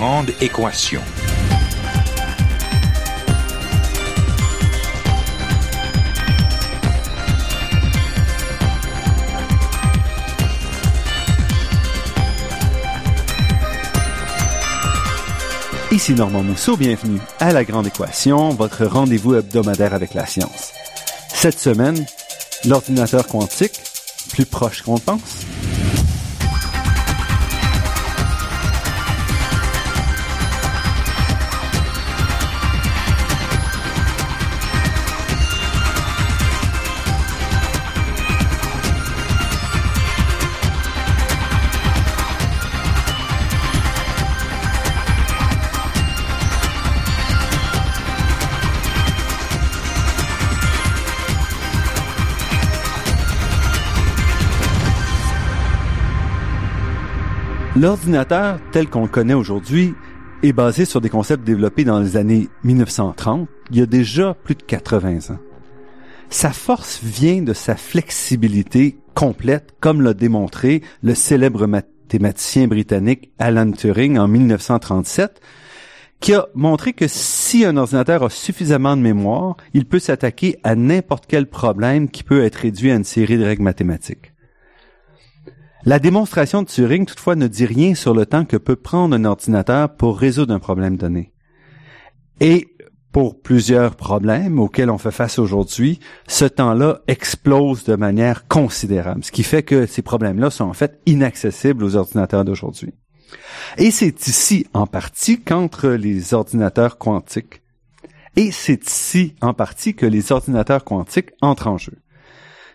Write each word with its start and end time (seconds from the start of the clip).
Grande 0.00 0.30
équation. 0.40 1.02
Ici 15.90 16.14
Normand 16.14 16.42
Mousseau, 16.44 16.78
bienvenue 16.78 17.18
à 17.38 17.52
La 17.52 17.64
Grande 17.64 17.88
Équation, 17.88 18.48
votre 18.48 18.86
rendez-vous 18.86 19.34
hebdomadaire 19.34 19.92
avec 19.92 20.14
la 20.14 20.24
science. 20.24 20.72
Cette 21.28 21.58
semaine, 21.58 22.06
l'ordinateur 22.64 23.26
quantique, 23.26 23.78
plus 24.32 24.46
proche 24.46 24.80
qu'on 24.80 24.96
pense. 24.96 25.44
L'ordinateur 57.80 58.58
tel 58.72 58.90
qu'on 58.90 59.04
le 59.04 59.08
connaît 59.08 59.32
aujourd'hui 59.32 59.94
est 60.42 60.52
basé 60.52 60.84
sur 60.84 61.00
des 61.00 61.08
concepts 61.08 61.44
développés 61.44 61.84
dans 61.84 61.98
les 61.98 62.18
années 62.18 62.50
1930, 62.62 63.48
il 63.70 63.78
y 63.78 63.80
a 63.80 63.86
déjà 63.86 64.34
plus 64.34 64.54
de 64.54 64.62
80 64.62 65.32
ans. 65.32 65.38
Sa 66.28 66.50
force 66.50 67.00
vient 67.02 67.40
de 67.40 67.54
sa 67.54 67.76
flexibilité 67.76 68.98
complète, 69.14 69.72
comme 69.80 70.02
l'a 70.02 70.12
démontré 70.12 70.82
le 71.02 71.14
célèbre 71.14 71.66
mathématicien 71.66 72.66
britannique 72.68 73.30
Alan 73.38 73.72
Turing 73.72 74.18
en 74.18 74.28
1937, 74.28 75.40
qui 76.20 76.34
a 76.34 76.48
montré 76.54 76.92
que 76.92 77.08
si 77.08 77.64
un 77.64 77.78
ordinateur 77.78 78.24
a 78.24 78.28
suffisamment 78.28 78.94
de 78.94 79.00
mémoire, 79.00 79.56
il 79.72 79.86
peut 79.86 80.00
s'attaquer 80.00 80.58
à 80.64 80.74
n'importe 80.74 81.24
quel 81.26 81.46
problème 81.46 82.10
qui 82.10 82.24
peut 82.24 82.44
être 82.44 82.56
réduit 82.56 82.90
à 82.90 82.96
une 82.96 83.04
série 83.04 83.38
de 83.38 83.44
règles 83.44 83.62
mathématiques. 83.62 84.29
La 85.84 85.98
démonstration 85.98 86.62
de 86.62 86.68
Turing, 86.68 87.06
toutefois, 87.06 87.36
ne 87.36 87.46
dit 87.46 87.64
rien 87.64 87.94
sur 87.94 88.12
le 88.12 88.26
temps 88.26 88.44
que 88.44 88.58
peut 88.58 88.76
prendre 88.76 89.16
un 89.16 89.24
ordinateur 89.24 89.94
pour 89.96 90.18
résoudre 90.18 90.52
un 90.52 90.58
problème 90.58 90.96
donné. 90.96 91.32
Et 92.40 92.68
pour 93.12 93.40
plusieurs 93.40 93.96
problèmes 93.96 94.60
auxquels 94.60 94.90
on 94.90 94.98
fait 94.98 95.10
face 95.10 95.38
aujourd'hui, 95.38 95.98
ce 96.28 96.44
temps-là 96.44 97.00
explose 97.08 97.84
de 97.84 97.96
manière 97.96 98.46
considérable, 98.46 99.24
ce 99.24 99.32
qui 99.32 99.42
fait 99.42 99.62
que 99.62 99.86
ces 99.86 100.02
problèmes-là 100.02 100.50
sont 100.50 100.64
en 100.64 100.74
fait 100.74 101.00
inaccessibles 101.06 101.82
aux 101.82 101.96
ordinateurs 101.96 102.44
d'aujourd'hui. 102.44 102.94
Et 103.78 103.90
c'est 103.90 104.26
ici, 104.26 104.66
en 104.74 104.86
partie, 104.86 105.40
qu'entre 105.40 105.88
les 105.88 106.34
ordinateurs 106.34 106.98
quantiques. 106.98 107.62
Et 108.36 108.52
c'est 108.52 108.86
ici, 108.86 109.34
en 109.40 109.54
partie, 109.54 109.94
que 109.94 110.06
les 110.06 110.30
ordinateurs 110.30 110.84
quantiques 110.84 111.30
entrent 111.40 111.68
en 111.68 111.78
jeu. 111.78 111.94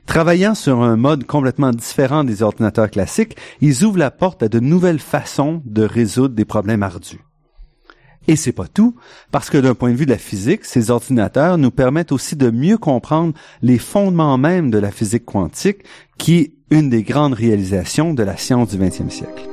Travaillant 0.06 0.56
sur 0.56 0.82
un 0.82 0.96
mode 0.96 1.26
complètement 1.26 1.72
différent 1.72 2.24
des 2.24 2.42
ordinateurs 2.44 2.90
classiques, 2.90 3.36
ils 3.62 3.84
ouvrent 3.84 3.98
la 3.98 4.12
porte 4.12 4.44
à 4.44 4.50
de 4.50 4.60
nouvelles 4.60 5.00
façons 5.00 5.62
de 5.66 5.84
résoudre 5.84 6.36
des 6.36 6.46
problèmes 6.46 6.84
ardus. 6.84 7.22
Et 8.28 8.36
c'est 8.36 8.52
pas 8.52 8.68
tout, 8.68 8.96
parce 9.32 9.50
que 9.50 9.58
d'un 9.58 9.76
point 9.76 9.92
de 9.92 9.96
vue 9.96 10.06
de 10.06 10.12
la 10.12 10.18
physique, 10.18 10.66
ces 10.66 10.90
ordinateurs 10.90 11.58
nous 11.58 11.72
permettent 11.72 12.12
aussi 12.12 12.36
de 12.36 12.50
mieux 12.50 12.78
comprendre 12.78 13.34
les 13.62 13.78
fondements 13.78 14.38
même 14.38 14.72
de 14.72 14.80
la 14.80 14.92
physique 14.92 15.26
quantique, 15.26 15.84
qui 16.18 16.38
est 16.38 16.54
une 16.72 16.90
des 16.90 17.04
grandes 17.04 17.34
réalisations 17.34 18.14
de 18.14 18.24
la 18.24 18.38
science 18.38 18.70
du 18.70 18.78
XXe 18.78 19.14
siècle. 19.14 19.48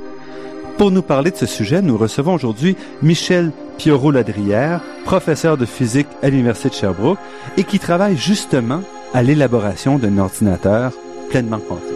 Pour 0.79 0.91
nous 0.91 1.03
parler 1.03 1.31
de 1.31 1.37
ce 1.37 1.47
sujet, 1.47 1.83
nous 1.83 1.99
recevons 1.99 2.35
aujourd'hui 2.35 2.77
Michel 3.03 3.53
Piorot-Ladrière, 3.77 4.81
professeur 5.05 5.59
de 5.59 5.67
physique 5.67 6.09
à 6.23 6.31
l'Université 6.31 6.71
de 6.71 6.75
Sherbrooke, 6.75 7.19
et 7.59 7.65
qui 7.65 7.79
travaille 7.79 8.17
justement 8.17 8.81
à 9.15 9.23
l'élaboration 9.23 9.99
d'un 9.99 10.17
ordinateur 10.17 10.93
pleinement 11.29 11.59
quantique. 11.59 11.93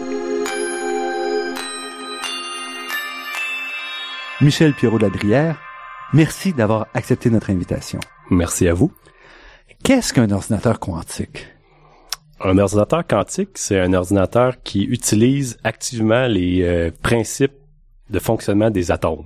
Michel 4.39 4.73
Pierrot-Ladrière, 4.75 5.59
merci 6.13 6.53
d'avoir 6.53 6.85
accepté 6.93 7.31
notre 7.31 7.49
invitation. 7.49 7.99
Merci 8.29 8.67
à 8.67 8.73
vous. 8.75 8.91
Qu'est-ce 9.83 10.13
qu'un 10.13 10.29
ordinateur 10.29 10.79
quantique? 10.79 11.47
Un 12.39 12.59
ordinateur 12.59 13.05
quantique, 13.07 13.49
c'est 13.55 13.79
un 13.79 13.93
ordinateur 13.93 14.61
qui 14.63 14.83
utilise 14.83 15.57
activement 15.63 16.27
les 16.27 16.61
euh, 16.61 16.91
principes 17.01 17.57
de 18.11 18.19
fonctionnement 18.19 18.69
des 18.69 18.91
atomes. 18.91 19.25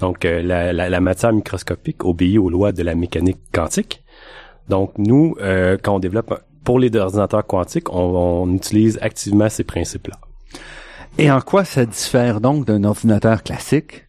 Donc, 0.00 0.24
euh, 0.24 0.42
la, 0.42 0.72
la, 0.72 1.00
matière 1.00 1.32
microscopique 1.32 2.04
obéit 2.04 2.38
aux 2.38 2.50
lois 2.50 2.72
de 2.72 2.82
la 2.82 2.96
mécanique 2.96 3.38
quantique. 3.52 4.02
Donc, 4.68 4.92
nous, 4.98 5.36
euh, 5.40 5.78
quand 5.80 5.94
on 5.94 5.98
développe 6.00 6.42
pour 6.64 6.78
les 6.78 6.94
ordinateurs 6.96 7.46
quantiques, 7.46 7.92
on, 7.92 8.44
on 8.44 8.54
utilise 8.54 8.98
activement 9.02 9.48
ces 9.48 9.64
principes-là. 9.64 10.16
Et 11.18 11.30
en 11.30 11.40
quoi 11.40 11.64
ça 11.64 11.84
diffère 11.84 12.40
donc 12.40 12.66
d'un 12.66 12.84
ordinateur 12.84 13.42
classique? 13.42 14.06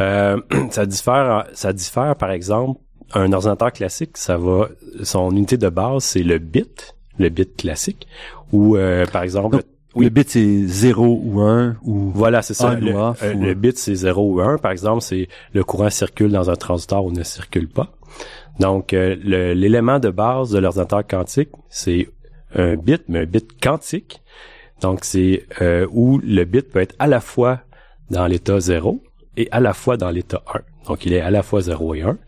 Euh, 0.00 0.40
ça 0.70 0.86
diffère, 0.86 1.46
ça 1.52 1.72
diffère 1.72 2.16
par 2.16 2.30
exemple, 2.30 2.80
un 3.14 3.32
ordinateur 3.32 3.72
classique, 3.72 4.16
ça 4.16 4.36
va, 4.36 4.68
son 5.02 5.30
unité 5.30 5.56
de 5.56 5.68
base 5.68 6.04
c'est 6.04 6.22
le 6.22 6.38
bit, 6.38 6.96
le 7.18 7.28
bit 7.28 7.56
classique, 7.56 8.06
ou 8.52 8.76
euh, 8.76 9.06
par 9.06 9.22
exemple. 9.22 9.62
Le 9.98 10.10
bit 10.10 10.28
c'est 10.28 10.66
0 10.66 11.22
ou 11.24 11.40
1 11.40 11.76
ou 11.82 12.10
voilà 12.10 12.42
c'est 12.42 12.52
ça 12.52 12.74
le, 12.74 12.94
euh, 12.94 13.14
le, 13.32 13.54
bit 13.54 13.78
c'est 13.78 13.94
0 13.94 14.30
ou 14.30 14.40
1 14.42 14.58
par 14.58 14.70
exemple 14.70 15.00
c'est 15.00 15.26
le 15.54 15.64
courant 15.64 15.88
circule 15.88 16.32
dans 16.32 16.50
un 16.50 16.54
transistor 16.54 17.02
ou 17.02 17.12
ne 17.12 17.22
circule 17.22 17.66
pas 17.66 17.88
donc, 18.58 18.92
euh, 18.94 19.16
l'élément 19.16 19.98
de 19.98 20.10
base 20.10 20.50
de 20.50 20.58
l'ordinateur 20.58 21.06
quantique, 21.06 21.50
c'est 21.68 22.08
un 22.54 22.76
bit, 22.76 23.02
mais 23.08 23.20
un 23.20 23.26
bit 23.26 23.60
quantique. 23.60 24.22
Donc, 24.80 25.04
c'est 25.04 25.46
euh, 25.60 25.86
où 25.90 26.18
le 26.18 26.44
bit 26.44 26.70
peut 26.70 26.80
être 26.80 26.94
à 26.98 27.06
la 27.06 27.20
fois 27.20 27.60
dans 28.10 28.26
l'état 28.26 28.60
0 28.60 29.02
et 29.36 29.48
à 29.50 29.60
la 29.60 29.74
fois 29.74 29.96
dans 29.96 30.10
l'état 30.10 30.42
1. 30.54 30.60
Donc, 30.86 31.04
il 31.04 31.12
est 31.12 31.20
à 31.20 31.30
la 31.30 31.42
fois 31.42 31.60
0 31.60 31.94
et 31.94 32.02
1. 32.02 32.18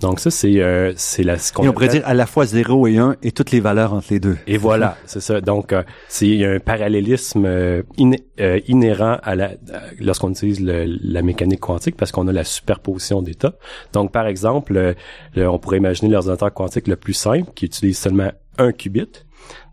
Donc, 0.00 0.20
ça, 0.20 0.30
c'est 0.30 0.60
euh, 0.60 0.92
c'est 0.96 1.22
la... 1.22 1.38
Ce 1.38 1.52
et 1.60 1.68
on 1.68 1.72
pourrait 1.72 1.88
dire 1.88 2.02
à 2.04 2.14
la 2.14 2.26
fois 2.26 2.46
0 2.46 2.86
et 2.86 2.98
1 2.98 3.16
et 3.22 3.32
toutes 3.32 3.50
les 3.50 3.60
valeurs 3.60 3.92
entre 3.92 4.08
les 4.10 4.20
deux. 4.20 4.36
Et 4.46 4.56
voilà, 4.56 4.96
c'est 5.06 5.20
ça. 5.20 5.40
Donc, 5.40 5.72
euh, 5.72 5.82
c'est 6.08 6.44
un 6.44 6.60
parallélisme 6.60 7.44
euh, 7.46 7.82
inhérent 7.98 9.18
à 9.22 9.34
la 9.34 9.50
lorsqu'on 9.98 10.30
utilise 10.30 10.60
la 10.60 11.22
mécanique 11.22 11.60
quantique 11.60 11.96
parce 11.96 12.12
qu'on 12.12 12.28
a 12.28 12.32
la 12.32 12.44
superposition 12.44 13.22
d'états. 13.22 13.54
Donc, 13.92 14.12
par 14.12 14.26
exemple, 14.26 14.94
on 15.36 15.58
pourrait 15.58 15.78
imaginer 15.78 16.12
l'ordinateur 16.12 16.52
quantique 16.52 16.86
le 16.86 16.96
plus 16.96 17.14
simple 17.14 17.50
qui 17.54 17.66
utilise 17.66 17.98
seulement 17.98 18.30
un 18.58 18.72
qubit. 18.72 19.10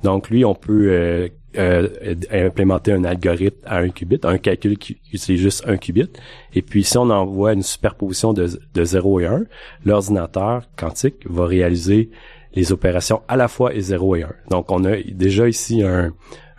Donc, 0.04 0.30
lui, 0.30 0.46
on 0.46 0.56
peut 0.56 1.30
euh, 1.58 1.88
implémenter 2.32 2.92
un 2.92 3.04
algorithme 3.04 3.60
à 3.66 3.78
un 3.78 3.90
qubit, 3.90 4.20
un 4.24 4.38
calcul 4.38 4.78
qui 4.78 4.98
utilise 5.14 5.42
juste 5.42 5.64
un 5.68 5.78
qubit. 5.78 6.10
Et 6.54 6.62
puis, 6.62 6.84
si 6.84 6.98
on 6.98 7.10
envoie 7.10 7.54
une 7.54 7.64
superposition 7.64 8.34
de, 8.34 8.48
de 8.74 8.84
0 8.84 9.20
et 9.20 9.26
1, 9.26 9.44
l'ordinateur 9.86 10.64
quantique 10.78 11.26
va 11.30 11.46
réaliser 11.46 12.10
les 12.54 12.72
opérations 12.72 13.22
à 13.28 13.36
la 13.36 13.48
fois 13.48 13.74
et 13.74 13.82
0 13.82 14.16
et 14.16 14.24
1. 14.24 14.30
Donc, 14.50 14.72
on 14.72 14.84
a 14.86 14.98
déjà 14.98 15.48
ici 15.48 15.84
un, 15.84 16.14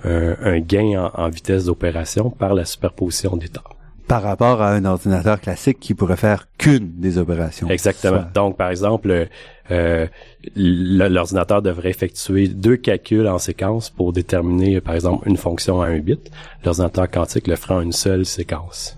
un, 0.04 0.60
gain 0.60 1.10
en, 1.14 1.28
vitesse 1.28 1.64
d'opération 1.64 2.30
par 2.30 2.54
la 2.54 2.64
superposition 2.64 3.36
d'états 3.36 3.64
par 4.08 4.22
rapport 4.22 4.62
à 4.62 4.70
un 4.70 4.84
ordinateur 4.84 5.40
classique 5.40 5.80
qui 5.80 5.94
pourrait 5.94 6.16
faire 6.16 6.46
qu'une 6.58 6.92
des 6.98 7.18
opérations. 7.18 7.68
Exactement. 7.68 8.24
Donc, 8.34 8.56
par 8.56 8.70
exemple, 8.70 9.28
euh, 9.70 10.06
l'ordinateur 10.54 11.60
devrait 11.60 11.90
effectuer 11.90 12.46
deux 12.46 12.76
calculs 12.76 13.26
en 13.26 13.38
séquence 13.38 13.90
pour 13.90 14.12
déterminer, 14.12 14.80
par 14.80 14.94
exemple, 14.94 15.28
une 15.28 15.36
fonction 15.36 15.82
à 15.82 15.88
un 15.88 15.98
bit. 15.98 16.30
L'ordinateur 16.64 17.10
quantique 17.10 17.48
le 17.48 17.56
fera 17.56 17.76
en 17.76 17.80
une 17.80 17.92
seule 17.92 18.24
séquence. 18.24 18.96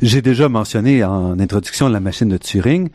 J'ai 0.00 0.22
déjà 0.22 0.48
mentionné 0.48 1.04
en 1.04 1.38
introduction 1.38 1.88
la 1.88 2.00
machine 2.00 2.28
de 2.28 2.38
Turing 2.38 2.88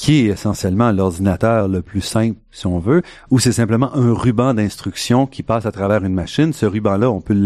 qui 0.00 0.20
est 0.20 0.30
essentiellement 0.30 0.92
l'ordinateur 0.92 1.68
le 1.68 1.82
plus 1.82 2.00
simple, 2.00 2.38
si 2.50 2.66
on 2.66 2.78
veut, 2.78 3.02
ou 3.28 3.38
c'est 3.38 3.52
simplement 3.52 3.94
un 3.94 4.14
ruban 4.14 4.54
d'instruction 4.54 5.26
qui 5.26 5.42
passe 5.42 5.66
à 5.66 5.72
travers 5.72 6.02
une 6.02 6.14
machine. 6.14 6.54
Ce 6.54 6.64
ruban-là, 6.64 7.10
on 7.10 7.20
peut 7.20 7.36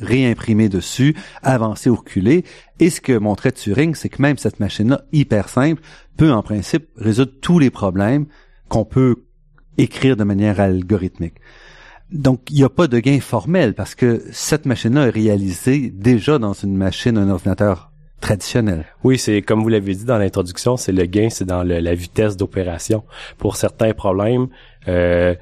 réimprimer 0.00 0.68
dessus, 0.68 1.16
avancer 1.42 1.90
ou 1.90 1.96
reculer. 1.96 2.44
Et 2.78 2.90
ce 2.90 3.00
que 3.00 3.18
montrait 3.18 3.50
Turing, 3.50 3.96
c'est 3.96 4.08
que 4.08 4.22
même 4.22 4.38
cette 4.38 4.60
machine-là, 4.60 5.02
hyper 5.10 5.48
simple, 5.48 5.82
peut 6.16 6.30
en 6.30 6.44
principe 6.44 6.86
résoudre 6.96 7.32
tous 7.40 7.58
les 7.58 7.70
problèmes 7.70 8.26
qu'on 8.68 8.84
peut 8.84 9.24
écrire 9.76 10.16
de 10.16 10.22
manière 10.22 10.60
algorithmique. 10.60 11.40
Donc, 12.12 12.42
il 12.50 12.58
n'y 12.58 12.62
a 12.62 12.68
pas 12.68 12.86
de 12.86 13.00
gain 13.00 13.18
formel 13.18 13.74
parce 13.74 13.96
que 13.96 14.22
cette 14.30 14.64
machine-là 14.64 15.08
est 15.08 15.10
réalisée 15.10 15.90
déjà 15.90 16.38
dans 16.38 16.52
une 16.52 16.76
machine, 16.76 17.18
un 17.18 17.30
ordinateur 17.30 17.90
traditionnelle. 18.20 18.84
Oui, 19.04 19.18
c'est 19.18 19.42
comme 19.42 19.62
vous 19.62 19.68
l'avez 19.68 19.94
dit 19.94 20.04
dans 20.04 20.18
l'introduction, 20.18 20.76
c'est 20.76 20.92
le 20.92 21.04
gain, 21.06 21.28
c'est 21.30 21.44
dans 21.44 21.62
le- 21.62 21.78
la 21.80 21.94
vitesse 21.94 22.36
d'opération. 22.36 23.04
Pour 23.38 23.56
certains 23.56 23.92
problèmes, 23.92 24.48
euh, 24.88 25.34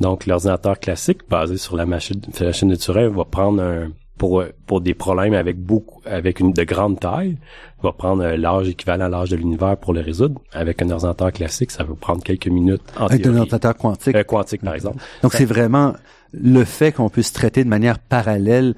donc 0.00 0.26
l'ordinateur 0.26 0.78
classique 0.78 1.20
basé 1.28 1.56
sur 1.56 1.76
la 1.76 1.86
machine, 1.86 2.20
la 2.38 2.46
machine 2.46 2.68
de 2.68 2.76
Turing 2.76 3.08
va 3.14 3.24
prendre 3.24 3.62
un 3.62 3.88
pour 4.16 4.44
pour 4.66 4.82
des 4.82 4.92
problèmes 4.92 5.32
avec 5.32 5.58
beaucoup 5.58 6.02
avec 6.04 6.40
une 6.40 6.52
de 6.52 6.62
grande 6.62 7.00
taille, 7.00 7.38
va 7.82 7.92
prendre 7.92 8.22
euh, 8.22 8.36
l'âge 8.36 8.68
équivalent 8.68 9.06
à 9.06 9.08
l'âge 9.08 9.30
de 9.30 9.36
l'univers 9.36 9.76
pour 9.78 9.92
le 9.94 10.00
résoudre. 10.02 10.40
Avec 10.52 10.82
un 10.82 10.90
ordinateur 10.90 11.32
classique, 11.32 11.70
ça 11.70 11.84
va 11.84 11.94
prendre 11.94 12.22
quelques 12.22 12.48
minutes 12.48 12.82
en 12.98 13.06
Avec 13.06 13.26
un 13.26 13.34
ordinateur 13.36 13.74
quantique. 13.76 14.14
Euh, 14.14 14.22
quantique 14.24 14.62
par 14.62 14.74
exemple. 14.74 14.98
Donc 15.22 15.32
c'est 15.32 15.46
vraiment 15.46 15.94
le 16.32 16.64
fait 16.64 16.92
qu'on 16.92 17.08
puisse 17.08 17.32
traiter 17.32 17.64
de 17.64 17.68
manière 17.68 17.98
parallèle 17.98 18.74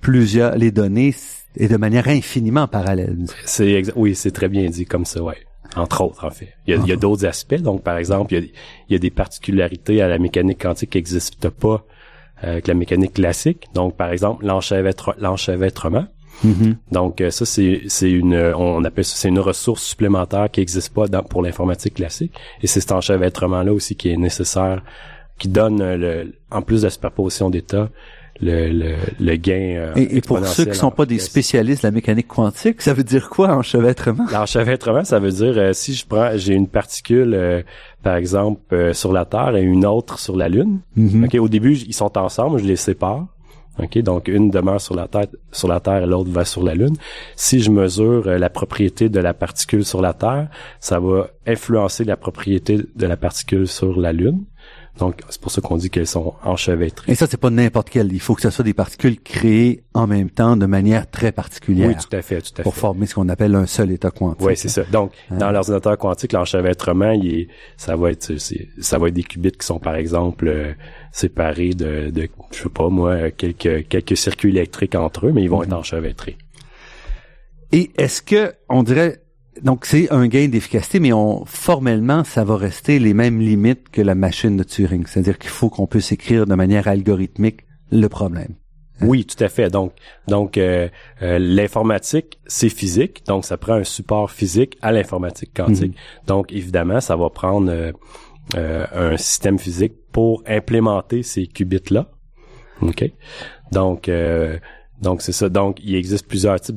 plusieurs 0.00 0.56
les 0.56 0.72
données 0.72 1.14
et 1.56 1.68
de 1.68 1.76
manière 1.76 2.08
infiniment 2.08 2.66
parallèle. 2.66 3.16
C'est 3.44 3.82
oui, 3.96 4.14
c'est 4.14 4.30
très 4.30 4.48
bien 4.48 4.68
dit 4.68 4.86
comme 4.86 5.04
ça, 5.04 5.22
ouais. 5.22 5.38
Entre 5.76 6.02
autres, 6.02 6.26
en 6.26 6.30
fait. 6.30 6.52
Il 6.66 6.86
y 6.86 6.92
a, 6.92 6.96
d'autres 6.96 7.24
aspects. 7.24 7.54
Donc, 7.60 7.82
par 7.82 7.96
exemple, 7.96 8.34
il 8.34 8.44
y, 8.44 8.46
a, 8.46 8.50
il 8.88 8.92
y 8.92 8.96
a 8.96 8.98
des 8.98 9.10
particularités 9.10 10.02
à 10.02 10.08
la 10.08 10.18
mécanique 10.18 10.60
quantique 10.60 10.90
qui 10.90 10.98
n'existent 10.98 11.50
pas 11.50 11.84
euh, 12.44 12.52
avec 12.52 12.66
la 12.66 12.74
mécanique 12.74 13.14
classique. 13.14 13.68
Donc, 13.74 13.96
par 13.96 14.10
exemple, 14.12 14.44
l'enchevêtre- 14.44 15.14
l'enchevêtrement. 15.18 16.06
Mhm. 16.44 16.76
Donc, 16.90 17.20
euh, 17.20 17.30
ça, 17.30 17.46
c'est 17.46 18.10
une, 18.10 18.34
on 18.34 18.84
appelle 18.84 19.04
ça, 19.04 19.16
c'est 19.16 19.28
une 19.28 19.38
ressource 19.38 19.82
supplémentaire 19.82 20.50
qui 20.50 20.60
n'existe 20.60 20.92
pas 20.92 21.06
dans, 21.06 21.22
pour 21.22 21.42
l'informatique 21.42 21.94
classique. 21.94 22.34
Et 22.62 22.66
c'est 22.66 22.80
cet 22.80 22.92
enchevêtrement-là 22.92 23.72
aussi 23.72 23.96
qui 23.96 24.10
est 24.10 24.16
nécessaire, 24.18 24.82
qui 25.38 25.48
donne, 25.48 25.82
le, 25.94 26.34
en 26.50 26.60
plus 26.60 26.82
de 26.82 26.86
la 26.86 26.90
superposition 26.90 27.48
d'états, 27.48 27.88
le, 28.42 28.68
le, 28.70 28.94
le 29.20 29.36
gain 29.36 29.76
euh, 29.76 29.92
Et, 29.96 30.16
et 30.16 30.20
pour 30.20 30.44
ceux 30.44 30.64
qui 30.64 30.74
sont 30.74 30.88
en 30.88 30.90
pas 30.90 31.06
des 31.06 31.18
spécialistes 31.18 31.82
de 31.82 31.88
la 31.88 31.92
mécanique 31.92 32.28
quantique, 32.28 32.82
ça 32.82 32.92
veut 32.92 33.04
dire 33.04 33.30
quoi 33.30 33.54
enchevêtrement? 33.54 34.26
L'enchevêtrement, 34.30 35.04
ça 35.04 35.18
veut 35.20 35.30
dire 35.30 35.54
euh, 35.56 35.72
si 35.72 35.94
je 35.94 36.04
prends, 36.06 36.30
j'ai 36.36 36.54
une 36.54 36.68
particule, 36.68 37.34
euh, 37.34 37.62
par 38.02 38.16
exemple, 38.16 38.60
euh, 38.74 38.92
sur 38.92 39.12
la 39.12 39.24
Terre 39.24 39.56
et 39.56 39.62
une 39.62 39.86
autre 39.86 40.18
sur 40.18 40.36
la 40.36 40.48
Lune. 40.48 40.80
Mhm. 40.96 41.24
Ok, 41.24 41.34
au 41.36 41.48
début, 41.48 41.76
ils 41.76 41.94
sont 41.94 42.18
ensemble, 42.18 42.58
je 42.58 42.64
les 42.64 42.76
sépare. 42.76 43.26
Ok, 43.78 43.96
donc 44.00 44.28
une 44.28 44.50
demeure 44.50 44.82
sur 44.82 44.94
la 44.94 45.08
Terre, 45.08 45.28
sur 45.50 45.66
la 45.66 45.80
Terre 45.80 46.02
et 46.02 46.06
l'autre 46.06 46.30
va 46.30 46.44
sur 46.44 46.62
la 46.62 46.74
Lune. 46.74 46.94
Si 47.36 47.60
je 47.62 47.70
mesure 47.70 48.26
euh, 48.26 48.36
la 48.36 48.50
propriété 48.50 49.08
de 49.08 49.18
la 49.18 49.32
particule 49.32 49.82
sur 49.82 50.02
la 50.02 50.12
Terre, 50.12 50.48
ça 50.78 51.00
va 51.00 51.30
influencer 51.46 52.04
la 52.04 52.18
propriété 52.18 52.80
de 52.94 53.06
la 53.06 53.16
particule 53.16 53.66
sur 53.66 53.98
la 53.98 54.12
Lune. 54.12 54.44
Donc 54.98 55.22
c'est 55.30 55.40
pour 55.40 55.50
ça 55.50 55.60
qu'on 55.62 55.76
dit 55.78 55.88
qu'elles 55.88 56.06
sont 56.06 56.34
enchevêtrées. 56.44 57.10
Et 57.10 57.14
ça, 57.14 57.26
c'est 57.26 57.38
pas 57.38 57.48
n'importe 57.48 57.88
quel. 57.88 58.12
Il 58.12 58.20
faut 58.20 58.34
que 58.34 58.42
ce 58.42 58.50
soit 58.50 58.64
des 58.64 58.74
particules 58.74 59.18
créées 59.20 59.84
en 59.94 60.06
même 60.06 60.28
temps 60.28 60.56
de 60.56 60.66
manière 60.66 61.10
très 61.10 61.32
particulière 61.32 61.88
Oui, 61.88 61.94
tout 61.96 62.14
à 62.14 62.20
fait, 62.20 62.42
tout 62.42 62.52
à 62.58 62.62
pour 62.62 62.74
fait. 62.74 62.80
former 62.80 63.06
ce 63.06 63.14
qu'on 63.14 63.28
appelle 63.30 63.54
un 63.54 63.64
seul 63.66 63.90
état 63.90 64.10
quantique. 64.10 64.46
Oui, 64.46 64.56
c'est 64.56 64.68
ça. 64.68 64.82
Donc, 64.92 65.12
dans 65.30 65.50
l'ordinateur 65.50 65.96
quantique, 65.96 66.32
l'enchevêtrement, 66.32 67.12
il 67.12 67.34
est, 67.34 67.48
ça 67.78 67.96
va 67.96 68.10
être, 68.10 68.34
ça 68.80 68.98
va 68.98 69.08
être 69.08 69.14
des 69.14 69.24
qubits 69.24 69.52
qui 69.52 69.66
sont, 69.66 69.78
par 69.78 69.94
exemple, 69.94 70.46
euh, 70.46 70.72
séparés 71.10 71.70
de, 71.70 72.10
de, 72.10 72.28
je 72.52 72.62
sais 72.62 72.68
pas 72.68 72.88
moi, 72.90 73.30
quelques 73.30 73.88
quelques 73.88 74.16
circuits 74.16 74.50
électriques 74.50 74.94
entre 74.94 75.26
eux, 75.26 75.32
mais 75.32 75.42
ils 75.42 75.48
vont 75.50 75.62
être 75.62 75.72
enchevêtrés. 75.72 76.36
Et 77.72 77.90
est-ce 77.96 78.20
que 78.20 78.52
on 78.68 78.82
dirait 78.82 79.21
donc 79.60 79.84
c'est 79.84 80.10
un 80.10 80.26
gain 80.26 80.48
d'efficacité, 80.48 81.00
mais 81.00 81.12
on 81.12 81.44
formellement 81.44 82.24
ça 82.24 82.44
va 82.44 82.56
rester 82.56 82.98
les 82.98 83.14
mêmes 83.14 83.40
limites 83.40 83.88
que 83.90 84.00
la 84.00 84.14
machine 84.14 84.56
de 84.56 84.62
Turing, 84.62 85.06
c'est-à-dire 85.06 85.38
qu'il 85.38 85.50
faut 85.50 85.68
qu'on 85.68 85.86
puisse 85.86 86.12
écrire 86.12 86.46
de 86.46 86.54
manière 86.54 86.88
algorithmique 86.88 87.60
le 87.90 88.08
problème. 88.08 88.54
Oui, 89.00 89.24
tout 89.24 89.42
à 89.42 89.48
fait. 89.48 89.68
Donc, 89.68 89.94
donc 90.28 90.56
euh, 90.56 90.88
euh, 91.22 91.38
l'informatique, 91.38 92.38
c'est 92.46 92.68
physique, 92.68 93.24
donc 93.26 93.44
ça 93.44 93.56
prend 93.56 93.74
un 93.74 93.84
support 93.84 94.30
physique 94.30 94.78
à 94.80 94.92
l'informatique 94.92 95.52
quantique. 95.54 95.96
Donc, 96.26 96.52
évidemment, 96.52 97.00
ça 97.00 97.16
va 97.16 97.28
prendre 97.30 97.70
euh, 97.70 97.92
euh, 98.54 98.86
un 98.92 99.16
système 99.16 99.58
physique 99.58 99.94
pour 100.12 100.42
implémenter 100.46 101.22
ces 101.22 101.46
qubits-là. 101.46 102.10
OK? 102.80 103.10
Donc, 103.72 104.08
euh, 104.08 104.58
donc 105.00 105.22
c'est 105.22 105.32
ça. 105.32 105.48
Donc, 105.48 105.78
il 105.82 105.94
existe 105.94 106.26
plusieurs 106.28 106.60
types 106.60 106.76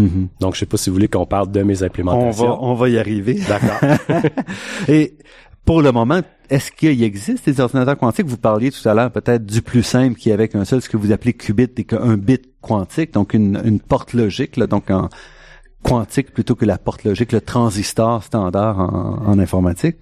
Mhm. 0.00 0.28
Donc, 0.40 0.54
je 0.54 0.60
sais 0.60 0.66
pas 0.66 0.76
si 0.76 0.90
vous 0.90 0.94
voulez 0.94 1.08
qu'on 1.08 1.26
parle 1.26 1.50
de 1.50 1.62
mes 1.62 1.82
On 1.82 1.86
implémentations. 1.86 2.46
va 2.48 2.58
on 2.60 2.74
va 2.74 2.88
y 2.88 2.98
arriver. 2.98 3.38
D'accord. 3.48 3.90
Et 4.88 5.14
pour 5.64 5.82
le 5.82 5.92
moment, 5.92 6.20
est-ce 6.48 6.72
qu'il 6.72 7.02
existe 7.02 7.44
des 7.48 7.60
ordinateurs 7.60 7.96
quantiques? 7.98 8.26
Vous 8.26 8.36
parliez 8.38 8.70
tout 8.70 8.88
à 8.88 8.94
l'heure 8.94 9.10
peut-être 9.12 9.44
du 9.44 9.62
plus 9.62 9.82
simple 9.82 10.16
qui 10.18 10.30
est 10.30 10.32
avec 10.32 10.54
un 10.54 10.64
seul, 10.64 10.80
ce 10.82 10.88
que 10.88 10.96
vous 10.96 11.12
appelez 11.12 11.32
qubit, 11.34 11.68
et 11.76 11.84
qu'un 11.84 12.16
bit 12.16 12.42
quantique, 12.60 13.12
donc 13.14 13.34
une, 13.34 13.60
une 13.64 13.78
porte 13.80 14.12
logique, 14.14 14.56
là, 14.56 14.66
donc 14.66 14.90
en 14.90 15.08
quantique 15.82 16.32
plutôt 16.32 16.54
que 16.56 16.64
la 16.64 16.76
porte 16.78 17.04
logique, 17.04 17.32
le 17.32 17.40
transistor 17.40 18.22
standard 18.24 18.78
en, 18.80 19.22
en 19.26 19.38
informatique. 19.38 19.96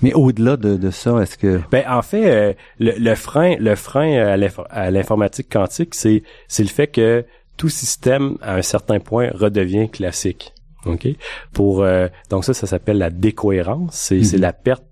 Mais 0.00 0.12
au-delà 0.14 0.56
de, 0.56 0.76
de 0.76 0.90
ça, 0.90 1.18
est-ce 1.22 1.38
que 1.38 1.60
Ben 1.70 1.84
en 1.88 2.02
fait, 2.02 2.26
euh, 2.28 2.52
le, 2.80 2.92
le 2.98 3.14
frein, 3.14 3.54
le 3.60 3.76
frein 3.76 4.36
à 4.70 4.90
l'informatique 4.90 5.48
quantique, 5.52 5.94
c'est 5.94 6.24
c'est 6.48 6.64
le 6.64 6.68
fait 6.70 6.88
que 6.88 7.24
tout 7.56 7.68
système 7.68 8.36
à 8.42 8.54
un 8.56 8.62
certain 8.62 8.98
point 9.00 9.30
redevient 9.34 9.88
classique. 9.88 10.52
Ok? 10.86 11.06
Pour 11.52 11.82
euh, 11.82 12.08
donc 12.30 12.44
ça, 12.44 12.54
ça 12.54 12.66
s'appelle 12.66 12.98
la 12.98 13.10
décohérence. 13.10 13.94
C'est 13.94 14.24
c'est 14.24 14.38
la 14.38 14.52
perte 14.52 14.84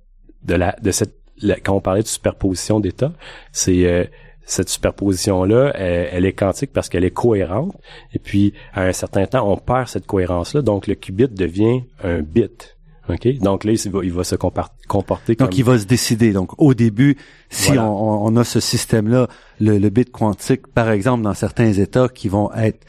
de 0.44 0.54
la 0.54 0.76
de 0.82 0.90
cette 0.90 1.16
la- 1.42 1.58
quand 1.58 1.74
on 1.74 1.80
parlait 1.80 2.02
de 2.02 2.06
superposition 2.06 2.80
d'états, 2.80 3.12
c'est 3.52 3.86
euh, 3.86 4.04
cette 4.44 4.68
superposition 4.68 5.44
là, 5.44 5.72
elle, 5.74 6.08
elle 6.12 6.24
est 6.26 6.32
quantique 6.32 6.72
parce 6.72 6.88
qu'elle 6.88 7.04
est 7.04 7.10
cohérente. 7.10 7.74
Et 8.12 8.18
puis 8.18 8.52
à 8.72 8.82
un 8.84 8.92
certain 8.92 9.26
temps, 9.26 9.50
on 9.50 9.56
perd 9.56 9.88
cette 9.88 10.06
cohérence 10.06 10.54
là, 10.54 10.62
donc 10.62 10.86
le 10.86 10.94
qubit 10.94 11.28
devient 11.28 11.82
un 12.04 12.20
bit. 12.20 12.76
OK? 13.14 13.38
Donc 13.38 13.64
là, 13.64 13.72
il 13.72 13.90
va, 13.90 14.00
il 14.04 14.12
va 14.12 14.24
se 14.24 14.36
comporter 14.36 15.36
comme... 15.36 15.46
donc 15.46 15.58
il 15.58 15.64
va 15.64 15.78
se 15.78 15.84
décider. 15.84 16.32
Donc 16.32 16.50
au 16.58 16.74
début, 16.74 17.16
si 17.48 17.68
Voilà. 17.68 17.88
on, 17.88 18.26
on 18.26 18.36
a 18.36 18.44
ce 18.44 18.60
système-là, 18.60 19.28
le, 19.60 19.78
le 19.78 19.88
bit 19.90 20.10
quantique, 20.10 20.66
par 20.68 20.90
exemple, 20.90 21.22
dans 21.24 21.34
certains 21.34 21.72
états 21.72 22.08
qui 22.08 22.28
vont 22.28 22.52
être 22.54 22.84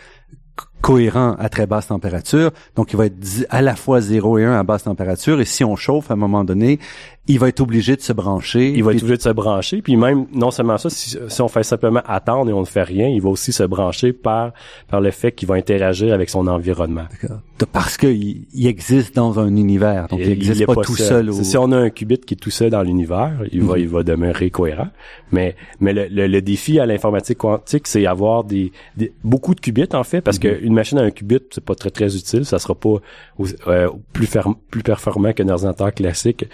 co- 0.56 0.66
cohérents 0.82 1.36
à 1.40 1.50
très 1.50 1.68
basse 1.68 1.88
température, 1.88 2.52
donc 2.76 2.94
il 2.94 2.98
va 2.98 3.06
être 3.08 3.16
à 3.50 3.62
la 3.62 3.76
fois 3.76 4.02
0 4.02 4.38
et 4.40 4.46
1 4.46 4.54
à 4.54 4.64
basse 4.64 4.84
température, 4.84 5.40
et 5.42 5.46
si 5.46 5.64
on 5.64 5.76
chauffe 5.76 6.10
à 6.12 6.16
un 6.16 6.18
moment 6.18 6.44
donné, 6.44 6.80
il 7.28 7.40
va 7.40 7.48
être 7.50 7.62
obligé 7.62 7.96
de 7.96 8.02
se 8.02 8.12
brancher. 8.14 8.72
il 8.72 8.84
va 8.84 8.92
être 8.94 8.98
obligé 9.04 9.18
de 9.18 9.22
se 9.22 9.30
brancher. 9.30 9.82
Puis 9.82 9.96
même, 9.96 10.26
non 10.34 10.50
seulement 10.52 10.78
ça, 10.78 10.90
si, 10.90 11.18
si 11.28 11.42
on 11.42 11.48
fait 11.48 11.64
simplement 11.64 12.02
attendre 12.08 12.50
et 12.50 12.54
on 12.54 12.62
ne 12.62 12.66
fait 12.66 12.82
rien, 12.84 13.08
il 13.08 13.22
va 13.22 13.30
aussi 13.30 13.52
se 13.54 13.64
brancher 13.64 14.12
par, 14.12 14.54
par 14.90 15.02
le 15.02 15.12
fait 15.12 15.32
qu'il 15.32 15.48
va 15.48 15.56
interagir 15.56 16.14
avec 16.14 16.30
son 16.30 16.48
environnement. 16.48 17.06
parce 17.72 17.96
qu'il 17.98 18.46
il 18.54 18.68
existe 18.68 19.16
dans 19.16 19.40
un 19.40 19.56
univers, 19.56 20.08
donc 20.08 20.20
il 20.20 20.26
Et 20.26 20.30
n'existe 20.30 20.62
est 20.62 20.66
pas, 20.66 20.76
tout 20.76 20.96
seul. 20.96 21.30
au- 21.30 21.44
Si 21.44 21.58
on 21.58 21.72
a 21.72 21.78
un 21.78 21.90
qubit 21.92 22.18
qui 22.20 22.34
est 22.34 22.38
tout 22.38 22.50
seul 22.50 22.72
dans 22.72 22.82
l'univers, 22.82 23.32
il 23.52 23.62
va, 23.62 23.78
il 23.78 23.88
va 23.88 24.02
demeurer 24.04 24.50
cohérent. 24.50 24.88
Mais, 25.32 25.56
mais 25.80 25.94
le, 25.94 26.08
le, 26.10 26.28
le 26.28 26.42
défi 26.42 26.80
à 26.80 26.86
l'informatique 26.88 27.38
quantique, 27.38 27.88
c'est 27.88 28.06
avoir 28.08 28.44
des, 28.44 28.72
des- 28.98 29.14
beaucoup 29.24 29.54
de 29.56 29.62
qubits 29.62 29.88
en 29.94 30.04
fait, 30.04 30.22
parce 30.22 30.40
qu'une 30.40 30.74
machine 30.74 30.98
à 30.98 31.04
un 31.04 31.12
qubit, 31.12 31.40
c'est 31.52 31.64
pas 31.64 31.76
très 31.76 31.92
très 31.92 32.16
utile. 32.16 32.46
Ça 32.46 32.58
sera 32.60 32.74
pas 32.76 32.96
euh, 33.68 33.90
plus 34.12 34.26
ferm- 34.26 34.56
plus 34.72 34.82
performant 34.84 35.32
qu'un 35.34 35.48
ordinateur 35.50 35.94
classique. 35.94 36.46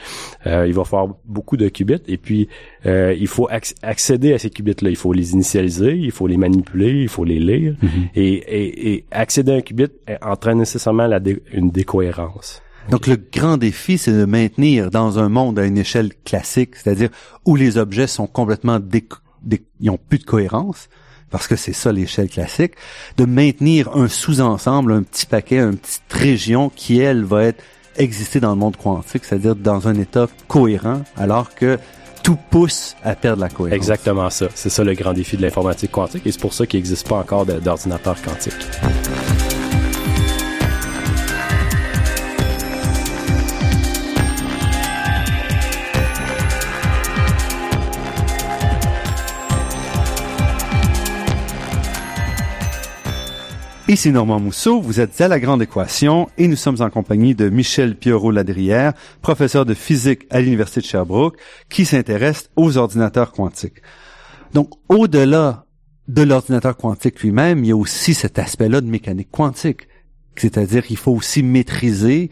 Euh, 0.45 0.66
il 0.67 0.73
va 0.73 0.83
falloir 0.83 1.15
beaucoup 1.25 1.57
de 1.57 1.67
qubits 1.69 2.01
et 2.07 2.17
puis 2.17 2.47
euh, 2.85 3.15
il 3.19 3.27
faut 3.27 3.47
acc- 3.49 3.75
accéder 3.81 4.33
à 4.33 4.37
ces 4.39 4.49
qubits-là. 4.49 4.89
Il 4.89 4.95
faut 4.95 5.13
les 5.13 5.31
initialiser, 5.33 5.93
il 5.95 6.11
faut 6.11 6.27
les 6.27 6.37
manipuler, 6.37 7.01
il 7.01 7.09
faut 7.09 7.23
les 7.23 7.39
lire. 7.39 7.75
et, 8.15 8.33
et, 8.33 8.93
et 8.93 9.05
accéder 9.11 9.51
à 9.53 9.55
un 9.55 9.61
qubit 9.61 9.87
entraîne 10.21 10.59
nécessairement 10.59 11.07
la 11.07 11.19
dé- 11.19 11.41
une 11.51 11.71
décohérence. 11.71 12.61
Donc 12.89 13.07
le 13.07 13.17
grand 13.17 13.57
défi, 13.57 13.97
c'est 13.97 14.13
de 14.13 14.23
maintenir 14.25 14.89
dans 14.91 15.19
un 15.19 15.27
monde 15.27 15.59
à 15.59 15.65
une 15.65 15.77
échelle 15.77 16.11
classique, 16.23 16.75
c'est-à-dire 16.77 17.09
où 17.45 17.55
les 17.57 17.77
objets 17.77 18.07
sont 18.07 18.27
complètement 18.27 18.79
dé, 18.79 19.03
dé- 19.43 19.63
ils 19.81 19.89
ont 19.89 19.99
plus 20.07 20.19
de 20.19 20.23
cohérence, 20.23 20.87
parce 21.29 21.47
que 21.49 21.57
c'est 21.57 21.73
ça 21.73 21.91
l'échelle 21.91 22.29
classique, 22.29 22.75
de 23.17 23.25
maintenir 23.25 23.93
un 23.93 24.07
sous-ensemble, 24.07 24.93
un 24.93 25.03
petit 25.03 25.25
paquet, 25.25 25.59
une 25.59 25.75
petite 25.75 26.03
région 26.11 26.69
qui 26.73 26.99
elle 26.99 27.25
va 27.25 27.43
être 27.43 27.61
exister 27.97 28.39
dans 28.39 28.51
le 28.51 28.57
monde 28.57 28.77
quantique, 28.77 29.25
c'est-à-dire 29.25 29.55
dans 29.55 29.87
un 29.87 29.95
état 29.95 30.27
cohérent, 30.47 31.01
alors 31.17 31.53
que 31.53 31.79
tout 32.23 32.37
pousse 32.49 32.95
à 33.03 33.15
perdre 33.15 33.41
la 33.41 33.49
cohérence. 33.49 33.75
Exactement 33.75 34.29
ça. 34.29 34.47
C'est 34.53 34.69
ça 34.69 34.83
le 34.83 34.93
grand 34.93 35.13
défi 35.13 35.37
de 35.37 35.41
l'informatique 35.41 35.91
quantique 35.91 36.25
et 36.25 36.31
c'est 36.31 36.41
pour 36.41 36.53
ça 36.53 36.65
qu'il 36.65 36.79
n'existe 36.79 37.07
pas 37.07 37.17
encore 37.17 37.45
d'ordinateur 37.45 38.21
quantique. 38.21 38.53
Ici 53.89 54.11
Normand 54.11 54.41
Mousseau, 54.41 54.81
vous 54.81 54.99
êtes 54.99 55.21
à 55.21 55.29
La 55.29 55.39
Grande 55.39 55.61
Équation 55.61 56.27
et 56.37 56.49
nous 56.49 56.57
sommes 56.57 56.81
en 56.81 56.89
compagnie 56.89 57.35
de 57.35 57.47
Michel 57.47 57.95
Pierrot-Ladrière, 57.95 58.91
professeur 59.21 59.65
de 59.65 59.73
physique 59.73 60.27
à 60.29 60.41
l'Université 60.41 60.81
de 60.81 60.85
Sherbrooke, 60.85 61.37
qui 61.69 61.85
s'intéresse 61.85 62.49
aux 62.57 62.75
ordinateurs 62.75 63.31
quantiques. 63.31 63.81
Donc, 64.53 64.71
au-delà 64.89 65.67
de 66.09 66.21
l'ordinateur 66.21 66.75
quantique 66.75 67.21
lui-même, 67.21 67.63
il 67.63 67.67
y 67.69 67.71
a 67.71 67.77
aussi 67.77 68.13
cet 68.13 68.39
aspect-là 68.39 68.81
de 68.81 68.87
mécanique 68.87 69.31
quantique. 69.31 69.87
C'est-à-dire 70.35 70.85
qu'il 70.85 70.97
faut 70.97 71.13
aussi 71.13 71.41
maîtriser 71.41 72.29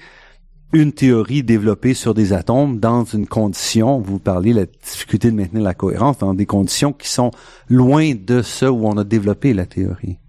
une 0.74 0.92
théorie 0.92 1.42
développée 1.42 1.94
sur 1.94 2.14
des 2.14 2.34
atomes 2.34 2.82
dans 2.82 3.06
une 3.06 3.28
condition, 3.28 4.02
vous 4.02 4.20
parlez 4.20 4.52
de 4.52 4.60
la 4.60 4.66
difficulté 4.66 5.32
de 5.32 5.38
maintenir 5.38 5.64
la 5.64 5.74
cohérence, 5.74 6.18
dans 6.18 6.34
des 6.34 6.46
conditions 6.46 6.92
qui 6.92 7.08
sont 7.08 7.32
loin 7.70 8.14
de 8.14 8.42
ce 8.42 8.66
où 8.66 8.86
on 8.86 8.98
a 8.98 9.06
développé 9.06 9.54
la 9.54 9.66
théorie. 9.66 10.20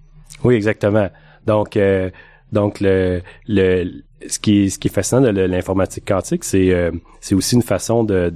Oui, 0.45 0.55
exactement. 0.55 1.09
Donc, 1.47 1.77
euh, 1.77 2.11
donc 2.53 2.81
le, 2.81 3.23
le, 3.49 4.03
ce 4.27 4.39
qui 4.39 4.71
ce 4.71 4.79
qui 4.79 4.89
est 4.89 4.91
fascinant 4.91 5.21
de 5.21 5.41
l'informatique 5.41 6.07
quantique, 6.07 6.45
c'est 6.45 6.73
euh, 6.73 6.91
c'est 7.21 7.35
aussi 7.35 7.55
une 7.55 7.63
façon 7.63 8.05
de 8.05 8.33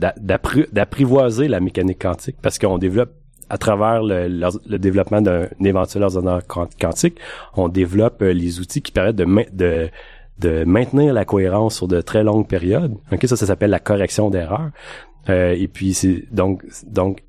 d'apprivoiser 0.72 1.48
la 1.48 1.60
mécanique 1.60 2.00
quantique 2.00 2.36
parce 2.42 2.58
qu'on 2.58 2.78
développe 2.78 3.12
à 3.48 3.58
travers 3.58 4.02
le, 4.02 4.28
le, 4.28 4.78
développement 4.78 5.20
d'un 5.20 5.48
éventuel 5.64 6.04
ordinateur 6.04 6.42
quantique, 6.78 7.18
on 7.56 7.68
développe 7.68 8.22
euh, 8.22 8.32
les 8.32 8.60
outils 8.60 8.80
qui 8.80 8.92
permettent 8.92 9.16
de, 9.16 9.26
de 9.52 9.90
de 10.38 10.64
maintenir 10.64 11.12
la 11.12 11.24
cohérence 11.24 11.76
sur 11.76 11.86
de 11.86 12.00
très 12.00 12.22
longues 12.24 12.46
périodes. 12.46 12.94
Ok, 13.12 13.26
ça, 13.26 13.36
ça 13.36 13.46
s'appelle 13.46 13.70
la 13.70 13.78
correction 13.78 14.30
d'erreur. 14.30 14.70
Euh, 15.28 15.52
et 15.52 15.68
puis 15.68 15.92
c'est 15.92 16.24
donc 16.32 16.64
donc 16.86 17.22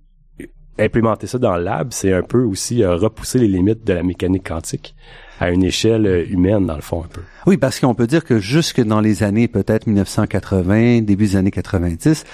implémenter 0.84 1.28
ça 1.28 1.38
dans 1.38 1.56
le 1.56 1.64
lab, 1.64 1.90
c'est 1.92 2.14
un 2.14 2.24
peu 2.24 2.44
aussi 2.44 2.84
euh, 2.84 2.96
repousser 2.96 3.40
les 3.40 3.48
limites 3.48 3.86
de 3.86 3.94
la 3.94 4.04
mécanique 4.04 4.48
quantique 4.48 4.96
à 5.40 5.50
une 5.50 5.64
échelle 5.64 6.06
euh, 6.06 6.26
humaine 6.30 6.66
dans 6.66 6.76
le 6.76 6.82
fond 6.82 7.04
un 7.04 7.08
peu. 7.08 7.22
Oui, 7.48 7.58
parce 7.58 7.80
qu'on 7.80 7.96
peut 7.96 8.08
dire 8.08 8.24
que 8.24 8.40
jusque 8.40 8.82
dans 8.82 9.02
les 9.02 9.24
années 9.24 9.48
peut-être 9.48 9.88
1980, 9.88 11.02
début 11.02 11.26
des 11.26 11.36
années 11.36 11.52
90, 11.52 12.26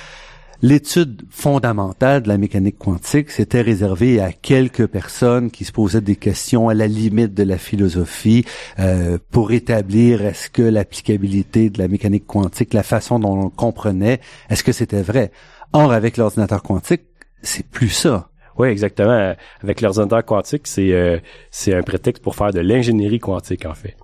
L'étude 0.63 1.21
fondamentale 1.29 2.23
de 2.23 2.29
la 2.29 2.39
mécanique 2.39 2.79
quantique 2.79 3.29
s'était 3.29 3.61
réservée 3.61 4.19
à 4.19 4.31
quelques 4.31 4.87
personnes 4.87 5.51
qui 5.51 5.65
se 5.65 5.71
posaient 5.71 6.01
des 6.01 6.15
questions 6.15 6.67
à 6.67 6.73
la 6.73 6.87
limite 6.87 7.35
de 7.35 7.43
la 7.43 7.59
philosophie 7.59 8.43
euh, 8.79 9.19
pour 9.29 9.51
établir 9.51 10.25
est-ce 10.25 10.49
que 10.49 10.63
l'applicabilité 10.63 11.69
de 11.69 11.77
la 11.77 11.87
mécanique 11.87 12.25
quantique, 12.25 12.73
la 12.73 12.81
façon 12.81 13.19
dont 13.19 13.37
on 13.37 13.49
comprenait, 13.51 14.19
est-ce 14.49 14.63
que 14.63 14.71
c'était 14.71 15.03
vrai? 15.03 15.31
Or, 15.73 15.91
avec 15.91 16.17
l'ordinateur 16.17 16.63
quantique, 16.63 17.03
c'est 17.43 17.67
plus 17.67 17.89
ça. 17.89 18.29
Oui, 18.57 18.69
exactement. 18.69 19.35
Avec 19.63 19.81
l'ordinateur 19.81 20.25
quantique, 20.25 20.67
c'est 20.67 20.91
euh, 20.91 21.19
c'est 21.51 21.73
un 21.73 21.83
prétexte 21.83 22.23
pour 22.23 22.35
faire 22.35 22.51
de 22.51 22.59
l'ingénierie 22.59 23.19
quantique 23.19 23.65
en 23.65 23.73
fait. 23.73 23.95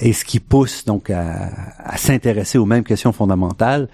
Et 0.00 0.12
ce 0.12 0.24
qui 0.24 0.38
pousse 0.40 0.84
donc 0.84 1.10
à, 1.10 1.50
à 1.78 1.96
s'intéresser 1.96 2.58
aux 2.58 2.66
mêmes 2.66 2.84
questions 2.84 3.12
fondamentales, 3.12 3.88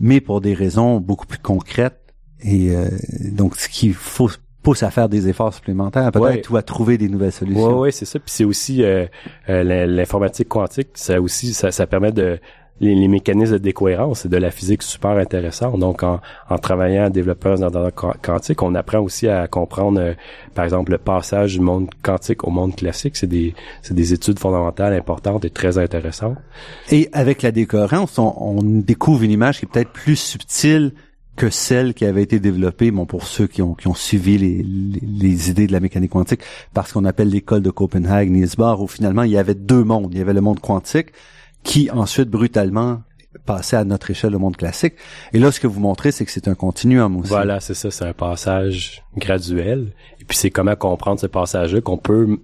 mais 0.00 0.20
pour 0.20 0.40
des 0.40 0.54
raisons 0.54 0.98
beaucoup 1.00 1.26
plus 1.26 1.38
concrètes. 1.38 1.98
Et 2.42 2.74
euh, 2.74 2.88
donc, 3.32 3.56
ce 3.56 3.68
qu'il 3.68 3.92
faut 3.92 4.30
pousse 4.62 4.82
à 4.82 4.90
faire 4.90 5.08
des 5.08 5.28
efforts 5.28 5.54
supplémentaires, 5.54 6.10
peut-être, 6.12 6.50
ou 6.50 6.56
à 6.56 6.62
trouver 6.62 6.98
des 6.98 7.08
nouvelles 7.08 7.32
solutions. 7.32 7.74
Oui, 7.74 7.80
ouais, 7.80 7.90
c'est 7.92 8.04
ça. 8.04 8.18
Puis 8.18 8.30
c'est 8.30 8.44
aussi 8.44 8.82
euh, 8.82 9.06
euh, 9.48 9.86
l'informatique 9.86 10.48
quantique, 10.48 10.88
ça 10.94 11.20
aussi, 11.20 11.54
ça, 11.54 11.70
ça 11.70 11.86
permet 11.86 12.12
de 12.12 12.38
les, 12.80 13.08
mécanismes 13.08 13.54
de 13.54 13.58
décohérence, 13.58 14.20
c'est 14.20 14.28
de 14.28 14.36
la 14.36 14.50
physique 14.50 14.82
super 14.82 15.12
intéressante. 15.12 15.78
Donc, 15.78 16.02
en, 16.02 16.20
travaillant 16.62 17.04
à 17.04 17.10
développer 17.10 17.50
un 17.50 17.62
ordinateur 17.62 18.16
quantique, 18.22 18.62
on 18.62 18.74
apprend 18.74 19.00
aussi 19.00 19.28
à 19.28 19.46
comprendre, 19.48 20.00
euh, 20.00 20.14
par 20.54 20.64
exemple, 20.64 20.92
le 20.92 20.98
passage 20.98 21.54
du 21.54 21.60
monde 21.60 21.90
quantique 22.02 22.44
au 22.44 22.50
monde 22.50 22.74
classique. 22.74 23.16
C'est 23.16 23.26
des, 23.26 23.54
des 23.90 24.12
études 24.12 24.38
fondamentales 24.38 24.94
importantes 24.94 25.44
et 25.44 25.50
très 25.50 25.78
intéressantes. 25.78 26.38
Et 26.90 27.08
avec 27.12 27.42
la 27.42 27.52
décohérence, 27.52 28.18
on, 28.18 28.34
on 28.38 28.62
découvre 28.62 29.22
une 29.22 29.30
image 29.30 29.58
qui 29.58 29.66
est 29.66 29.68
peut-être 29.68 29.92
plus 29.92 30.16
subtile 30.16 30.92
que 31.40 31.48
celle 31.48 31.94
qui 31.94 32.04
avait 32.04 32.22
été 32.22 32.38
développée, 32.38 32.90
bon, 32.90 33.06
pour 33.06 33.26
ceux 33.26 33.46
qui 33.46 33.62
ont, 33.62 33.72
qui 33.72 33.88
ont 33.88 33.94
suivi 33.94 34.36
les, 34.36 34.62
les, 34.62 35.48
idées 35.48 35.66
de 35.66 35.72
la 35.72 35.80
mécanique 35.80 36.10
quantique, 36.10 36.42
parce 36.74 36.92
qu'on 36.92 37.06
appelle 37.06 37.30
l'école 37.30 37.62
de 37.62 37.70
Copenhague, 37.70 38.30
Niels 38.30 38.50
Bohr, 38.58 38.82
où 38.82 38.86
finalement 38.86 39.22
il 39.22 39.30
y 39.30 39.38
avait 39.38 39.54
deux 39.54 39.82
mondes. 39.82 40.10
Il 40.12 40.18
y 40.18 40.20
avait 40.20 40.34
le 40.34 40.42
monde 40.42 40.60
quantique, 40.60 41.08
qui 41.62 41.90
ensuite 41.90 42.28
brutalement 42.28 43.02
passait 43.46 43.76
à 43.76 43.84
notre 43.84 44.10
échelle 44.10 44.34
au 44.34 44.38
monde 44.38 44.56
classique. 44.56 44.94
Et 45.32 45.38
là, 45.38 45.52
ce 45.52 45.60
que 45.60 45.66
vous 45.66 45.80
montrez, 45.80 46.12
c'est 46.12 46.24
que 46.24 46.30
c'est 46.30 46.48
un 46.48 46.54
continuum 46.54 47.16
aussi. 47.16 47.28
Voilà, 47.28 47.60
c'est 47.60 47.74
ça, 47.74 47.90
c'est 47.90 48.04
un 48.04 48.12
passage 48.12 49.04
graduel. 49.16 49.92
Et 50.20 50.24
puis 50.24 50.36
c'est 50.36 50.50
comment 50.50 50.74
comprendre 50.76 51.20
ce 51.20 51.26
passage-là 51.26 51.80
qu'on 51.80 51.98
peut 51.98 52.38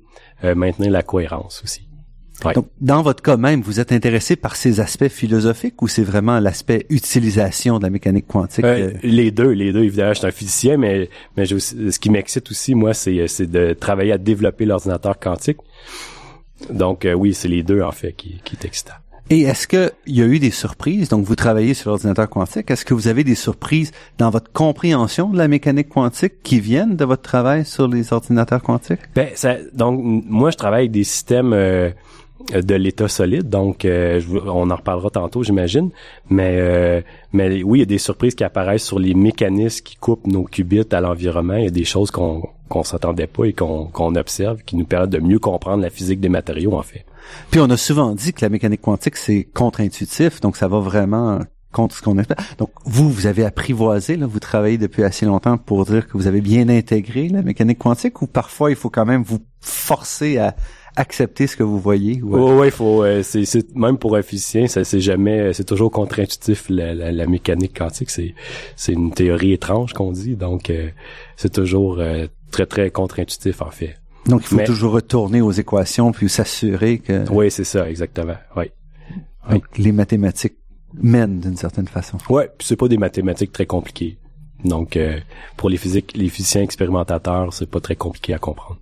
euh, 0.44 0.54
maintenir 0.54 0.90
la 0.90 1.02
cohérence 1.02 1.62
aussi. 1.64 1.82
Donc, 2.54 2.66
dans 2.82 3.00
votre 3.00 3.22
cas 3.22 3.38
même, 3.38 3.62
vous 3.62 3.80
êtes 3.80 3.92
intéressé 3.92 4.36
par 4.36 4.56
ces 4.56 4.78
aspects 4.80 5.08
philosophiques 5.08 5.80
ou 5.80 5.88
c'est 5.88 6.02
vraiment 6.02 6.38
l'aspect 6.38 6.84
utilisation 6.90 7.78
de 7.78 7.84
la 7.84 7.90
mécanique 7.90 8.26
quantique? 8.26 8.64
Euh, 8.64 8.92
les 9.02 9.30
deux, 9.30 9.50
les 9.50 9.72
deux. 9.72 9.84
Évidemment, 9.84 10.12
je 10.12 10.18
suis 10.18 10.26
un 10.26 10.32
physicien, 10.32 10.76
mais, 10.76 11.08
mais 11.36 11.46
ce 11.46 11.98
qui 11.98 12.10
m'excite 12.10 12.50
aussi, 12.50 12.74
moi, 12.74 12.92
c'est, 12.92 13.26
c'est 13.26 13.46
de 13.46 13.72
travailler 13.72 14.12
à 14.12 14.18
développer 14.18 14.66
l'ordinateur 14.66 15.18
quantique. 15.18 15.58
Donc, 16.70 17.06
euh, 17.06 17.14
oui, 17.14 17.32
c'est 17.32 17.48
les 17.48 17.62
deux, 17.62 17.80
en 17.80 17.92
fait, 17.92 18.12
qui, 18.12 18.40
qui 18.44 18.56
est 18.56 18.66
excitant. 18.66 18.92
Et 19.28 19.42
est-ce 19.42 19.66
qu'il 19.66 19.90
y 20.06 20.22
a 20.22 20.24
eu 20.24 20.38
des 20.38 20.52
surprises? 20.52 21.08
Donc, 21.08 21.24
vous 21.24 21.34
travaillez 21.34 21.74
sur 21.74 21.90
l'ordinateur 21.90 22.28
quantique. 22.28 22.70
Est-ce 22.70 22.84
que 22.84 22.94
vous 22.94 23.08
avez 23.08 23.24
des 23.24 23.34
surprises 23.34 23.90
dans 24.18 24.30
votre 24.30 24.52
compréhension 24.52 25.28
de 25.30 25.36
la 25.36 25.48
mécanique 25.48 25.88
quantique 25.88 26.42
qui 26.44 26.60
viennent 26.60 26.94
de 26.94 27.04
votre 27.04 27.22
travail 27.22 27.64
sur 27.64 27.88
les 27.88 28.12
ordinateurs 28.12 28.62
quantiques? 28.62 29.00
Ben, 29.16 29.30
ça, 29.34 29.56
donc, 29.72 30.00
moi, 30.00 30.50
je 30.52 30.56
travaille 30.56 30.82
avec 30.82 30.92
des 30.92 31.02
systèmes 31.02 31.52
euh, 31.52 31.90
de 32.52 32.74
l'état 32.74 33.08
solide, 33.08 33.48
donc 33.48 33.84
euh, 33.84 34.20
on 34.46 34.70
en 34.70 34.76
reparlera 34.76 35.10
tantôt, 35.10 35.42
j'imagine. 35.42 35.90
Mais, 36.30 36.56
euh, 36.58 37.00
mais 37.32 37.62
oui, 37.62 37.78
il 37.78 37.80
y 37.80 37.82
a 37.82 37.86
des 37.86 37.98
surprises 37.98 38.34
qui 38.34 38.44
apparaissent 38.44 38.84
sur 38.84 38.98
les 38.98 39.14
mécanismes 39.14 39.82
qui 39.82 39.96
coupent 39.96 40.26
nos 40.26 40.44
qubits 40.44 40.92
à 40.92 41.00
l'environnement. 41.00 41.56
Il 41.56 41.64
y 41.64 41.68
a 41.68 41.70
des 41.70 41.84
choses 41.84 42.10
qu'on 42.10 42.48
qu'on 42.68 42.82
s'attendait 42.82 43.28
pas 43.28 43.44
et 43.44 43.52
qu'on 43.52 43.86
qu'on 43.86 44.14
observe, 44.16 44.62
qui 44.64 44.76
nous 44.76 44.84
permettent 44.84 45.10
de 45.10 45.20
mieux 45.20 45.38
comprendre 45.38 45.82
la 45.82 45.90
physique 45.90 46.20
des 46.20 46.28
matériaux, 46.28 46.74
en 46.74 46.82
fait. 46.82 47.04
Puis 47.50 47.60
on 47.60 47.70
a 47.70 47.76
souvent 47.76 48.14
dit 48.14 48.32
que 48.32 48.44
la 48.44 48.48
mécanique 48.48 48.82
quantique, 48.82 49.16
c'est 49.16 49.44
contre-intuitif, 49.54 50.40
donc 50.40 50.56
ça 50.56 50.68
va 50.68 50.80
vraiment 50.80 51.40
contre 51.72 51.96
ce 51.96 52.02
qu'on 52.02 52.18
espère. 52.18 52.38
Donc 52.58 52.70
vous, 52.84 53.10
vous 53.10 53.26
avez 53.26 53.44
apprivoisé, 53.44 54.16
vous 54.16 54.40
travaillez 54.40 54.78
depuis 54.78 55.02
assez 55.02 55.26
longtemps 55.26 55.58
pour 55.58 55.84
dire 55.84 56.06
que 56.06 56.16
vous 56.16 56.26
avez 56.26 56.40
bien 56.40 56.68
intégré 56.68 57.28
la 57.28 57.42
mécanique 57.42 57.78
quantique, 57.78 58.22
ou 58.22 58.26
parfois 58.26 58.70
il 58.70 58.76
faut 58.76 58.90
quand 58.90 59.04
même 59.04 59.22
vous 59.22 59.40
forcer 59.60 60.38
à 60.38 60.54
accepter 60.96 61.46
ce 61.46 61.56
que 61.56 61.62
vous 61.62 61.78
voyez. 61.78 62.22
Ouais, 62.22 62.68
il 62.68 62.70
faut. 62.70 63.04
Euh, 63.04 63.22
c'est, 63.22 63.74
même 63.76 63.98
pour 63.98 64.16
un 64.16 64.22
physicien, 64.22 64.66
ça 64.66 64.82
c'est 64.82 65.00
jamais, 65.00 65.52
c'est 65.52 65.64
toujours 65.64 65.90
contre-intuitif 65.90 66.66
la, 66.68 66.94
la, 66.94 67.26
mécanique 67.26 67.76
quantique. 67.78 68.10
C'est, 68.10 68.34
c'est 68.74 68.92
une 68.92 69.12
théorie 69.12 69.52
étrange 69.52 69.92
qu'on 69.92 70.12
dit, 70.12 70.36
donc 70.36 70.70
euh, 70.70 70.88
c'est 71.36 71.52
toujours 71.52 71.98
euh, 71.98 72.26
très 72.50 72.66
très 72.66 72.90
contre-intuitif 72.90 73.62
en 73.62 73.70
fait. 73.70 73.96
Donc, 74.26 74.42
il 74.42 74.58
faut 74.58 74.64
toujours 74.64 74.92
retourner 74.92 75.40
aux 75.40 75.52
équations 75.52 76.10
puis 76.10 76.28
s'assurer 76.28 76.98
que... 76.98 77.30
Oui, 77.30 77.48
c'est 77.48 77.62
ça, 77.62 77.88
exactement. 77.88 78.34
Oui. 78.56 78.64
Donc, 79.48 79.62
les 79.78 79.92
mathématiques 79.92 80.56
mènent 80.94 81.38
d'une 81.38 81.56
certaine 81.56 81.86
façon. 81.86 82.18
Ouais, 82.28 82.50
puis 82.58 82.66
c'est 82.66 82.74
pas 82.74 82.88
des 82.88 82.96
mathématiques 82.96 83.52
très 83.52 83.66
compliquées. 83.66 84.18
Donc, 84.64 84.96
euh, 84.96 85.20
pour 85.56 85.70
les 85.70 85.76
physiques, 85.76 86.16
les 86.16 86.28
physiciens 86.28 86.62
expérimentateurs, 86.62 87.52
c'est 87.52 87.70
pas 87.70 87.80
très 87.80 87.94
compliqué 87.94 88.34
à 88.34 88.38
comprendre. 88.38 88.80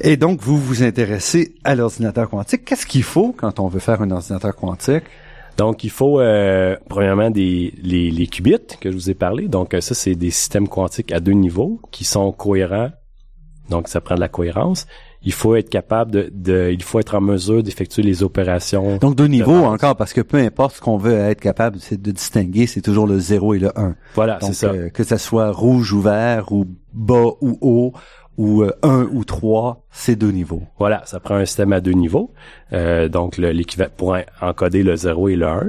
Et 0.00 0.16
donc, 0.16 0.40
vous 0.40 0.58
vous 0.58 0.82
intéressez 0.82 1.54
à 1.64 1.74
l'ordinateur 1.74 2.30
quantique. 2.30 2.64
Qu'est-ce 2.64 2.86
qu'il 2.86 3.02
faut 3.02 3.34
quand 3.36 3.60
on 3.60 3.68
veut 3.68 3.80
faire 3.80 4.00
un 4.00 4.10
ordinateur 4.10 4.56
quantique? 4.56 5.04
Donc, 5.56 5.84
il 5.84 5.90
faut 5.90 6.20
euh, 6.20 6.76
premièrement 6.88 7.30
des 7.30 7.74
les, 7.82 8.10
les 8.10 8.26
qubits 8.26 8.78
que 8.80 8.90
je 8.90 8.96
vous 8.96 9.10
ai 9.10 9.14
parlé. 9.14 9.48
Donc, 9.48 9.76
ça, 9.80 9.94
c'est 9.94 10.14
des 10.14 10.30
systèmes 10.30 10.68
quantiques 10.68 11.12
à 11.12 11.20
deux 11.20 11.32
niveaux 11.32 11.80
qui 11.90 12.04
sont 12.04 12.32
cohérents 12.32 12.90
donc, 13.70 13.88
ça 13.88 14.00
prend 14.00 14.16
de 14.16 14.20
la 14.20 14.28
cohérence. 14.28 14.86
Il 15.22 15.32
faut 15.32 15.54
être 15.54 15.68
capable 15.68 16.10
de, 16.10 16.30
de 16.32 16.70
il 16.72 16.82
faut 16.82 16.98
être 16.98 17.14
en 17.14 17.20
mesure 17.20 17.62
d'effectuer 17.62 18.02
les 18.02 18.22
opérations. 18.22 18.96
Donc, 18.96 19.14
deux 19.14 19.26
niveaux 19.26 19.64
encore, 19.64 19.94
parce 19.94 20.12
que 20.12 20.20
peu 20.20 20.38
importe 20.38 20.76
ce 20.76 20.80
qu'on 20.80 20.96
veut 20.96 21.14
être 21.14 21.40
capable 21.40 21.78
de 21.78 22.10
distinguer, 22.10 22.66
c'est 22.66 22.80
toujours 22.80 23.06
le 23.06 23.18
0 23.18 23.54
et 23.54 23.58
le 23.60 23.78
1. 23.78 23.94
Voilà, 24.14 24.38
c'est 24.40 24.54
ça. 24.54 24.68
Euh, 24.68 24.88
que 24.88 25.04
ça 25.04 25.18
soit 25.18 25.52
rouge 25.52 25.92
ou 25.92 26.00
vert, 26.00 26.52
ou 26.52 26.66
bas 26.92 27.32
ou 27.40 27.58
haut, 27.60 27.92
ou 28.36 28.62
1 28.62 28.70
euh, 28.84 29.08
ou 29.12 29.24
3, 29.24 29.84
c'est 29.90 30.16
deux 30.16 30.30
niveaux. 30.30 30.62
Voilà, 30.78 31.02
ça 31.04 31.20
prend 31.20 31.34
un 31.34 31.44
système 31.44 31.72
à 31.72 31.80
deux 31.80 31.92
niveaux. 31.92 32.32
Euh, 32.72 33.08
donc, 33.08 33.36
l'équivalent 33.36 33.90
pour 33.96 34.16
encoder 34.40 34.82
le 34.82 34.96
0 34.96 35.28
et 35.28 35.36
le 35.36 35.46
1. 35.46 35.62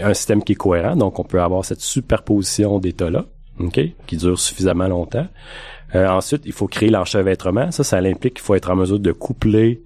Un 0.00 0.14
système 0.14 0.42
qui 0.42 0.52
est 0.52 0.56
cohérent, 0.56 0.96
donc 0.96 1.18
on 1.18 1.24
peut 1.24 1.42
avoir 1.42 1.64
cette 1.64 1.80
superposition 1.80 2.78
d'états-là, 2.78 3.26
OK, 3.60 3.80
qui 4.06 4.16
dure 4.16 4.38
suffisamment 4.38 4.88
longtemps. 4.88 5.26
Euh, 5.94 6.08
ensuite, 6.08 6.42
il 6.44 6.52
faut 6.52 6.66
créer 6.66 6.90
l'enchevêtrement. 6.90 7.70
Ça, 7.70 7.84
ça 7.84 7.98
implique 7.98 8.34
qu'il 8.34 8.44
faut 8.44 8.54
être 8.54 8.70
en 8.70 8.76
mesure 8.76 8.98
de 8.98 9.12
coupler 9.12 9.82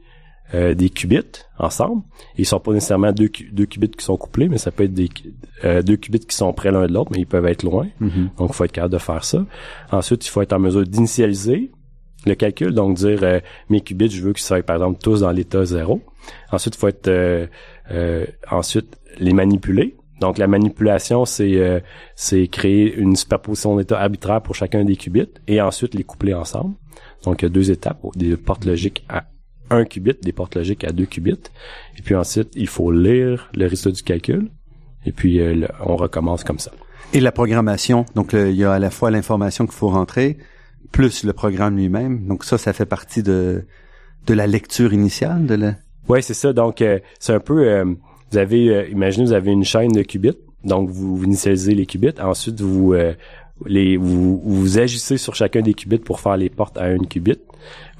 euh, 0.54 0.74
des 0.74 0.90
qubits 0.90 1.44
ensemble. 1.58 2.02
Ils 2.36 2.44
sont 2.44 2.60
pas 2.60 2.72
nécessairement 2.72 3.12
deux, 3.12 3.30
deux 3.52 3.66
qubits 3.66 3.90
qui 3.90 4.04
sont 4.04 4.16
couplés, 4.16 4.48
mais 4.48 4.58
ça 4.58 4.70
peut 4.70 4.84
être 4.84 4.92
des 4.92 5.08
euh, 5.64 5.82
deux 5.82 5.96
qubits 5.96 6.20
qui 6.20 6.36
sont 6.36 6.52
près 6.52 6.70
l'un 6.70 6.86
de 6.86 6.92
l'autre, 6.92 7.10
mais 7.12 7.20
ils 7.20 7.26
peuvent 7.26 7.46
être 7.46 7.62
loin. 7.62 7.86
Mm-hmm. 8.00 8.36
Donc, 8.36 8.50
il 8.50 8.54
faut 8.54 8.64
être 8.64 8.72
capable 8.72 8.92
de 8.92 8.98
faire 8.98 9.24
ça. 9.24 9.44
Ensuite, 9.90 10.26
il 10.26 10.28
faut 10.28 10.42
être 10.42 10.52
en 10.52 10.58
mesure 10.58 10.82
d'initialiser 10.82 11.70
le 12.26 12.34
calcul, 12.34 12.72
donc 12.72 12.96
dire 12.96 13.40
mes 13.68 13.80
qubits, 13.80 14.10
je 14.10 14.22
veux 14.22 14.32
qu'ils 14.32 14.44
soient 14.44 14.62
par 14.62 14.76
exemple 14.76 15.00
tous 15.02 15.20
dans 15.20 15.30
l'état 15.30 15.64
zéro. 15.64 16.00
Ensuite, 16.50 16.76
il 16.76 16.78
faut 16.78 16.88
être 16.88 17.48
ensuite 18.50 18.96
les 19.18 19.32
manipuler. 19.32 19.96
Donc 20.22 20.38
la 20.38 20.46
manipulation, 20.46 21.24
c'est 21.24 21.56
euh, 21.56 21.80
c'est 22.14 22.46
créer 22.46 22.94
une 22.94 23.16
superposition 23.16 23.76
d'états 23.76 24.00
arbitraires 24.00 24.40
pour 24.40 24.54
chacun 24.54 24.84
des 24.84 24.94
qubits 24.94 25.32
et 25.48 25.60
ensuite 25.60 25.94
les 25.94 26.04
coupler 26.04 26.32
ensemble. 26.32 26.76
Donc 27.24 27.42
il 27.42 27.46
y 27.46 27.46
a 27.46 27.48
deux 27.48 27.72
étapes, 27.72 27.98
des 28.14 28.36
portes 28.36 28.64
logiques 28.64 29.04
à 29.08 29.24
un 29.70 29.84
qubit, 29.84 30.14
des 30.22 30.32
portes 30.32 30.54
logiques 30.54 30.84
à 30.84 30.92
deux 30.92 31.06
qubits. 31.06 31.50
Et 31.98 32.02
puis 32.02 32.14
ensuite, 32.14 32.50
il 32.54 32.68
faut 32.68 32.92
lire 32.92 33.50
le 33.54 33.66
résultat 33.66 33.90
du 33.90 34.02
calcul. 34.04 34.50
Et 35.04 35.10
puis, 35.10 35.40
euh, 35.40 35.66
on 35.84 35.96
recommence 35.96 36.44
comme 36.44 36.60
ça. 36.60 36.70
Et 37.12 37.18
la 37.18 37.32
programmation, 37.32 38.06
donc 38.14 38.32
il 38.32 38.54
y 38.54 38.62
a 38.62 38.72
à 38.72 38.78
la 38.78 38.90
fois 38.90 39.10
l'information 39.10 39.66
qu'il 39.66 39.74
faut 39.74 39.88
rentrer, 39.88 40.38
plus 40.90 41.24
le 41.24 41.32
programme 41.32 41.76
lui-même. 41.76 42.26
Donc 42.26 42.44
ça, 42.44 42.58
ça 42.58 42.72
fait 42.72 42.86
partie 42.86 43.22
de 43.22 43.64
de 44.26 44.34
la 44.34 44.46
lecture 44.46 44.92
initiale 44.92 45.46
de 45.46 45.54
la. 45.54 45.74
Ouais, 46.08 46.22
c'est 46.22 46.34
ça. 46.34 46.52
Donc 46.52 46.80
euh, 46.80 46.98
c'est 47.18 47.32
un 47.32 47.40
peu, 47.40 47.68
euh, 47.68 47.84
vous 48.30 48.38
avez, 48.38 48.88
imaginez 48.90 49.26
vous 49.26 49.32
avez 49.32 49.50
une 49.50 49.64
chaîne 49.64 49.92
de 49.92 50.02
qubits. 50.02 50.38
Donc 50.64 50.90
vous, 50.90 51.16
vous 51.16 51.24
initialisez 51.24 51.74
les 51.74 51.86
qubits. 51.86 52.20
Ensuite 52.20 52.60
vous 52.60 52.94
les 53.66 53.96
vous, 53.96 54.40
vous 54.44 54.78
agissez 54.78 55.18
sur 55.18 55.34
chacun 55.34 55.60
des 55.60 55.74
qubits 55.74 55.98
pour 55.98 56.20
faire 56.20 56.36
les 56.36 56.50
portes 56.50 56.78
à 56.78 56.84
un 56.84 56.98
qubit. 56.98 57.38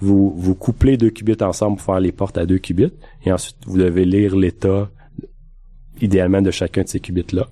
Vous 0.01 0.35
vous 0.37 0.55
couplez 0.55 0.97
deux 0.97 1.11
qubits 1.11 1.43
ensemble 1.43 1.77
pour 1.77 1.87
faire 1.87 2.01
les 2.01 2.13
portes 2.13 2.39
à 2.39 2.47
deux 2.47 2.59
qubits. 2.59 2.93
Et 3.25 3.33
ensuite 3.33 3.57
vous 3.67 3.79
devez 3.79 4.05
lire 4.05 4.37
l'état 4.37 4.91
idéalement 6.01 6.43
de 6.43 6.51
chacun 6.51 6.83
de 6.83 6.89
ces 6.89 7.01
qubits-là. 7.01 7.49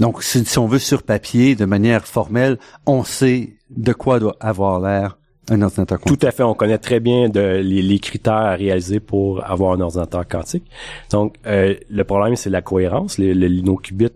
Donc, 0.00 0.22
si, 0.22 0.58
on 0.58 0.66
veut 0.66 0.78
sur 0.78 1.02
papier, 1.02 1.54
de 1.56 1.64
manière 1.64 2.06
formelle, 2.06 2.58
on 2.86 3.04
sait 3.04 3.56
de 3.70 3.92
quoi 3.92 4.18
doit 4.18 4.36
avoir 4.40 4.80
l'air 4.80 5.18
un 5.50 5.62
ordinateur 5.62 5.98
quantique? 5.98 6.20
Tout 6.20 6.26
à 6.26 6.30
fait. 6.30 6.42
On 6.42 6.54
connaît 6.54 6.78
très 6.78 7.00
bien 7.00 7.28
les, 7.28 7.98
critères 8.00 8.34
à 8.34 8.54
réaliser 8.54 9.00
pour 9.00 9.44
avoir 9.48 9.72
un 9.72 9.80
ordinateur 9.80 10.26
quantique. 10.26 10.64
Donc, 11.10 11.36
euh, 11.46 11.74
le 11.88 12.04
problème, 12.04 12.36
c'est 12.36 12.50
la 12.50 12.62
cohérence. 12.62 13.18
Les, 13.18 13.34
les, 13.34 13.62
nos 13.62 13.76
qubits, 13.76 14.08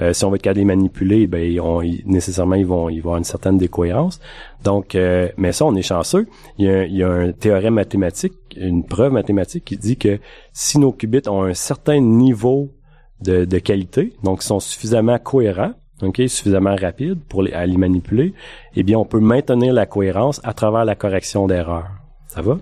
euh, 0.00 0.12
si 0.12 0.24
on 0.24 0.30
veut 0.30 0.36
être 0.36 0.42
capable 0.42 0.56
de 0.56 0.60
les 0.60 0.76
manipuler, 0.76 1.26
ben, 1.26 1.42
ils 1.42 2.02
nécessairement, 2.06 2.54
ils 2.54 2.66
vont, 2.66 2.88
avoir 2.88 3.18
une 3.18 3.24
certaine 3.24 3.58
décohérence. 3.58 4.20
Donc, 4.64 4.94
euh, 4.94 5.28
mais 5.36 5.52
ça, 5.52 5.66
on 5.66 5.74
est 5.74 5.82
chanceux. 5.82 6.26
Il 6.58 6.66
y, 6.66 6.70
a, 6.70 6.84
il 6.84 6.96
y 6.96 7.02
a 7.02 7.10
un 7.10 7.32
théorème 7.32 7.74
mathématique, 7.74 8.34
une 8.56 8.84
preuve 8.84 9.12
mathématique 9.12 9.64
qui 9.64 9.76
dit 9.76 9.96
que 9.96 10.18
si 10.52 10.78
nos 10.78 10.92
qubits 10.92 11.28
ont 11.28 11.42
un 11.42 11.54
certain 11.54 12.00
niveau 12.00 12.70
de, 13.20 13.44
de 13.44 13.58
qualité, 13.58 14.14
donc 14.24 14.42
sont 14.42 14.60
suffisamment 14.60 15.18
cohérents, 15.18 15.72
ok, 16.02 16.22
suffisamment 16.28 16.76
rapides 16.76 17.20
pour 17.28 17.42
les, 17.42 17.52
à 17.52 17.66
les 17.66 17.76
manipuler, 17.76 18.34
eh 18.76 18.82
bien, 18.82 18.98
on 18.98 19.04
peut 19.04 19.20
maintenir 19.20 19.72
la 19.72 19.86
cohérence 19.86 20.40
à 20.44 20.52
travers 20.52 20.84
la 20.84 20.94
correction 20.94 21.46
d'erreurs. 21.46 21.90
Ça 22.28 22.40
va? 22.40 22.56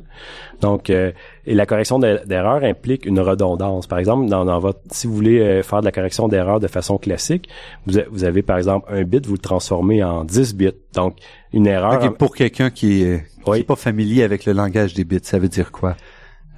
Donc, 0.61 0.90
euh, 0.90 1.12
et 1.47 1.54
la 1.54 1.64
correction 1.64 2.00
d'erreurs 2.00 2.64
implique 2.64 3.06
une 3.06 3.20
redondance. 3.20 3.87
Par 3.87 4.00
exemple, 4.00 4.28
dans, 4.28 4.44
dans 4.44 4.59
votre, 4.59 4.80
si 4.90 5.06
vous 5.06 5.14
voulez 5.14 5.38
euh, 5.38 5.62
faire 5.62 5.80
de 5.80 5.85
la 5.85 5.92
correction 5.92 6.26
d'erreurs 6.26 6.59
de 6.59 6.66
façon 6.66 6.99
classique, 6.99 7.49
vous, 7.87 8.00
vous, 8.11 8.25
avez 8.25 8.42
par 8.42 8.59
exemple 8.59 8.92
un 8.92 9.04
bit, 9.04 9.25
vous 9.25 9.35
le 9.35 9.38
transformez 9.38 10.02
en 10.02 10.25
10 10.25 10.56
bits. 10.56 10.73
Donc, 10.94 11.18
une 11.52 11.68
erreur. 11.68 12.12
pour 12.14 12.35
quelqu'un 12.35 12.70
qui 12.70 13.04
est, 13.04 13.23
qui 13.44 13.50
est 13.52 13.62
pas 13.62 13.76
familier 13.76 14.25
avec 14.25 14.44
le 14.44 14.54
langage 14.54 14.94
des 14.94 15.04
bits, 15.04 15.20
ça 15.23 15.38
veut 15.38 15.49
dire 15.49 15.70
quoi? 15.70 15.94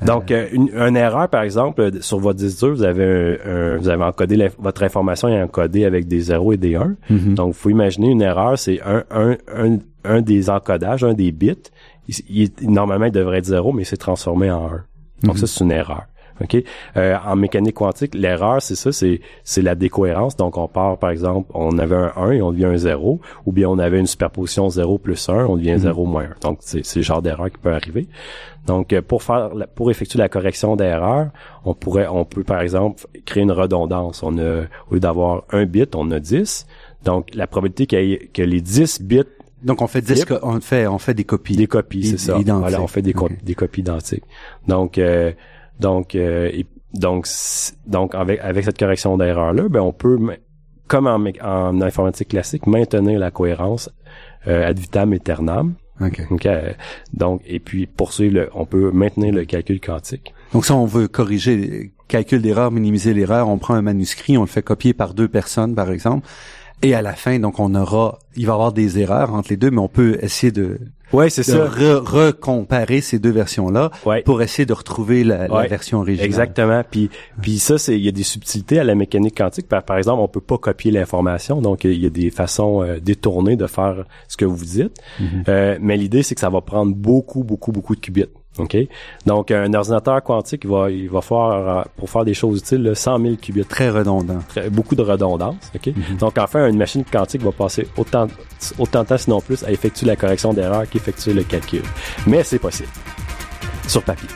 Donc, 0.06 0.30
euh, 0.30 0.48
une, 0.52 0.68
une, 0.74 0.96
erreur, 0.96 1.28
par 1.28 1.42
exemple, 1.42 1.90
sur 2.00 2.18
votre 2.18 2.38
disque 2.38 2.58
dur, 2.58 2.74
vous 2.74 2.82
avez 2.82 3.38
un, 3.44 3.76
vous 3.78 3.88
avez 3.88 4.04
encodé 4.04 4.50
votre 4.58 4.82
information 4.82 5.28
est 5.28 5.42
encodée 5.42 5.84
avec 5.84 6.08
des 6.08 6.20
0 6.20 6.52
et 6.52 6.56
des 6.56 6.74
1. 6.74 6.96
Mm-hmm. 7.10 7.34
Donc, 7.34 7.48
vous 7.48 7.52
faut 7.52 7.70
imaginer 7.70 8.10
une 8.10 8.22
erreur, 8.22 8.58
c'est 8.58 8.80
un, 8.82 9.04
un, 9.10 9.36
un, 9.54 9.78
un, 10.04 10.20
des 10.22 10.50
encodages, 10.50 11.04
un 11.04 11.14
des 11.14 11.32
bits. 11.32 11.54
Il, 12.28 12.50
normalement, 12.62 13.06
il 13.06 13.12
devrait 13.12 13.38
être 13.38 13.46
0, 13.46 13.72
mais 13.72 13.84
c'est 13.84 13.96
transformé 13.96 14.50
en 14.50 14.66
1. 14.66 14.84
Donc, 15.22 15.36
mm-hmm. 15.36 15.38
ça, 15.38 15.46
c'est 15.46 15.64
une 15.64 15.72
erreur. 15.72 16.04
OK? 16.40 16.56
Euh, 16.96 17.16
en 17.24 17.36
mécanique 17.36 17.74
quantique, 17.74 18.14
l'erreur, 18.14 18.62
c'est 18.62 18.74
ça, 18.74 18.92
c'est, 18.92 19.20
c'est 19.44 19.62
la 19.62 19.74
décohérence. 19.74 20.36
Donc, 20.36 20.56
on 20.56 20.68
part, 20.68 20.98
par 20.98 21.10
exemple, 21.10 21.50
on 21.54 21.78
avait 21.78 21.96
un 21.96 22.12
1 22.16 22.30
et 22.32 22.42
on 22.42 22.52
devient 22.52 22.66
un 22.66 22.76
0, 22.76 23.20
ou 23.46 23.52
bien 23.52 23.68
on 23.68 23.78
avait 23.78 24.00
une 24.00 24.06
superposition 24.06 24.68
0 24.68 24.98
plus 24.98 25.28
1, 25.28 25.46
on 25.46 25.56
devient 25.56 25.76
0 25.78 26.06
moins 26.06 26.24
1. 26.24 26.34
Donc, 26.42 26.58
c'est, 26.60 26.84
c'est 26.84 27.00
le 27.00 27.04
genre 27.04 27.22
d'erreur 27.22 27.50
qui 27.50 27.58
peut 27.58 27.72
arriver. 27.72 28.08
Donc, 28.66 28.92
euh, 28.92 29.02
pour 29.02 29.22
faire, 29.22 29.50
pour 29.74 29.90
effectuer 29.90 30.18
la 30.18 30.28
correction 30.28 30.76
d'erreur, 30.76 31.28
on 31.64 31.74
pourrait, 31.74 32.06
on 32.08 32.24
peut, 32.24 32.44
par 32.44 32.60
exemple, 32.60 33.04
créer 33.24 33.42
une 33.42 33.52
redondance. 33.52 34.22
On 34.22 34.38
a, 34.38 34.62
au 34.90 34.94
lieu 34.94 35.00
d'avoir 35.00 35.44
un 35.50 35.64
bit, 35.66 35.94
on 35.94 36.10
a 36.10 36.20
10. 36.20 36.66
Donc, 37.04 37.34
la 37.34 37.46
probabilité 37.46 38.28
que 38.32 38.42
les 38.42 38.60
10 38.60 39.02
bits 39.02 39.24
donc 39.62 39.80
on 39.80 39.86
fait 39.86 40.02
10 40.02 40.26
on 40.42 40.60
fait 40.60 40.86
on 40.86 40.98
fait 40.98 41.14
des 41.14 41.24
copies. 41.24 41.56
Des 41.56 41.66
copies, 41.66 42.04
c'est 42.04 42.18
ça. 42.18 42.36
Voilà, 42.36 42.82
on 42.82 42.86
fait 42.86 43.02
des, 43.02 43.14
des 43.42 43.54
copies 43.54 43.80
identiques. 43.80 44.24
Donc 44.66 44.98
euh, 44.98 45.32
donc, 45.82 46.14
euh, 46.14 46.50
donc, 46.94 47.26
donc 47.86 48.14
avec, 48.14 48.40
avec 48.40 48.64
cette 48.64 48.78
correction 48.78 49.16
d'erreur 49.18 49.52
là, 49.52 49.68
ben 49.68 49.80
on 49.80 49.92
peut, 49.92 50.18
comme 50.88 51.06
en, 51.06 51.22
en 51.42 51.80
informatique 51.82 52.28
classique, 52.28 52.66
maintenir 52.66 53.18
la 53.18 53.30
cohérence 53.30 53.90
euh, 54.46 54.68
ad 54.68 54.78
vitam 54.78 55.12
aeternam. 55.12 55.74
Okay. 56.00 56.24
donc, 57.12 57.42
et 57.46 57.60
puis 57.60 57.86
poursuivre, 57.86 58.34
le, 58.34 58.50
on 58.54 58.66
peut 58.66 58.90
maintenir 58.90 59.32
le 59.32 59.44
calcul 59.44 59.80
quantique. 59.80 60.34
Donc, 60.52 60.64
si 60.64 60.72
on 60.72 60.84
veut 60.84 61.06
corriger 61.06 61.92
calcul 62.08 62.42
d'erreur, 62.42 62.72
minimiser 62.72 63.14
l'erreur, 63.14 63.48
on 63.48 63.58
prend 63.58 63.74
un 63.74 63.82
manuscrit, 63.82 64.36
on 64.36 64.42
le 64.42 64.48
fait 64.48 64.62
copier 64.62 64.94
par 64.94 65.14
deux 65.14 65.28
personnes, 65.28 65.74
par 65.76 65.90
exemple. 65.92 66.26
Et 66.82 66.94
à 66.94 67.02
la 67.02 67.12
fin, 67.12 67.38
donc, 67.38 67.60
on 67.60 67.74
aura, 67.74 68.18
il 68.34 68.46
va 68.46 68.52
y 68.52 68.54
avoir 68.54 68.72
des 68.72 68.98
erreurs 68.98 69.32
entre 69.34 69.50
les 69.50 69.56
deux, 69.56 69.70
mais 69.70 69.78
on 69.78 69.88
peut 69.88 70.18
essayer 70.20 70.50
de, 70.50 70.80
ouais, 71.12 71.30
c'est 71.30 71.44
ça, 71.44 71.68
recomparer 71.68 73.00
ces 73.00 73.18
deux 73.20 73.30
versions-là 73.30 73.90
pour 74.24 74.42
essayer 74.42 74.66
de 74.66 74.72
retrouver 74.72 75.22
la, 75.22 75.46
version 75.68 76.00
originale. 76.00 76.26
Exactement. 76.26 76.82
Puis, 76.88 77.08
puis 77.40 77.58
ça, 77.58 77.78
c'est, 77.78 77.96
il 77.96 78.04
y 78.04 78.08
a 78.08 78.12
des 78.12 78.24
subtilités 78.24 78.78
à 78.78 78.84
la 78.84 78.94
mécanique 78.94 79.38
quantique. 79.38 79.68
Par, 79.68 79.84
par 79.84 79.96
exemple, 79.96 80.20
on 80.20 80.28
peut 80.28 80.40
pas 80.40 80.58
copier 80.58 80.90
l'information, 80.90 81.60
donc 81.60 81.84
il 81.84 82.02
y 82.02 82.06
a 82.06 82.10
des 82.10 82.30
façons 82.30 82.82
euh, 82.82 82.98
détournées 83.00 83.56
de 83.56 83.66
faire 83.66 84.04
ce 84.26 84.36
que 84.36 84.44
vous 84.44 84.64
dites. 84.64 85.00
Mm-hmm. 85.20 85.44
euh, 85.48 85.78
mais 85.80 85.96
l'idée, 85.96 86.22
c'est 86.22 86.34
que 86.34 86.40
ça 86.40 86.50
va 86.50 86.60
prendre 86.60 86.94
beaucoup, 86.94 87.44
beaucoup, 87.44 87.70
beaucoup 87.70 87.94
de 87.94 88.00
qubits. 88.00 88.26
OK? 88.58 88.76
Donc, 89.26 89.50
un 89.50 89.72
ordinateur 89.72 90.22
quantique, 90.22 90.62
il 90.64 90.70
va, 90.70 90.90
il 90.90 91.08
va 91.08 91.20
faire, 91.22 91.38
euh, 91.38 91.82
pour 91.96 92.10
faire 92.10 92.24
des 92.24 92.34
choses 92.34 92.58
utiles, 92.60 92.92
100 92.94 93.18
000 93.18 93.36
qubits. 93.36 93.64
Très 93.64 93.90
redondant. 93.90 94.40
beaucoup 94.70 94.94
de 94.94 95.02
redondance. 95.02 95.70
OK? 95.74 95.86
Mm-hmm. 95.86 96.18
Donc, 96.18 96.38
enfin, 96.38 96.68
une 96.68 96.76
machine 96.76 97.04
quantique 97.04 97.42
va 97.42 97.52
passer 97.52 97.86
autant, 97.96 98.26
autant 98.78 99.02
de 99.02 99.08
temps, 99.08 99.18
sinon 99.18 99.40
plus, 99.40 99.64
à 99.64 99.70
effectuer 99.70 100.06
la 100.06 100.16
correction 100.16 100.52
d'erreur 100.52 100.88
qu'effectuer 100.88 101.32
le 101.32 101.44
calcul. 101.44 101.82
Mais 102.26 102.42
c'est 102.44 102.58
possible. 102.58 102.90
Sur 103.88 104.02
papier. 104.02 104.28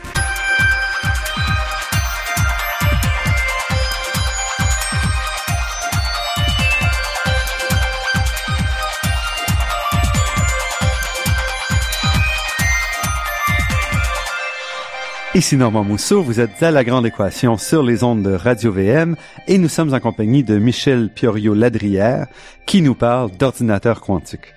Ici 15.37 15.59
Normand 15.59 15.85
Mousseau, 15.85 16.23
vous 16.23 16.41
êtes 16.41 16.63
à 16.63 16.71
La 16.71 16.83
Grande 16.83 17.05
Équation 17.05 17.59
sur 17.59 17.83
les 17.83 18.03
ondes 18.03 18.23
de 18.23 18.33
Radio-VM 18.33 19.17
et 19.47 19.59
nous 19.59 19.69
sommes 19.69 19.93
en 19.93 20.01
compagnie 20.01 20.43
de 20.43 20.57
Michel 20.57 21.13
Piorio-Ladrière 21.13 22.27
qui 22.65 22.81
nous 22.81 22.95
parle 22.95 23.31
d'ordinateur 23.33 24.01
quantique. 24.01 24.55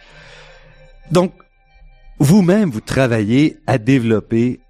Donc, 1.12 1.34
vous-même, 2.20 2.70
vous 2.70 2.80
travaillez 2.80 3.58
à 3.68 3.78
développer 3.78 4.62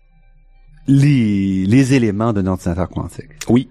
les, 0.87 1.67
les 1.67 1.93
éléments 1.93 2.33
d'un 2.33 2.47
ordinateur 2.47 2.89
quantique. 2.89 3.29
Oui. 3.47 3.69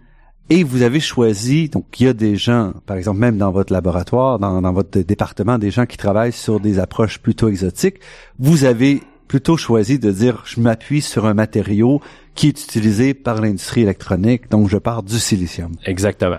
Et 0.49 0.63
vous 0.63 0.83
avez 0.83 1.01
choisi, 1.01 1.69
donc 1.69 1.87
il 1.99 2.07
y 2.07 2.09
a 2.09 2.13
des 2.13 2.37
gens, 2.37 2.73
par 2.87 2.97
exemple 2.97 3.19
même 3.19 3.37
dans 3.37 3.51
votre 3.51 3.73
laboratoire, 3.73 4.39
dans, 4.39 4.63
dans 4.63 4.73
votre 4.73 4.97
département, 5.01 5.59
des 5.59 5.73
gens 5.73 5.87
qui 5.87 5.97
travaillent 5.97 6.31
sur 6.31 6.61
des 6.61 6.79
approches 6.79 7.19
plutôt 7.19 7.49
exotiques. 7.49 7.97
Vous 8.39 8.63
avez 8.63 9.03
plutôt 9.29 9.57
choisi 9.57 9.99
de 9.99 10.11
dire 10.11 10.43
je 10.47 10.61
m'appuie 10.61 11.03
sur 11.03 11.27
un 11.27 11.35
matériau 11.35 12.01
qui 12.35 12.49
est 12.49 12.63
utilisé 12.65 13.15
par 13.15 13.41
l'industrie 13.41 13.83
électronique, 13.83 14.51
donc 14.51 14.69
je 14.69 14.79
pars 14.79 15.03
du 15.03 15.19
silicium. 15.19 15.73
Exactement. 15.85 16.39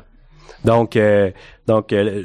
Donc, 0.65 0.95
euh, 0.95 1.32
donc 1.67 1.93
euh, 1.93 2.23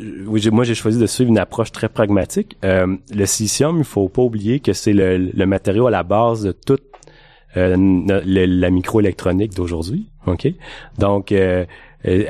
moi 0.51 0.65
j'ai 0.65 0.75
choisi 0.75 0.99
de 0.99 1.07
suivre 1.07 1.31
une 1.31 1.39
approche 1.39 1.71
très 1.71 1.89
pragmatique. 1.89 2.57
Euh, 2.65 2.97
le 3.15 3.27
silicium, 3.27 3.79
il 3.79 3.85
faut 3.85 4.09
pas 4.09 4.23
oublier 4.23 4.61
que 4.61 4.73
c'est 4.73 4.93
le, 4.93 5.19
le, 5.19 5.47
matériau 5.47 5.87
à 5.87 5.91
la 5.91 6.03
base 6.03 6.43
de 6.43 6.53
toute 6.53 6.83
la 7.55 8.71
microélectronique 8.71 9.55
d'aujourd'hui. 9.55 10.09
Ok, 10.27 10.49
donc 10.99 11.33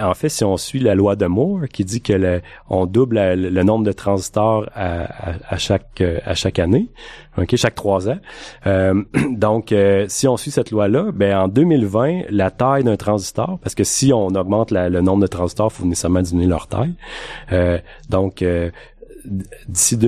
en 0.01 0.15
fait, 0.15 0.29
si 0.29 0.45
on 0.45 0.57
suit 0.57 0.81
la 0.81 0.95
loi 0.95 1.17
de 1.17 1.27
Moore 1.27 1.63
qui 1.73 1.85
dit 1.85 2.01
que 2.01 2.13
le, 2.13 2.43
on 2.69 2.87
double 2.87 3.17
le, 3.35 3.63
nombre 3.63 3.85
de 3.85 3.93
transistors 3.93 4.69
à, 4.75 5.59
chaque 5.59 6.03
à 6.25 6.35
chaque 6.35 6.59
année, 6.59 6.89
ok, 7.39 7.57
chaque 7.57 7.75
trois 7.75 8.09
ans. 8.09 8.19
Euh, 8.67 9.03
donc, 9.31 9.73
euh, 9.73 10.07
si 10.09 10.29
on 10.29 10.37
suit 10.37 10.51
cette 10.51 10.71
loi-là, 10.71 11.11
ben 11.13 11.37
en 11.37 11.49
2020, 11.49 12.25
la 12.31 12.51
taille 12.51 12.85
d'un 12.85 12.97
transistor, 12.97 13.59
parce 13.63 13.75
que 13.75 13.85
si 13.85 14.13
on 14.13 14.29
augmente 14.29 14.71
le 14.71 15.01
nombre 15.01 15.23
de 15.23 15.27
transistors, 15.27 15.71
il 15.73 15.77
faut 15.77 15.87
nécessairement 15.87 16.23
diminuer 16.23 16.49
leur 16.49 16.69
taille. 16.69 16.95
Euh, 17.53 17.79
donc 18.09 18.45
d'ici 19.69 19.99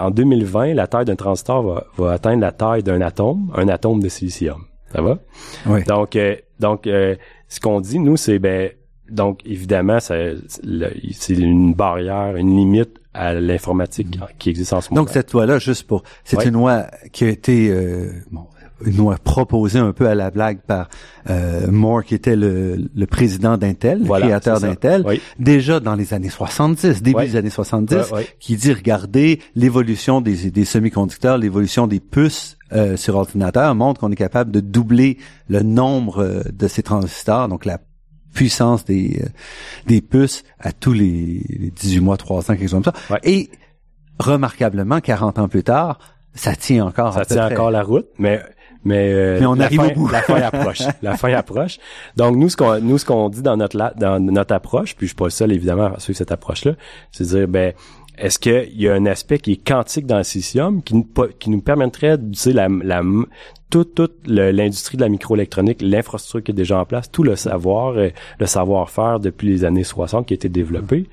en 0.00 0.10
2020, 0.10 0.74
la 0.74 0.86
taille 0.86 1.06
d'un 1.06 1.16
transistor 1.16 1.62
va, 1.62 1.84
va 1.96 2.12
atteindre 2.12 2.42
la 2.42 2.52
taille 2.52 2.82
d'un 2.82 3.00
atome, 3.00 3.50
un 3.56 3.68
atome 3.68 4.00
de 4.00 4.08
silicium. 4.08 4.64
Ça 4.92 5.02
va? 5.02 5.18
Oui. 5.66 5.84
Donc, 5.84 6.18
donc 6.60 6.82
ce 6.84 7.60
qu'on 7.60 7.80
dit, 7.80 7.98
nous, 7.98 8.16
c'est 8.16 8.38
ben 8.38 8.70
donc, 9.10 9.40
évidemment, 9.44 9.98
c'est 10.00 10.36
une 11.28 11.74
barrière, 11.74 12.36
une 12.36 12.56
limite 12.56 12.90
à 13.14 13.34
l'informatique 13.34 14.18
qui 14.38 14.50
existe 14.50 14.72
en 14.72 14.80
ce 14.80 14.90
moment. 14.90 15.02
Donc, 15.02 15.10
cette 15.10 15.32
loi-là, 15.32 15.58
juste 15.58 15.86
pour... 15.86 16.02
C'est 16.24 16.44
une 16.44 16.54
loi 16.54 16.86
qui 17.12 17.24
a 17.24 17.28
été... 17.28 17.70
Euh, 17.70 18.12
bon, 18.30 18.46
nous 18.86 19.10
a 19.10 19.16
proposé 19.16 19.78
un 19.78 19.92
peu 19.92 20.08
à 20.08 20.14
la 20.14 20.30
blague 20.30 20.60
par 20.60 20.88
euh, 21.30 21.70
Moore, 21.70 22.04
qui 22.04 22.14
était 22.14 22.36
le, 22.36 22.88
le 22.94 23.06
président 23.06 23.56
d'Intel, 23.56 24.02
le 24.02 24.20
créateur 24.20 24.60
d'Intel, 24.60 25.04
déjà 25.38 25.80
dans 25.80 25.94
les 25.94 26.14
années 26.14 26.28
70, 26.28 27.02
début 27.02 27.26
des 27.26 27.36
années 27.36 27.50
70, 27.50 28.12
qui 28.38 28.56
dit, 28.56 28.72
regardez, 28.72 29.40
l'évolution 29.54 30.20
des, 30.20 30.50
des 30.50 30.64
semi-conducteurs, 30.64 31.38
l'évolution 31.38 31.86
des 31.86 32.00
puces 32.00 32.56
euh, 32.72 32.96
sur 32.96 33.16
ordinateur 33.16 33.74
montre 33.74 34.00
qu'on 34.00 34.12
est 34.12 34.16
capable 34.16 34.50
de 34.50 34.60
doubler 34.60 35.16
le 35.48 35.62
nombre 35.62 36.22
euh, 36.22 36.42
de 36.52 36.68
ces 36.68 36.82
transistors, 36.82 37.48
donc 37.48 37.64
la 37.64 37.78
puissance 38.38 38.84
des, 38.84 39.20
euh, 39.20 39.28
des 39.86 40.00
puces 40.00 40.44
à 40.60 40.70
tous 40.70 40.92
les, 40.92 41.42
les 41.48 41.72
18 41.72 41.98
mois, 41.98 42.16
3 42.16 42.38
ans, 42.38 42.54
quelque 42.54 42.68
chose 42.68 42.82
comme 42.84 42.84
ça. 42.84 43.18
Et 43.24 43.50
remarquablement, 44.20 45.00
40 45.00 45.40
ans 45.40 45.48
plus 45.48 45.64
tard, 45.64 45.98
ça 46.34 46.54
tient 46.54 46.86
encore. 46.86 47.14
Ça 47.14 47.24
tient 47.24 47.50
encore 47.50 47.72
la 47.72 47.82
route, 47.82 48.06
mais 48.16 48.40
mais, 48.84 49.12
euh, 49.12 49.38
mais 49.40 49.46
on 49.46 49.58
arrive 49.58 49.80
fin, 49.80 49.88
au 49.88 49.90
bout. 49.90 50.08
la 50.08 50.22
fin 50.22 50.36
approche. 50.36 50.82
la 51.02 51.16
fin 51.16 51.32
approche. 51.32 51.78
Donc 52.16 52.36
nous 52.36 52.48
ce 52.48 52.56
qu'on 52.56 52.78
nous 52.80 52.96
ce 52.96 53.04
qu'on 53.04 53.28
dit 53.28 53.42
dans 53.42 53.56
notre 53.56 53.76
dans 53.96 54.20
notre 54.20 54.54
approche, 54.54 54.94
puis 54.94 55.08
je 55.08 55.10
suis 55.10 55.16
pas 55.16 55.24
le 55.24 55.30
seul 55.30 55.50
évidemment 55.50 55.92
à 55.96 55.98
suivre 55.98 56.16
cette 56.16 56.30
approche 56.30 56.64
là, 56.64 56.74
c'est 57.10 57.24
de 57.24 57.28
dire 57.28 57.48
ben 57.48 57.72
est-ce 58.20 58.38
qu'il 58.38 58.80
y 58.80 58.88
a 58.88 58.94
un 58.94 59.06
aspect 59.06 59.38
qui 59.38 59.52
est 59.52 59.66
quantique 59.68 60.06
dans 60.06 60.18
le 60.18 60.24
silicium 60.24 60.82
qui 60.82 60.94
nous, 60.94 61.08
qui 61.38 61.50
nous 61.50 61.60
permettrait 61.60 62.18
d'utiliser 62.18 62.52
la, 62.52 62.68
la 62.68 63.02
toute, 63.70 63.94
toute 63.94 64.16
l'industrie 64.26 64.96
de 64.96 65.02
la 65.02 65.08
microélectronique, 65.08 65.82
l'infrastructure 65.82 66.42
qui 66.42 66.50
est 66.52 66.54
déjà 66.54 66.78
en 66.78 66.84
place, 66.84 67.10
tout 67.10 67.22
le 67.22 67.36
savoir, 67.36 67.96
euh, 67.96 68.08
le 68.38 68.46
savoir-faire 68.46 69.20
depuis 69.20 69.48
les 69.48 69.64
années 69.64 69.84
60 69.84 70.26
qui 70.26 70.34
a 70.34 70.36
été 70.36 70.48
développé. 70.48 71.08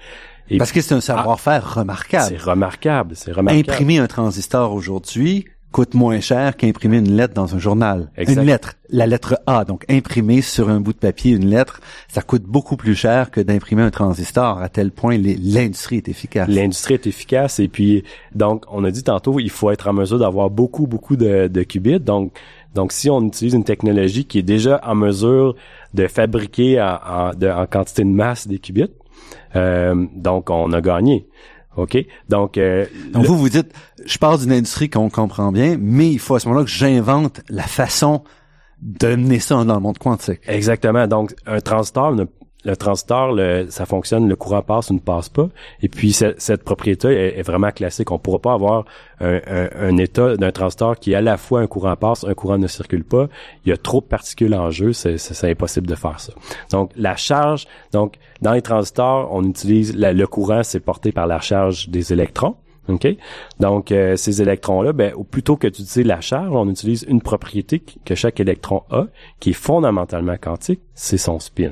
Parce 0.57 0.71
que 0.71 0.81
c'est 0.81 0.93
un 0.93 1.01
savoir-faire 1.01 1.63
ah, 1.65 1.79
remarquable. 1.79 2.25
C'est 2.29 2.41
remarquable, 2.41 3.15
c'est 3.15 3.31
remarquable. 3.31 3.69
Imprimer 3.71 3.97
un 3.97 4.07
transistor 4.07 4.73
aujourd'hui 4.73 5.45
coûte 5.75 5.93
moins 5.93 6.21
cher 6.21 6.55
qu'imprimer 6.55 6.99
une 6.99 7.17
lettre 7.17 7.33
dans 7.33 7.53
un 7.53 7.59
journal. 7.59 8.09
Une 8.17 8.39
lettre, 8.43 8.75
la 8.89 9.07
lettre 9.07 9.41
A, 9.45 9.65
donc 9.65 9.83
imprimer 9.89 10.41
sur 10.41 10.69
un 10.69 10.79
bout 10.79 10.93
de 10.93 10.99
papier 10.99 11.33
une 11.33 11.49
lettre, 11.49 11.81
ça 12.07 12.21
coûte 12.21 12.43
beaucoup 12.43 12.77
plus 12.77 12.95
cher 12.95 13.29
que 13.29 13.41
d'imprimer 13.41 13.81
un 13.81 13.89
transistor, 13.89 14.61
à 14.61 14.69
tel 14.69 14.91
point 14.91 15.17
l'industrie 15.17 15.97
est 15.97 16.07
efficace. 16.07 16.47
L'industrie 16.47 16.93
est 16.93 17.07
efficace 17.07 17.59
et 17.59 17.67
puis, 17.67 18.05
donc, 18.33 18.63
on 18.71 18.85
a 18.85 18.91
dit 18.91 19.03
tantôt, 19.03 19.37
il 19.37 19.49
faut 19.49 19.69
être 19.69 19.89
en 19.89 19.93
mesure 19.93 20.17
d'avoir 20.17 20.49
beaucoup, 20.49 20.87
beaucoup 20.87 21.17
de, 21.17 21.49
de 21.49 21.63
qubits. 21.63 21.99
Donc, 21.99 22.31
donc, 22.73 22.93
si 22.93 23.09
on 23.09 23.21
utilise 23.25 23.53
une 23.53 23.65
technologie 23.65 24.23
qui 24.23 24.39
est 24.39 24.43
déjà 24.43 24.79
en 24.81 24.95
mesure 24.95 25.57
de 25.93 26.07
fabriquer 26.07 26.81
en, 26.81 27.31
en 27.31 27.65
quantité 27.65 28.05
de 28.05 28.09
masse 28.11 28.47
des 28.47 28.59
qubits, 28.59 28.93
euh, 29.57 30.05
donc 30.15 30.49
on 30.49 30.71
a 30.71 30.79
gagné. 30.79 31.27
OK? 31.75 31.97
Donc, 32.29 32.57
euh, 32.57 32.85
Donc 33.11 33.25
vous, 33.25 33.37
vous 33.37 33.49
dites, 33.49 33.73
je 34.05 34.17
parle 34.17 34.39
d'une 34.39 34.51
industrie 34.51 34.89
qu'on 34.89 35.09
comprend 35.09 35.51
bien, 35.51 35.77
mais 35.79 36.09
il 36.11 36.19
faut 36.19 36.35
à 36.35 36.39
ce 36.39 36.47
moment-là 36.47 36.65
que 36.65 36.71
j'invente 36.71 37.41
la 37.49 37.63
façon 37.63 38.23
de 38.81 39.15
mener 39.15 39.39
ça 39.39 39.63
dans 39.63 39.75
le 39.75 39.79
monde 39.79 39.97
quantique. 39.97 40.41
Exactement. 40.47 41.07
Donc, 41.07 41.33
un 41.45 41.59
transistor 41.59 42.13
ne 42.13 42.25
le 42.65 42.75
transistor, 42.75 43.37
ça 43.69 43.85
fonctionne, 43.85 44.27
le 44.27 44.35
courant 44.35 44.61
passe 44.61 44.89
ou 44.89 44.95
ne 44.95 44.99
passe 44.99 45.29
pas. 45.29 45.47
Et 45.81 45.89
puis 45.89 46.11
cette, 46.11 46.63
propriété 46.63 47.37
est, 47.37 47.43
vraiment 47.43 47.71
classique. 47.71 48.11
On 48.11 48.15
ne 48.15 48.19
pourra 48.19 48.39
pas 48.39 48.53
avoir 48.53 48.85
un, 49.21 49.97
état 49.97 50.35
d'un 50.35 50.51
transistor 50.51 50.97
qui 50.97 51.13
est 51.13 51.15
à 51.15 51.21
la 51.21 51.37
fois 51.37 51.61
un 51.61 51.67
courant 51.67 51.95
passe, 51.95 52.23
un 52.23 52.33
courant 52.33 52.57
ne 52.57 52.67
circule 52.67 53.03
pas. 53.03 53.27
Il 53.65 53.69
y 53.69 53.71
a 53.71 53.77
trop 53.77 54.01
de 54.01 54.05
particules 54.05 54.53
en 54.55 54.71
jeu, 54.71 54.93
c'est 54.93 55.49
impossible 55.49 55.87
de 55.87 55.95
faire 55.95 56.19
ça. 56.19 56.33
Donc 56.71 56.91
la 56.95 57.15
charge, 57.15 57.67
donc 57.91 58.15
dans 58.41 58.53
les 58.53 58.61
transistors, 58.61 59.29
on 59.31 59.43
utilise 59.43 59.95
le 59.95 60.25
courant, 60.25 60.63
c'est 60.63 60.79
porté 60.79 61.11
par 61.11 61.27
la 61.27 61.39
charge 61.39 61.89
des 61.89 62.13
électrons. 62.13 62.55
OK? 62.87 63.07
Donc, 63.59 63.91
euh, 63.91 64.15
ces 64.15 64.41
électrons-là, 64.41 64.93
ben, 64.93 65.13
plutôt 65.31 65.55
que 65.55 65.67
d'utiliser 65.67 66.03
la 66.03 66.21
charge, 66.21 66.53
on 66.53 66.69
utilise 66.69 67.03
une 67.07 67.21
propriété 67.21 67.79
que 67.79 68.15
chaque 68.15 68.39
électron 68.39 68.83
a, 68.91 69.05
qui 69.39 69.51
est 69.51 69.53
fondamentalement 69.53 70.37
quantique, 70.37 70.81
c'est 70.93 71.17
son 71.17 71.39
spin. 71.39 71.71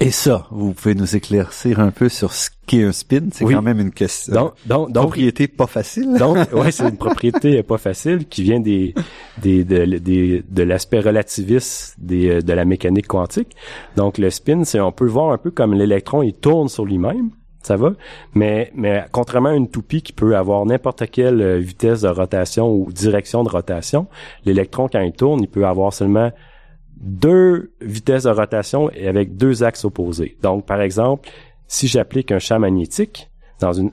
Et 0.00 0.12
ça, 0.12 0.46
vous 0.52 0.74
pouvez 0.74 0.94
nous 0.94 1.16
éclaircir 1.16 1.80
un 1.80 1.90
peu 1.90 2.08
sur 2.08 2.32
ce 2.32 2.50
qu'est 2.66 2.84
un 2.84 2.92
spin. 2.92 3.28
C'est 3.32 3.44
quand 3.44 3.62
même 3.62 3.80
une 3.80 3.90
question. 3.90 4.32
Donc, 4.32 4.52
donc, 4.66 4.92
propriété 4.92 5.48
pas 5.48 5.66
facile. 5.66 6.16
Donc, 6.16 6.36
ouais, 6.52 6.70
c'est 6.70 6.88
une 6.88 6.96
propriété 6.96 7.60
pas 7.64 7.78
facile 7.78 8.28
qui 8.28 8.44
vient 8.44 8.60
des, 8.60 8.94
des, 9.38 9.64
des, 9.64 10.44
de 10.48 10.62
l'aspect 10.62 11.00
relativiste 11.00 11.96
des, 11.98 12.42
de 12.42 12.52
la 12.52 12.64
mécanique 12.64 13.08
quantique. 13.08 13.56
Donc, 13.96 14.18
le 14.18 14.30
spin, 14.30 14.62
c'est, 14.62 14.78
on 14.78 14.92
peut 14.92 15.04
le 15.04 15.10
voir 15.10 15.32
un 15.32 15.38
peu 15.38 15.50
comme 15.50 15.74
l'électron, 15.74 16.22
il 16.22 16.34
tourne 16.34 16.68
sur 16.68 16.84
lui-même. 16.84 17.30
Ça 17.62 17.76
va? 17.76 17.90
Mais, 18.34 18.70
mais 18.76 19.04
contrairement 19.10 19.48
à 19.48 19.54
une 19.54 19.68
toupie 19.68 20.00
qui 20.00 20.12
peut 20.12 20.36
avoir 20.36 20.64
n'importe 20.64 21.10
quelle 21.10 21.42
euh, 21.42 21.58
vitesse 21.58 22.02
de 22.02 22.08
rotation 22.08 22.72
ou 22.72 22.92
direction 22.92 23.42
de 23.42 23.48
rotation, 23.48 24.06
l'électron, 24.44 24.88
quand 24.90 25.00
il 25.00 25.12
tourne, 25.12 25.42
il 25.42 25.48
peut 25.48 25.66
avoir 25.66 25.92
seulement 25.92 26.30
deux 27.00 27.72
vitesses 27.80 28.24
de 28.24 28.30
rotation 28.30 28.90
et 28.90 29.08
avec 29.08 29.36
deux 29.36 29.62
axes 29.62 29.84
opposés. 29.84 30.36
Donc, 30.42 30.66
par 30.66 30.80
exemple, 30.80 31.28
si 31.66 31.86
j'applique 31.86 32.32
un 32.32 32.38
champ 32.38 32.58
magnétique, 32.58 33.30
dans 33.60 33.72
une, 33.72 33.90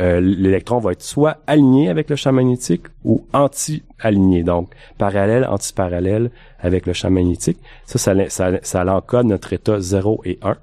euh, 0.00 0.20
l'électron 0.20 0.78
va 0.78 0.92
être 0.92 1.02
soit 1.02 1.38
aligné 1.46 1.88
avec 1.88 2.10
le 2.10 2.16
champ 2.16 2.32
magnétique 2.32 2.82
ou 3.04 3.24
anti-aligné, 3.32 4.42
donc 4.42 4.70
parallèle, 4.98 5.46
anti-parallèle 5.46 6.30
avec 6.58 6.86
le 6.86 6.92
champ 6.92 7.10
magnétique. 7.10 7.58
Ça, 7.86 7.98
ça, 7.98 8.28
ça, 8.28 8.58
ça 8.62 8.84
l'encode 8.84 9.26
notre 9.26 9.52
état 9.52 9.78
0 9.78 10.22
et 10.24 10.38
1. 10.42 10.56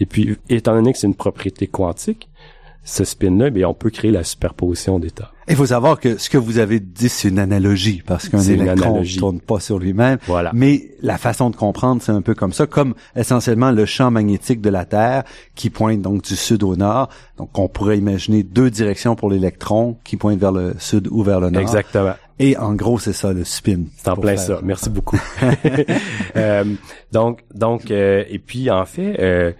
Et 0.00 0.06
puis, 0.06 0.36
étant 0.48 0.74
donné 0.74 0.92
que 0.92 0.98
c'est 0.98 1.06
une 1.06 1.14
propriété 1.14 1.66
quantique, 1.66 2.28
ce 2.84 3.04
spin-là, 3.04 3.48
eh 3.54 3.64
on 3.64 3.74
peut 3.74 3.90
créer 3.90 4.10
la 4.10 4.24
superposition 4.24 4.98
d'états. 4.98 5.32
Il 5.48 5.56
faut 5.56 5.66
savoir 5.66 6.00
que 6.00 6.16
ce 6.16 6.30
que 6.30 6.38
vous 6.38 6.58
avez 6.58 6.80
dit, 6.80 7.08
c'est 7.08 7.28
une 7.28 7.38
analogie, 7.38 8.02
parce 8.06 8.28
qu'un 8.28 8.40
électron 8.40 9.00
ne 9.00 9.18
tourne 9.18 9.40
pas 9.40 9.60
sur 9.60 9.78
lui-même. 9.78 10.18
Voilà. 10.26 10.50
Mais 10.54 10.90
la 11.02 11.18
façon 11.18 11.50
de 11.50 11.56
comprendre, 11.56 12.00
c'est 12.02 12.12
un 12.12 12.22
peu 12.22 12.34
comme 12.34 12.52
ça, 12.52 12.66
comme 12.66 12.94
essentiellement 13.14 13.70
le 13.70 13.84
champ 13.84 14.10
magnétique 14.10 14.60
de 14.60 14.70
la 14.70 14.84
Terre 14.84 15.24
qui 15.54 15.68
pointe 15.68 16.00
donc 16.00 16.22
du 16.22 16.36
sud 16.36 16.62
au 16.62 16.76
nord. 16.76 17.08
Donc, 17.36 17.58
on 17.58 17.68
pourrait 17.68 17.98
imaginer 17.98 18.42
deux 18.42 18.70
directions 18.70 19.16
pour 19.16 19.30
l'électron 19.30 19.96
qui 20.04 20.16
pointent 20.16 20.40
vers 20.40 20.52
le 20.52 20.74
sud 20.78 21.08
ou 21.10 21.22
vers 21.22 21.40
le 21.40 21.50
nord. 21.50 21.62
Exactement. 21.62 22.14
Et 22.38 22.56
en 22.56 22.74
gros, 22.74 22.98
c'est 22.98 23.12
ça 23.12 23.32
le 23.32 23.44
spin. 23.44 23.84
C'est 23.96 24.08
en 24.08 24.16
plein 24.16 24.36
ça. 24.36 24.60
Merci 24.62 24.90
beaucoup. 24.90 25.20
euh, 26.36 26.64
donc, 27.12 27.44
donc, 27.54 27.90
euh, 27.90 28.24
et 28.28 28.38
puis 28.38 28.70
en 28.70 28.84
fait, 28.86 29.16
euh, 29.20 29.52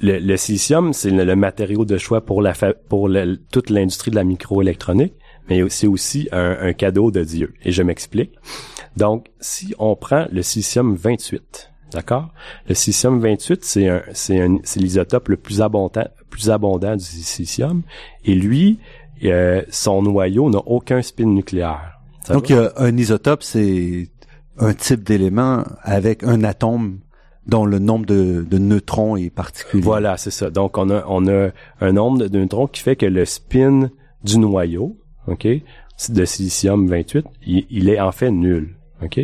le, 0.00 0.36
silicium, 0.36 0.92
c'est 0.92 1.10
le, 1.10 1.36
matériau 1.36 1.84
de 1.84 1.98
choix 1.98 2.20
pour 2.20 2.42
la 2.42 2.52
pour 2.88 3.10
toute 3.50 3.70
l'industrie 3.70 4.10
de 4.10 4.16
la 4.16 4.24
microélectronique, 4.24 5.14
mais 5.48 5.62
c'est 5.68 5.86
aussi 5.86 6.28
un, 6.32 6.72
cadeau 6.72 7.10
de 7.10 7.24
Dieu. 7.24 7.54
Et 7.62 7.72
je 7.72 7.82
m'explique. 7.82 8.32
Donc, 8.96 9.26
si 9.40 9.74
on 9.78 9.96
prend 9.96 10.26
le 10.30 10.42
silicium 10.42 10.94
28, 10.94 11.72
d'accord? 11.92 12.30
Le 12.68 12.74
silicium 12.74 13.20
28, 13.20 13.64
c'est 13.64 13.88
un 13.88 14.02
c'est 14.12 14.80
l'isotope 14.80 15.28
le 15.28 15.36
plus 15.36 15.62
abondant 15.62 16.06
plus 16.30 16.50
abondant 16.50 16.96
du 16.96 17.04
silicium, 17.04 17.82
et 18.24 18.34
lui, 18.34 18.78
euh, 19.24 19.62
son 19.70 20.02
noyau 20.02 20.50
n'a 20.50 20.58
aucun 20.58 21.00
spin 21.00 21.26
nucléaire. 21.26 21.92
Donc, 22.28 22.50
un 22.50 22.96
isotope, 22.96 23.42
c'est 23.42 24.10
un 24.58 24.74
type 24.74 25.04
d'élément 25.04 25.62
avec 25.82 26.24
un 26.24 26.42
atome 26.44 27.00
dont 27.46 27.64
le 27.64 27.78
nombre 27.78 28.06
de, 28.06 28.44
de 28.48 28.58
neutrons 28.58 29.16
est 29.16 29.30
particulier. 29.30 29.82
Voilà, 29.82 30.16
c'est 30.16 30.30
ça. 30.30 30.50
Donc 30.50 30.78
on 30.78 30.90
a 30.90 31.04
on 31.08 31.26
a 31.28 31.50
un 31.80 31.92
nombre 31.92 32.26
de 32.26 32.38
neutrons 32.38 32.66
qui 32.66 32.82
fait 32.82 32.96
que 32.96 33.06
le 33.06 33.24
spin 33.24 33.90
du 34.24 34.38
noyau, 34.38 34.96
ok, 35.28 35.46
de 36.08 36.24
silicium 36.24 36.86
28, 36.88 37.26
il, 37.46 37.88
est 37.88 38.00
en 38.00 38.12
fait 38.12 38.30
nul, 38.30 38.76
ok? 39.02 39.20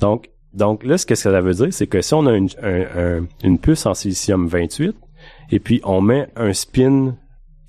Donc 0.00 0.30
donc 0.52 0.84
là, 0.84 0.98
ce 0.98 1.06
que 1.06 1.14
ça 1.14 1.40
veut 1.40 1.54
dire, 1.54 1.72
c'est 1.72 1.86
que 1.86 2.00
si 2.00 2.14
on 2.14 2.26
a 2.26 2.32
une, 2.32 2.48
une 3.42 3.58
puce 3.58 3.86
en 3.86 3.94
silicium 3.94 4.46
28 4.46 4.94
et 5.50 5.58
puis 5.58 5.80
on 5.84 6.00
met 6.00 6.28
un 6.36 6.52
spin 6.52 7.16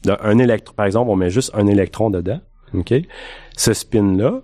d'un 0.03 0.37
électron, 0.37 0.75
par 0.75 0.85
exemple, 0.85 1.09
on 1.09 1.15
met 1.15 1.31
juste 1.31 1.51
un 1.55 1.65
électron 1.65 2.11
dedans, 2.11 2.41
ok, 2.73 2.93
ce 3.57 3.73
spin 3.73 4.15
là, 4.15 4.41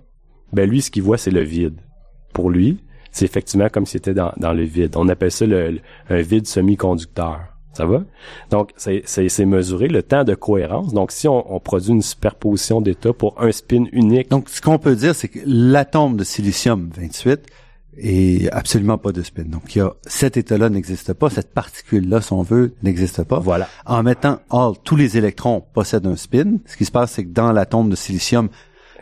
ben 0.52 0.68
lui, 0.68 0.82
ce 0.82 0.90
qu'il 0.90 1.02
voit, 1.02 1.18
c'est 1.18 1.30
le 1.30 1.42
vide. 1.42 1.80
Pour 2.32 2.50
lui, 2.50 2.78
c'est 3.12 3.26
effectivement 3.26 3.68
comme 3.68 3.86
si 3.86 3.92
c'était 3.92 4.14
dans, 4.14 4.32
dans 4.38 4.52
le 4.52 4.64
vide. 4.64 4.96
On 4.96 5.08
appelle 5.08 5.30
ça 5.30 5.46
le, 5.46 5.78
un 6.08 6.22
vide 6.22 6.46
semi-conducteur. 6.46 7.40
Ça 7.74 7.86
va? 7.86 8.02
Donc, 8.50 8.72
c'est 8.76 9.46
mesurer 9.46 9.88
le 9.88 10.02
temps 10.02 10.24
de 10.24 10.34
cohérence. 10.34 10.92
Donc, 10.92 11.10
si 11.10 11.26
on, 11.26 11.54
on 11.54 11.58
produit 11.58 11.92
une 11.92 12.02
superposition 12.02 12.82
d'états 12.82 13.14
pour 13.14 13.40
un 13.40 13.50
spin 13.50 13.84
unique. 13.92 14.30
Donc, 14.30 14.50
ce 14.50 14.60
qu'on 14.60 14.78
peut 14.78 14.94
dire, 14.94 15.14
c'est 15.14 15.28
que 15.28 15.38
l'atome 15.46 16.18
de 16.18 16.24
silicium 16.24 16.90
28 16.94 17.46
est 17.96 18.50
absolument 18.50 18.98
pas 18.98 19.12
de 19.12 19.22
spin. 19.22 19.44
Donc, 19.44 19.74
il 19.74 19.78
y 19.78 19.80
a 19.80 19.94
cet 20.06 20.36
état-là 20.36 20.68
n'existe 20.68 21.14
pas, 21.14 21.30
cette 21.30 21.52
particule-là, 21.52 22.20
si 22.20 22.32
on 22.34 22.42
veut, 22.42 22.74
n'existe 22.82 23.24
pas. 23.24 23.38
Voilà. 23.38 23.68
En 23.86 24.02
mettant 24.02 24.40
all, 24.50 24.72
tous 24.84 24.96
les 24.96 25.16
électrons 25.16 25.62
possèdent 25.72 26.06
un 26.06 26.16
spin. 26.16 26.58
Ce 26.66 26.76
qui 26.76 26.84
se 26.84 26.92
passe, 26.92 27.12
c'est 27.12 27.24
que 27.24 27.32
dans 27.32 27.52
l'atome 27.52 27.88
de 27.88 27.96
silicium, 27.96 28.50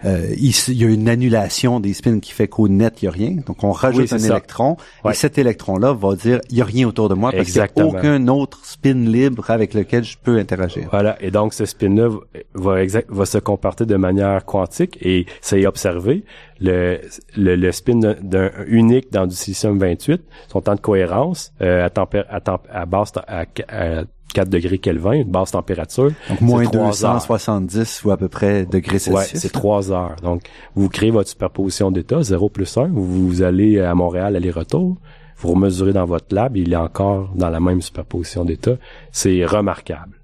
euh, 0.04 0.34
il, 0.36 0.52
y 0.76 0.84
a 0.84 0.88
une 0.88 1.08
annulation 1.08 1.80
des 1.80 1.92
spins 1.92 2.20
qui 2.20 2.32
fait 2.32 2.48
qu'au 2.48 2.68
net 2.68 3.02
il 3.02 3.06
y 3.06 3.08
a 3.08 3.10
rien. 3.10 3.36
Donc 3.46 3.62
on 3.64 3.72
rajoute 3.72 4.12
un 4.12 4.18
électron 4.18 4.76
et 5.08 5.14
cet 5.14 5.38
électron-là 5.38 5.92
va 5.92 6.14
dire 6.14 6.40
il 6.50 6.58
y 6.58 6.62
a 6.62 6.64
rien 6.64 6.88
autour 6.88 7.08
de 7.08 7.14
moi 7.14 7.32
parce 7.32 7.50
qu'il 7.50 7.60
n'y 7.60 7.82
a 7.82 7.86
aucun 7.86 8.28
autre 8.28 8.64
spin 8.64 8.94
libre 8.94 9.50
avec 9.50 9.74
lequel 9.74 10.04
je 10.04 10.16
peux 10.22 10.38
interagir. 10.38 10.88
Voilà. 10.90 11.16
Et 11.22 11.30
donc 11.30 11.54
ce 11.54 11.64
spin-là 11.64 12.08
va, 12.54 12.76
va 13.08 13.26
se 13.26 13.38
comporter 13.38 13.86
de 13.86 13.96
manière 13.96 14.44
quantique 14.44 14.98
et 15.02 15.26
c'est 15.40 15.66
observé. 15.66 16.24
Le, 16.62 17.00
le, 17.38 17.56
le 17.56 17.72
spin 17.72 17.98
d'un 18.20 18.50
unique 18.66 19.10
dans 19.10 19.26
du 19.26 19.34
silicium 19.34 19.78
28, 19.78 20.22
son 20.48 20.60
temps 20.60 20.74
de 20.74 20.80
cohérence 20.80 21.54
euh, 21.62 21.88
à, 21.88 22.06
à, 22.28 22.60
à 22.70 22.84
basse 22.84 23.12
à, 23.26 23.46
à 23.68 24.04
4 24.32 24.48
degrés 24.48 24.78
Kelvin, 24.78 25.12
une 25.12 25.30
basse 25.30 25.52
température. 25.52 26.10
Donc 26.28 26.40
moins 26.40 26.64
270 26.64 28.04
ou 28.04 28.10
à 28.10 28.16
peu 28.16 28.28
près 28.28 28.66
degrés 28.66 28.98
Celsius. 28.98 29.32
Ouais, 29.32 29.38
c'est 29.38 29.52
3 29.52 29.92
heures. 29.92 30.16
Donc 30.22 30.42
vous 30.74 30.88
créez 30.88 31.10
votre 31.10 31.28
superposition 31.28 31.90
d'état 31.90 32.22
0 32.22 32.48
plus 32.48 32.76
1, 32.76 32.88
vous 32.92 33.42
allez 33.42 33.80
à 33.80 33.94
Montréal 33.94 34.36
aller-retour, 34.36 34.96
vous 35.38 35.54
mesurez 35.54 35.92
dans 35.92 36.04
votre 36.04 36.34
lab, 36.34 36.56
il 36.56 36.72
est 36.72 36.76
encore 36.76 37.30
dans 37.34 37.48
la 37.48 37.60
même 37.60 37.80
superposition 37.80 38.44
d'état. 38.44 38.76
C'est 39.10 39.44
remarquable. 39.44 40.16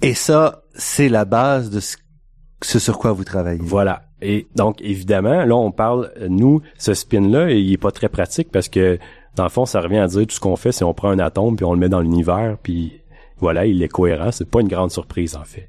Et 0.00 0.14
ça, 0.14 0.62
c'est 0.74 1.08
la 1.08 1.24
base 1.24 1.70
de 1.70 1.80
ce, 1.80 2.78
sur 2.78 2.98
quoi 2.98 3.12
vous 3.12 3.24
travaillez. 3.24 3.60
Voilà. 3.62 4.02
Et 4.20 4.46
donc, 4.56 4.80
évidemment, 4.80 5.44
là, 5.44 5.54
on 5.54 5.70
parle, 5.70 6.10
nous, 6.28 6.60
ce 6.78 6.94
spin-là, 6.94 7.50
il 7.50 7.72
est 7.72 7.76
pas 7.76 7.90
très 7.90 8.08
pratique 8.08 8.50
parce 8.50 8.68
que 8.68 8.98
dans 9.36 9.44
le 9.44 9.50
fond, 9.50 9.66
ça 9.66 9.80
revient 9.80 9.98
à 9.98 10.06
dire 10.06 10.26
tout 10.26 10.34
ce 10.34 10.40
qu'on 10.40 10.56
fait, 10.56 10.72
c'est 10.72 10.84
on 10.84 10.94
prend 10.94 11.10
un 11.10 11.18
atome 11.18 11.56
puis 11.56 11.64
on 11.64 11.72
le 11.72 11.78
met 11.78 11.88
dans 11.88 12.00
l'univers 12.00 12.56
puis 12.62 13.02
voilà, 13.38 13.66
il 13.66 13.82
est 13.82 13.88
cohérent. 13.88 14.30
C'est 14.30 14.48
pas 14.48 14.60
une 14.60 14.68
grande 14.68 14.92
surprise 14.92 15.34
en 15.36 15.44
fait. 15.44 15.68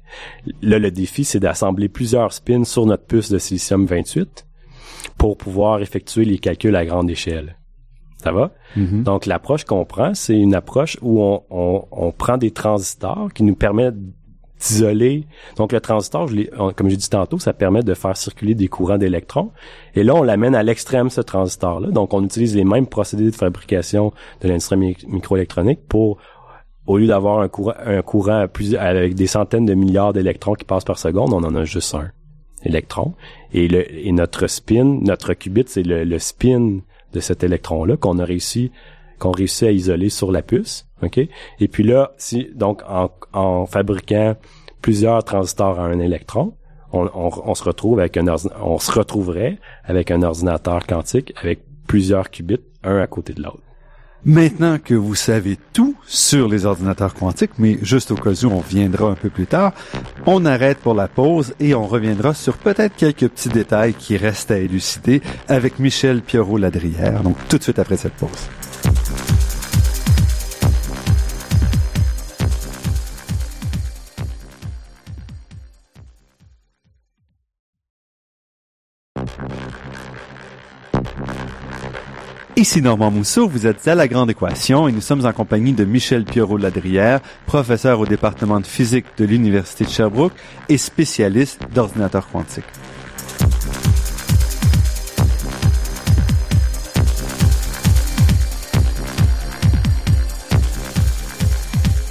Là, 0.62 0.78
le 0.78 0.90
défi, 0.90 1.24
c'est 1.24 1.40
d'assembler 1.40 1.88
plusieurs 1.88 2.32
spins 2.32 2.64
sur 2.64 2.86
notre 2.86 3.04
puce 3.04 3.30
de 3.30 3.38
silicium 3.38 3.84
28 3.84 4.46
pour 5.18 5.36
pouvoir 5.36 5.80
effectuer 5.80 6.24
les 6.24 6.38
calculs 6.38 6.76
à 6.76 6.84
grande 6.84 7.10
échelle. 7.10 7.56
Ça 8.22 8.32
va? 8.32 8.52
Mm-hmm. 8.76 9.02
Donc, 9.02 9.26
l'approche 9.26 9.64
qu'on 9.64 9.84
prend, 9.84 10.14
c'est 10.14 10.38
une 10.38 10.54
approche 10.54 10.96
où 11.02 11.20
on, 11.20 11.42
on, 11.50 11.84
on, 11.90 12.12
prend 12.12 12.38
des 12.38 12.52
transistors 12.52 13.30
qui 13.34 13.42
nous 13.42 13.54
permettent 13.54 13.98
isolé. 14.70 15.26
Donc 15.56 15.72
le 15.72 15.80
transistor, 15.80 16.28
je 16.28 16.44
comme 16.72 16.88
j'ai 16.88 16.96
dit 16.96 17.08
tantôt, 17.08 17.38
ça 17.38 17.52
permet 17.52 17.82
de 17.82 17.94
faire 17.94 18.16
circuler 18.16 18.54
des 18.54 18.68
courants 18.68 18.98
d'électrons. 18.98 19.50
Et 19.94 20.04
là, 20.04 20.14
on 20.14 20.22
l'amène 20.22 20.54
à 20.54 20.62
l'extrême, 20.62 21.10
ce 21.10 21.20
transistor-là. 21.20 21.88
Donc 21.90 22.14
on 22.14 22.24
utilise 22.24 22.54
les 22.54 22.64
mêmes 22.64 22.86
procédés 22.86 23.30
de 23.30 23.36
fabrication 23.36 24.12
de 24.40 24.48
l'industrie 24.48 24.96
microélectronique 25.08 25.80
pour 25.88 26.18
au 26.86 26.98
lieu 26.98 27.06
d'avoir 27.06 27.40
un 27.40 27.48
courant, 27.48 27.74
un 27.84 28.02
courant 28.02 28.46
avec 28.78 29.14
des 29.14 29.26
centaines 29.26 29.64
de 29.64 29.74
milliards 29.74 30.12
d'électrons 30.12 30.54
qui 30.54 30.64
passent 30.64 30.84
par 30.84 30.98
seconde, 30.98 31.32
on 31.32 31.42
en 31.42 31.54
a 31.54 31.64
juste 31.64 31.94
un 31.94 32.10
électron. 32.64 33.14
Et, 33.52 33.68
le, 33.68 33.90
et 33.94 34.12
notre 34.12 34.46
spin, 34.46 34.84
notre 34.84 35.34
qubit, 35.34 35.64
c'est 35.66 35.82
le, 35.82 36.18
spin 36.18 36.80
de 37.12 37.20
cet 37.20 37.44
électron-là 37.44 37.96
qu'on 37.96 38.18
a 38.18 38.24
réussi 38.24 38.70
qu'on 39.24 39.32
réussit 39.32 39.68
à 39.68 39.70
isoler 39.70 40.10
sur 40.10 40.30
la 40.30 40.42
puce. 40.42 40.86
OK? 41.02 41.18
Et 41.18 41.68
puis 41.68 41.82
là, 41.82 42.12
si 42.18 42.50
donc 42.54 42.82
en, 42.86 43.10
en 43.32 43.64
fabriquant 43.64 44.36
plusieurs 44.82 45.24
transistors 45.24 45.80
à 45.80 45.84
un 45.84 45.98
électron, 45.98 46.52
on, 46.92 47.08
on, 47.14 47.54
se 47.54 47.64
retrouve 47.64 47.98
avec 47.98 48.18
un 48.18 48.26
on 48.62 48.78
se 48.78 48.92
retrouverait 48.92 49.58
avec 49.82 50.10
un 50.10 50.22
ordinateur 50.22 50.86
quantique 50.86 51.32
avec 51.40 51.60
plusieurs 51.86 52.30
qubits, 52.30 52.60
un 52.84 52.98
à 52.98 53.06
côté 53.06 53.32
de 53.32 53.42
l'autre. 53.42 53.62
Maintenant 54.26 54.78
que 54.78 54.94
vous 54.94 55.14
savez 55.14 55.58
tout 55.72 55.96
sur 56.06 56.48
les 56.48 56.64
ordinateurs 56.64 57.14
quantiques, 57.14 57.58
mais 57.58 57.78
juste 57.82 58.10
au 58.10 58.14
cas 58.14 58.30
où 58.30 58.46
on 58.46 58.60
viendra 58.60 59.10
un 59.10 59.14
peu 59.14 59.28
plus 59.28 59.46
tard, 59.46 59.72
on 60.24 60.46
arrête 60.46 60.78
pour 60.78 60.94
la 60.94 61.08
pause 61.08 61.54
et 61.60 61.74
on 61.74 61.86
reviendra 61.86 62.32
sur 62.32 62.56
peut-être 62.56 62.96
quelques 62.96 63.28
petits 63.28 63.50
détails 63.50 63.94
qui 63.94 64.16
restent 64.16 64.50
à 64.50 64.58
élucider 64.58 65.20
avec 65.48 65.78
Michel 65.78 66.22
Pierrot-Ladrière, 66.22 67.22
donc 67.22 67.36
tout 67.48 67.58
de 67.58 67.62
suite 67.62 67.78
après 67.78 67.96
cette 67.96 68.14
pause. 68.14 68.48
Ici 82.56 82.80
Normand 82.80 83.10
Mousseau, 83.10 83.48
vous 83.48 83.66
êtes 83.66 83.88
à 83.88 83.96
La 83.96 84.06
Grande 84.06 84.30
Équation 84.30 84.86
et 84.86 84.92
nous 84.92 85.00
sommes 85.00 85.26
en 85.26 85.32
compagnie 85.32 85.72
de 85.72 85.84
Michel 85.84 86.24
Pierrot-Ladrière, 86.24 87.20
professeur 87.46 87.98
au 87.98 88.06
département 88.06 88.60
de 88.60 88.66
physique 88.66 89.06
de 89.18 89.24
l'Université 89.24 89.84
de 89.84 89.90
Sherbrooke 89.90 90.34
et 90.68 90.78
spécialiste 90.78 91.60
d'ordinateurs 91.74 92.28
quantiques. 92.30 92.62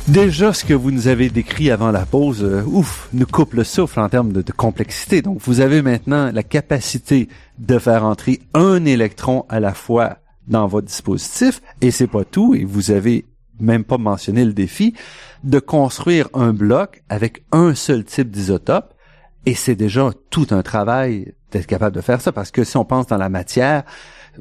Déjà, 0.09 0.51
ce 0.51 0.65
que 0.65 0.73
vous 0.73 0.91
nous 0.91 1.07
avez 1.07 1.29
décrit 1.29 1.71
avant 1.71 1.89
la 1.89 2.05
pause, 2.05 2.43
euh, 2.43 2.61
ouf, 2.65 3.07
nous 3.13 3.25
coupe 3.25 3.53
le 3.53 3.63
souffle 3.63 4.01
en 4.01 4.09
termes 4.09 4.33
de, 4.33 4.43
complexité. 4.51 5.21
Donc, 5.21 5.39
vous 5.39 5.61
avez 5.61 5.81
maintenant 5.81 6.29
la 6.33 6.43
capacité 6.43 7.29
de 7.57 7.79
faire 7.79 8.03
entrer 8.03 8.41
un 8.53 8.83
électron 8.83 9.45
à 9.47 9.61
la 9.61 9.73
fois 9.73 10.17
dans 10.47 10.67
votre 10.67 10.87
dispositif, 10.87 11.61
et 11.81 11.91
c'est 11.91 12.07
pas 12.07 12.25
tout, 12.25 12.55
et 12.55 12.65
vous 12.65 12.91
avez 12.91 13.25
même 13.59 13.83
pas 13.83 13.97
mentionné 13.97 14.45
le 14.45 14.53
défi, 14.53 14.93
de 15.43 15.59
construire 15.59 16.29
un 16.33 16.53
bloc 16.53 17.03
avec 17.09 17.43
un 17.51 17.75
seul 17.75 18.03
type 18.03 18.29
d'isotope, 18.29 18.93
et 19.45 19.55
c'est 19.55 19.75
déjà 19.75 20.11
tout 20.29 20.47
un 20.51 20.63
travail 20.63 21.33
d'être 21.51 21.67
capable 21.67 21.95
de 21.95 22.01
faire 22.01 22.21
ça, 22.21 22.31
parce 22.31 22.51
que 22.51 22.63
si 22.63 22.77
on 22.77 22.85
pense 22.85 23.07
dans 23.07 23.17
la 23.17 23.29
matière, 23.29 23.83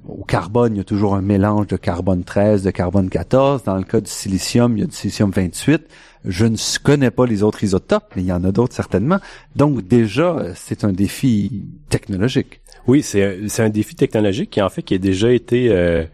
au 0.08 0.24
carbone, 0.24 0.74
il 0.74 0.78
y 0.78 0.80
a 0.80 0.84
toujours 0.84 1.14
un 1.14 1.20
mélange 1.20 1.66
de 1.66 1.76
carbone 1.76 2.24
13, 2.24 2.62
de 2.62 2.70
carbone 2.70 3.10
14. 3.10 3.64
Dans 3.64 3.76
le 3.76 3.84
cas 3.84 4.00
du 4.00 4.10
silicium, 4.10 4.76
il 4.76 4.80
y 4.80 4.82
a 4.84 4.86
du 4.86 4.94
silicium 4.94 5.30
28. 5.30 5.82
Je 6.24 6.46
ne 6.46 6.56
connais 6.82 7.10
pas 7.10 7.26
les 7.26 7.42
autres 7.42 7.62
isotopes, 7.62 8.12
mais 8.16 8.22
il 8.22 8.26
y 8.26 8.32
en 8.32 8.42
a 8.44 8.52
d'autres 8.52 8.74
certainement. 8.74 9.18
Donc 9.54 9.86
déjà, 9.86 10.54
c'est 10.54 10.84
un 10.84 10.92
défi 10.92 11.66
technologique. 11.90 12.61
Oui, 12.86 13.02
c'est 13.02 13.60
un 13.60 13.70
défi 13.70 13.94
technologique 13.94 14.50
qui 14.50 14.62
en 14.62 14.68
fait 14.68 14.82
qui 14.82 14.94
a 14.94 14.98
déjà 14.98 15.32
été 15.32 15.70
euh, 15.70 16.04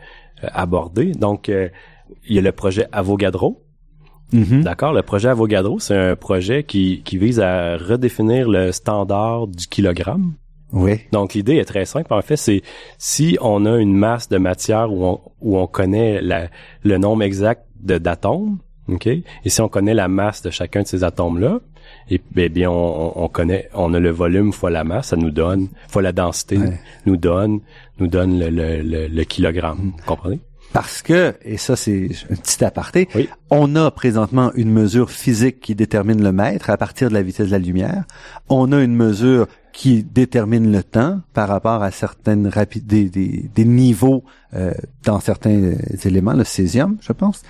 abordé. 0.42 1.12
Donc 1.12 1.48
euh, 1.48 1.68
il 2.26 2.36
y 2.36 2.38
a 2.38 2.42
le 2.42 2.52
projet 2.52 2.86
Avogadro. 2.92 3.62
Mm-hmm. 4.32 4.62
D'accord, 4.62 4.92
le 4.92 5.02
projet 5.02 5.28
Avogadro, 5.28 5.78
c'est 5.78 5.96
un 5.96 6.16
projet 6.16 6.64
qui, 6.64 7.02
qui 7.02 7.16
vise 7.16 7.40
à 7.40 7.78
redéfinir 7.78 8.48
le 8.48 8.72
standard 8.72 9.46
du 9.46 9.66
kilogramme. 9.66 10.34
Oui. 10.72 11.00
Donc 11.12 11.32
l'idée 11.32 11.56
est 11.56 11.64
très 11.64 11.86
simple. 11.86 12.12
En 12.12 12.20
fait, 12.20 12.36
c'est 12.36 12.62
si 12.98 13.38
on 13.40 13.64
a 13.64 13.78
une 13.78 13.94
masse 13.94 14.28
de 14.28 14.36
matière 14.36 14.92
où 14.92 15.06
on, 15.06 15.20
où 15.40 15.58
on 15.58 15.66
connaît 15.66 16.20
la, 16.20 16.48
le 16.82 16.98
nombre 16.98 17.22
exact 17.22 17.64
d'atomes, 17.80 18.58
ok, 18.88 19.06
et 19.06 19.22
si 19.46 19.60
on 19.62 19.68
connaît 19.68 19.94
la 19.94 20.08
masse 20.08 20.42
de 20.42 20.50
chacun 20.50 20.82
de 20.82 20.86
ces 20.86 21.04
atomes-là, 21.04 21.60
et 22.10 22.20
ben, 22.32 22.52
bien 22.52 22.70
on, 22.70 23.12
on, 23.16 23.28
connaît, 23.28 23.68
on 23.74 23.92
a 23.94 24.00
le 24.00 24.10
volume 24.10 24.52
fois 24.52 24.70
la 24.70 24.84
masse, 24.84 25.08
ça 25.08 25.16
nous 25.16 25.30
donne 25.30 25.68
fois 25.88 26.02
la 26.02 26.12
densité, 26.12 26.58
nous 27.06 27.16
donne 27.16 27.60
nous 27.98 28.06
donne 28.06 28.38
le, 28.38 28.48
le, 28.50 29.08
le, 29.08 29.24
kilogramme. 29.24 29.92
Vous 29.96 30.04
comprenez? 30.06 30.40
Parce 30.72 31.00
que, 31.02 31.34
et 31.42 31.56
ça 31.56 31.76
c'est 31.76 32.10
un 32.30 32.36
petit 32.36 32.64
aparté, 32.64 33.08
on 33.50 33.74
a 33.74 33.90
présentement 33.90 34.52
une 34.54 34.70
mesure 34.70 35.10
physique 35.10 35.60
qui 35.60 35.74
détermine 35.74 36.22
le 36.22 36.32
mètre 36.32 36.70
à 36.70 36.76
partir 36.76 37.08
de 37.08 37.14
la 37.14 37.22
vitesse 37.22 37.46
de 37.46 37.52
la 37.52 37.58
lumière. 37.58 38.04
On 38.48 38.70
a 38.72 38.82
une 38.82 38.94
mesure 38.94 39.46
qui 39.72 40.02
détermine 40.02 40.72
le 40.72 40.82
temps 40.82 41.20
par 41.34 41.48
rapport 41.48 41.82
à 41.82 41.90
certaines 41.90 42.48
rapides 42.48 42.86
des, 42.86 43.08
des, 43.08 43.64
niveaux 43.64 44.24
euh, 44.54 44.72
dans 45.04 45.20
certains 45.20 45.74
éléments, 46.04 46.32
le 46.32 46.44
césium, 46.44 46.98
je 47.00 47.12
pense. 47.12 47.42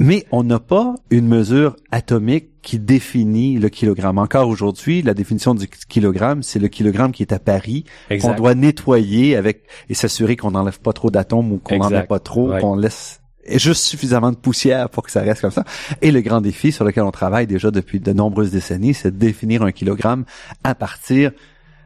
Mais 0.00 0.24
on 0.32 0.42
n'a 0.42 0.58
pas 0.58 0.94
une 1.10 1.28
mesure 1.28 1.76
atomique 1.90 2.46
qui 2.62 2.78
définit 2.78 3.58
le 3.58 3.68
kilogramme. 3.68 4.16
Encore 4.18 4.48
aujourd'hui, 4.48 5.02
la 5.02 5.12
définition 5.12 5.54
du 5.54 5.68
kilogramme, 5.68 6.42
c'est 6.42 6.58
le 6.58 6.68
kilogramme 6.68 7.12
qui 7.12 7.22
est 7.22 7.32
à 7.32 7.38
Paris, 7.38 7.84
qu'on 8.20 8.34
doit 8.34 8.54
nettoyer 8.54 9.36
avec 9.36 9.64
et 9.90 9.94
s'assurer 9.94 10.36
qu'on 10.36 10.52
n'enlève 10.52 10.80
pas 10.80 10.94
trop 10.94 11.10
d'atomes 11.10 11.52
ou 11.52 11.58
qu'on 11.58 11.76
n'en 11.76 11.92
a 11.92 12.02
pas 12.02 12.18
trop, 12.18 12.50
qu'on 12.58 12.76
laisse 12.76 13.20
juste 13.46 13.84
suffisamment 13.84 14.30
de 14.30 14.36
poussière 14.36 14.88
pour 14.88 15.02
que 15.02 15.10
ça 15.10 15.20
reste 15.20 15.42
comme 15.42 15.50
ça. 15.50 15.64
Et 16.00 16.10
le 16.12 16.22
grand 16.22 16.40
défi 16.40 16.72
sur 16.72 16.84
lequel 16.84 17.02
on 17.02 17.10
travaille 17.10 17.46
déjà 17.46 17.70
depuis 17.70 18.00
de 18.00 18.12
nombreuses 18.12 18.50
décennies, 18.50 18.94
c'est 18.94 19.10
de 19.10 19.18
définir 19.18 19.62
un 19.62 19.72
kilogramme 19.72 20.24
à 20.64 20.74
partir 20.74 21.32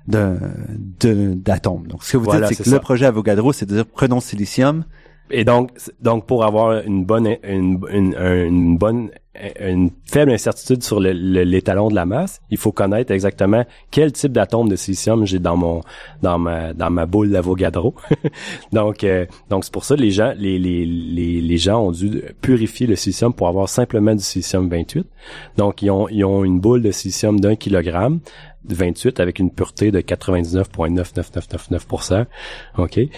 d'un 0.06 0.36
d'atomes. 0.68 1.86
Donc, 1.88 2.04
ce 2.04 2.12
que 2.12 2.16
vous 2.18 2.30
dites, 2.30 2.44
c'est 2.46 2.62
que 2.62 2.70
le 2.70 2.78
projet 2.78 3.06
Avogadro, 3.06 3.52
c'est 3.52 3.66
de 3.66 3.74
dire, 3.74 3.86
prenons 3.86 4.20
silicium. 4.20 4.84
Et 5.30 5.44
donc, 5.44 5.70
donc 6.00 6.26
pour 6.26 6.44
avoir 6.44 6.82
une 6.82 7.04
bonne, 7.04 7.36
une, 7.42 7.80
une, 7.90 8.14
une 8.14 8.76
bonne 8.76 9.10
une 9.60 9.90
faible 10.04 10.30
incertitude 10.30 10.84
sur 10.84 11.00
l'étalon 11.00 11.88
de 11.88 11.94
la 11.94 12.04
masse, 12.06 12.40
il 12.50 12.58
faut 12.58 12.70
connaître 12.70 13.10
exactement 13.10 13.64
quel 13.90 14.12
type 14.12 14.30
d'atome 14.32 14.68
de 14.68 14.76
silicium 14.76 15.26
j'ai 15.26 15.40
dans 15.40 15.56
mon 15.56 15.80
dans 16.22 16.38
ma 16.38 16.72
dans 16.72 16.90
ma 16.90 17.04
boule 17.06 17.30
d'Avogadro. 17.30 17.96
donc 18.72 19.02
euh, 19.02 19.26
donc 19.50 19.64
c'est 19.64 19.72
pour 19.72 19.84
ça 19.84 19.96
que 19.96 20.00
les 20.00 20.12
gens 20.12 20.32
les, 20.36 20.60
les, 20.60 20.86
les, 20.86 21.40
les 21.40 21.58
gens 21.58 21.80
ont 21.80 21.90
dû 21.90 22.22
purifier 22.40 22.86
le 22.86 22.94
silicium 22.94 23.34
pour 23.34 23.48
avoir 23.48 23.68
simplement 23.68 24.14
du 24.14 24.22
silicium 24.22 24.68
28. 24.68 25.04
Donc 25.56 25.82
ils 25.82 25.90
ont 25.90 26.08
ils 26.08 26.24
ont 26.24 26.44
une 26.44 26.60
boule 26.60 26.82
de 26.82 26.92
silicium 26.92 27.40
d'un 27.40 27.56
kilogramme 27.56 28.20
28 28.66 29.18
avec 29.20 29.40
une 29.40 29.50
pureté 29.50 29.90
de 29.90 30.00
99,99999%. 30.00 32.24
OK? 32.78 32.98
Et 32.98 33.10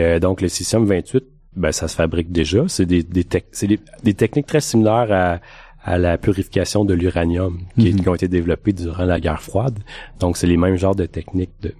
euh, 0.00 0.18
donc 0.20 0.40
le 0.40 0.48
silicium 0.48 0.86
28 0.86 1.35
ben 1.56 1.72
ça 1.72 1.88
se 1.88 1.96
fabrique 1.96 2.30
déjà, 2.32 2.64
c'est 2.68 2.86
des 2.86 3.02
des, 3.02 3.26
c'est 3.52 3.66
des, 3.66 3.80
des, 4.02 4.14
techniques 4.14 4.46
très 4.46 4.60
similaires 4.60 5.10
à 5.10 5.40
à 5.86 5.98
la 5.98 6.18
purification 6.18 6.84
de 6.84 6.94
l'uranium 6.94 7.60
qui, 7.78 7.92
mm-hmm. 7.92 8.02
qui, 8.02 8.08
ont 8.08 8.14
été 8.16 8.28
développées 8.28 8.72
durant 8.72 9.04
la 9.04 9.20
guerre 9.20 9.40
froide. 9.40 9.78
Donc 10.18 10.36
c'est 10.36 10.48
les 10.48 10.56
mêmes 10.56 10.74
genres 10.74 10.96
de 10.96 11.06
techniques 11.06 11.52
de 11.62 11.74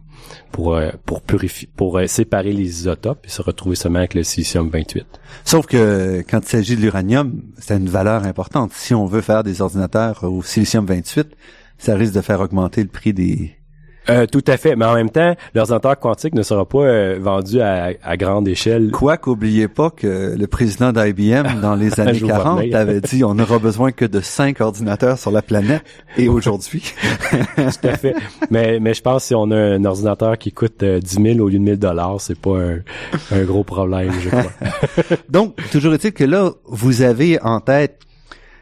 pour 0.53 0.77
euh, 0.77 0.91
pour 1.05 1.23
purifier 1.23 1.69
pour 1.77 1.99
euh, 1.99 2.07
séparer 2.07 2.53
les 2.53 2.65
isotopes 2.65 3.27
et 3.27 3.29
se 3.29 3.43
retrouver 3.43 3.77
seulement 3.77 3.99
avec 3.99 4.15
le 4.15 4.23
silicium 4.23 4.69
28. 4.71 5.07
Sauf 5.45 5.67
que 5.67 6.25
quand 6.31 6.39
il 6.39 6.49
s'agit 6.49 6.77
de 6.77 6.81
l'uranium, 6.81 7.43
c'est 7.59 7.77
une 7.77 7.89
valeur 7.89 8.25
importante. 8.25 8.73
Si 8.73 8.95
on 8.95 9.07
veut 9.07 9.21
faire 9.21 9.43
des 9.43 9.61
ordinateurs 9.61 10.25
au 10.25 10.43
silicium 10.43 10.87
28, 10.87 11.29
ça 11.79 11.97
risque 11.97 12.15
de 12.15 12.21
faire 12.21 12.41
augmenter 12.41 12.83
le 12.83 12.89
prix 12.89 13.12
des 13.12 13.57
euh, 14.09 14.27
tout 14.27 14.45
à 14.47 14.57
fait, 14.57 14.77
mais 14.77 14.85
en 14.85 14.95
même 14.95 15.11
temps, 15.11 15.35
l'ordinateur 15.55 15.99
quantique 15.99 16.35
ne 16.35 16.42
sera 16.42 16.64
pas 16.64 16.79
euh, 16.79 17.19
vendu 17.21 17.61
à, 17.61 17.90
à, 18.03 18.16
grande 18.16 18.47
échelle. 18.47 18.90
Quoi 18.92 19.16
qu'oubliez 19.16 19.69
pas 19.69 19.90
que 19.90 20.37
le 20.37 20.47
président 20.47 20.92
d'IBM 20.92 21.61
dans 21.61 21.75
les 21.75 21.99
années 22.01 22.21
40 22.21 22.73
avait 22.75 23.01
dit 23.01 23.25
on 23.25 23.35
n'aura 23.35 23.59
besoin 23.59 23.92
que 23.92 24.05
de 24.05 24.21
cinq 24.21 24.61
ordinateurs 24.61 25.19
sur 25.19 25.31
la 25.31 25.42
planète 25.42 25.83
et 26.16 26.29
aujourd'hui? 26.29 26.95
tout 27.57 27.88
à 27.88 27.97
fait. 27.97 28.14
Mais 28.51 28.79
mais 28.81 28.95
je 28.95 29.03
pense 29.03 29.23
que 29.23 29.29
si 29.29 29.35
on 29.35 29.51
a 29.51 29.57
un 29.57 29.85
ordinateur 29.85 30.38
qui 30.38 30.53
coûte 30.53 30.85
10 30.85 30.85
euh, 30.85 31.35
000 31.35 31.40
au 31.40 31.49
lieu 31.49 31.59
de 31.59 31.64
1000 31.64 31.79
dollars, 31.79 32.21
c'est 32.21 32.38
pas 32.38 32.59
un, 32.59 32.79
un 33.33 33.42
gros 33.45 33.64
problème, 33.64 34.12
je 34.23 34.29
crois. 34.29 34.53
Donc 35.29 35.57
toujours 35.71 35.95
est-il 35.95 36.12
que 36.12 36.25
là 36.25 36.53
vous 36.66 37.03
avez 37.03 37.40
en 37.42 37.61
tête 37.61 38.01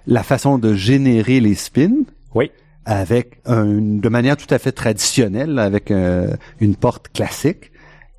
la 0.06 0.22
façon 0.22 0.58
de 0.58 0.74
générer 0.74 1.40
les 1.40 1.54
spins. 1.54 2.04
Oui 2.34 2.50
avec 2.86 3.40
de 3.46 4.08
manière 4.08 4.36
tout 4.36 4.52
à 4.52 4.58
fait 4.58 4.72
traditionnelle, 4.72 5.58
avec 5.58 5.90
euh, 5.90 6.28
une 6.60 6.76
porte 6.76 7.08
classique. 7.08 7.72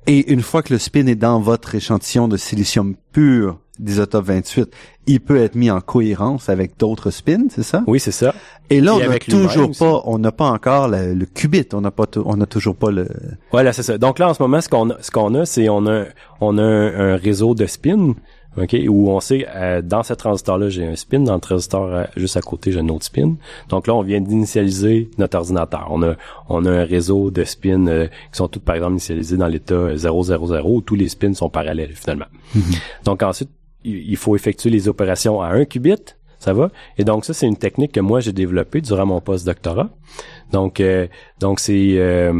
Et 0.06 0.32
une 0.32 0.42
fois 0.42 0.62
que 0.62 0.72
le 0.72 0.78
spin 0.78 1.06
est 1.06 1.16
dans 1.16 1.40
votre 1.40 1.74
échantillon 1.74 2.28
de 2.28 2.36
silicium 2.36 2.94
pur 3.12 3.58
d'isotope 3.78 4.26
28, 4.26 4.70
il 5.08 5.20
peut 5.20 5.36
être 5.36 5.54
mis 5.54 5.70
en 5.70 5.80
cohérence 5.80 6.48
avec 6.48 6.78
d'autres 6.78 7.10
spins, 7.10 7.46
c'est 7.50 7.62
ça? 7.62 7.82
Oui, 7.86 8.00
c'est 8.00 8.12
ça. 8.12 8.34
Et 8.70 8.80
là, 8.80 8.94
on 8.94 8.98
n'a 8.98 9.18
toujours 9.18 9.70
pas, 9.76 10.02
on 10.06 10.18
n'a 10.18 10.32
pas 10.32 10.48
encore 10.48 10.88
le, 10.88 11.24
qubit, 11.26 11.68
on 11.72 11.80
n'a 11.80 11.90
pas, 11.90 12.06
on 12.24 12.36
n'a 12.36 12.46
toujours 12.46 12.76
pas 12.76 12.90
le. 12.90 13.08
Voilà, 13.50 13.72
c'est 13.72 13.82
ça. 13.82 13.98
Donc 13.98 14.18
là, 14.18 14.30
en 14.30 14.34
ce 14.34 14.42
moment, 14.42 14.60
ce 14.60 14.68
qu'on 14.68 14.90
a, 14.90 14.96
ce 15.02 15.10
qu'on 15.10 15.34
a, 15.34 15.44
c'est 15.44 15.68
on 15.68 15.86
a, 15.86 16.04
on 16.40 16.56
a 16.56 16.62
un 16.62 17.16
réseau 17.16 17.54
de 17.54 17.66
spins 17.66 18.14
OK, 18.60 18.74
où 18.88 19.10
on 19.10 19.20
sait 19.20 19.46
euh, 19.54 19.82
dans 19.82 20.02
ce 20.02 20.14
transistor-là, 20.14 20.68
j'ai 20.68 20.86
un 20.86 20.96
spin, 20.96 21.20
dans 21.20 21.34
le 21.34 21.40
transistor 21.40 21.84
euh, 21.84 22.04
juste 22.16 22.36
à 22.36 22.40
côté, 22.40 22.72
j'ai 22.72 22.80
un 22.80 22.88
autre 22.88 23.04
spin. 23.04 23.34
Donc 23.68 23.86
là, 23.86 23.94
on 23.94 24.02
vient 24.02 24.20
d'initialiser 24.20 25.10
notre 25.18 25.36
ordinateur. 25.36 25.88
On 25.90 26.02
a 26.02 26.14
on 26.48 26.64
a 26.64 26.70
un 26.70 26.84
réseau 26.84 27.30
de 27.30 27.44
spins 27.44 27.86
euh, 27.86 28.06
qui 28.06 28.38
sont 28.38 28.48
tous 28.48 28.60
par 28.60 28.76
exemple 28.76 28.92
initialisés 28.92 29.36
dans 29.36 29.48
l'état 29.48 29.96
000 29.96 30.16
où 30.64 30.80
tous 30.80 30.94
les 30.94 31.08
spins 31.08 31.34
sont 31.34 31.50
parallèles 31.50 31.92
finalement. 31.94 32.26
Mm-hmm. 32.56 32.78
Donc 33.04 33.22
ensuite, 33.22 33.50
il 33.84 34.16
faut 34.16 34.34
effectuer 34.34 34.70
les 34.70 34.88
opérations 34.88 35.40
à 35.40 35.48
un 35.48 35.64
qubit, 35.64 35.94
ça 36.38 36.52
va? 36.52 36.70
Et 36.98 37.04
donc 37.04 37.24
ça 37.24 37.34
c'est 37.34 37.46
une 37.46 37.56
technique 37.56 37.92
que 37.92 38.00
moi 38.00 38.20
j'ai 38.20 38.32
développée 38.32 38.80
durant 38.80 39.06
mon 39.06 39.20
post-doctorat. 39.20 39.90
Donc 40.50 40.82
donc 41.38 41.60
c'est 41.60 42.32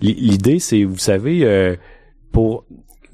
l'idée 0.00 0.58
c'est 0.60 0.84
vous 0.84 0.96
savez 0.96 1.76
pour 2.32 2.64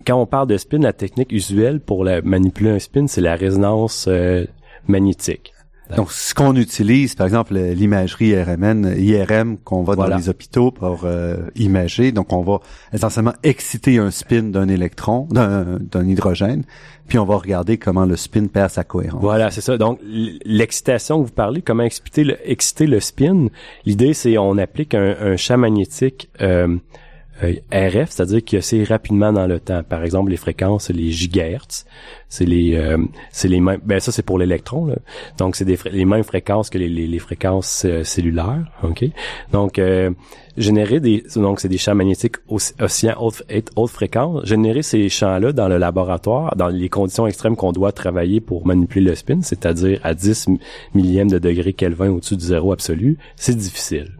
quand 0.07 0.17
on 0.17 0.27
parle 0.27 0.49
de 0.49 0.57
spin, 0.57 0.79
la 0.79 0.93
technique 0.93 1.33
usuelle 1.33 1.81
pour 1.81 2.05
la, 2.05 2.23
manipuler 2.23 2.71
un 2.71 2.79
spin, 2.79 3.07
c'est 3.07 3.21
la 3.21 3.35
résonance 3.35 4.07
euh, 4.09 4.47
magnétique. 4.87 5.53
Donc, 5.97 6.13
ce 6.13 6.35
qu'on 6.35 6.55
utilise, 6.55 7.15
par 7.15 7.27
exemple, 7.27 7.55
l'imagerie 7.55 8.41
RMN, 8.41 8.95
IRM, 8.97 9.59
qu'on 9.59 9.83
va 9.83 9.97
dans 9.97 10.07
les 10.07 10.29
hôpitaux 10.29 10.71
pour 10.71 11.01
euh, 11.05 11.37
imager. 11.57 12.13
Donc, 12.13 12.33
on 12.33 12.43
va 12.43 12.61
essentiellement 12.93 13.35
exciter 13.43 13.99
un 13.99 14.11
spin 14.11 14.45
d'un 14.45 14.69
électron, 14.69 15.27
d'un 15.31 16.09
hydrogène, 16.09 16.63
puis 17.09 17.19
on 17.19 17.25
va 17.25 17.37
regarder 17.37 17.77
comment 17.77 18.05
le 18.05 18.17
spin 18.17 18.47
perd 18.47 18.71
sa 18.71 18.85
cohérence. 18.85 19.21
Voilà, 19.21 19.51
c'est 19.51 19.61
ça. 19.61 19.79
Donc, 19.79 19.99
l'excitation 20.05 21.21
que 21.21 21.27
vous 21.27 21.35
parlez, 21.35 21.61
comment 21.61 21.83
exciter 21.83 22.25
le, 22.25 22.37
exciter 22.49 22.87
le 22.87 23.01
spin, 23.01 23.49
l'idée, 23.85 24.15
c'est 24.15 24.39
on 24.39 24.59
applique 24.59 24.95
un, 24.95 25.17
un 25.21 25.37
champ 25.37 25.59
magnétique 25.59 26.31
euh, 26.41 26.77
euh, 27.42 27.55
RF, 27.72 28.11
c'est-à-dire 28.11 28.44
qu'il 28.44 28.59
assez 28.59 28.85
rapidement 28.85 29.33
dans 29.33 29.46
le 29.46 29.61
temps. 29.61 29.83
Par 29.83 30.05
exemple, 30.05 30.31
les 30.31 30.37
fréquences, 30.37 30.90
les 30.90 31.11
gigahertz, 31.11 31.87
c'est 32.29 32.44
les 32.44 32.74
euh, 32.76 32.98
c'est 33.33 33.48
les 33.48 33.61
mêmes. 33.61 33.81
Ben 33.85 34.00
ça 34.00 34.12
c'est 34.12 34.22
pour 34.22 34.38
l'électron. 34.38 34.94
Donc 35.38 35.57
c'est 35.57 35.64
des 35.64 35.79
les 35.90 36.05
mêmes 36.05 36.22
fréquences 36.22 36.70
que 36.70 36.79
les, 36.79 36.88
les, 36.88 37.18
fréquences 37.18 37.85
euh, 37.87 38.05
cellulaires. 38.05 38.64
Ok? 38.83 39.05
Donc 39.53 39.81
générer 40.57 41.00
des 41.00 41.24
donc 41.37 41.61
c'est 41.61 41.68
des 41.68 41.79
champs 41.79 41.94
magnétiques 41.94 42.37
océans 42.48 43.16
haute, 43.18 43.42
haute 43.76 43.90
fréquence. 43.90 44.44
Générer 44.44 44.83
ces 44.83 45.09
champs-là 45.09 45.53
dans 45.53 45.68
le 45.68 45.79
laboratoire, 45.79 46.55
dans 46.57 46.68
les 46.68 46.88
conditions 46.88 47.26
extrêmes 47.26 47.57
qu'on 47.57 47.72
doit 47.72 47.92
travailler 47.92 48.40
pour 48.40 48.66
manipuler 48.66 49.11
le 49.11 49.14
spin, 49.14 49.40
c'est-à-dire 49.42 50.00
à 50.03 50.14
10 50.14 50.48
millièmes 50.94 51.31
de 51.31 51.38
degré 51.38 51.72
Kelvin 51.72 52.11
au-dessus 52.11 52.37
du 52.37 52.44
zéro 52.44 52.72
absolu, 52.72 53.18
c'est 53.37 53.57
difficile. 53.57 54.20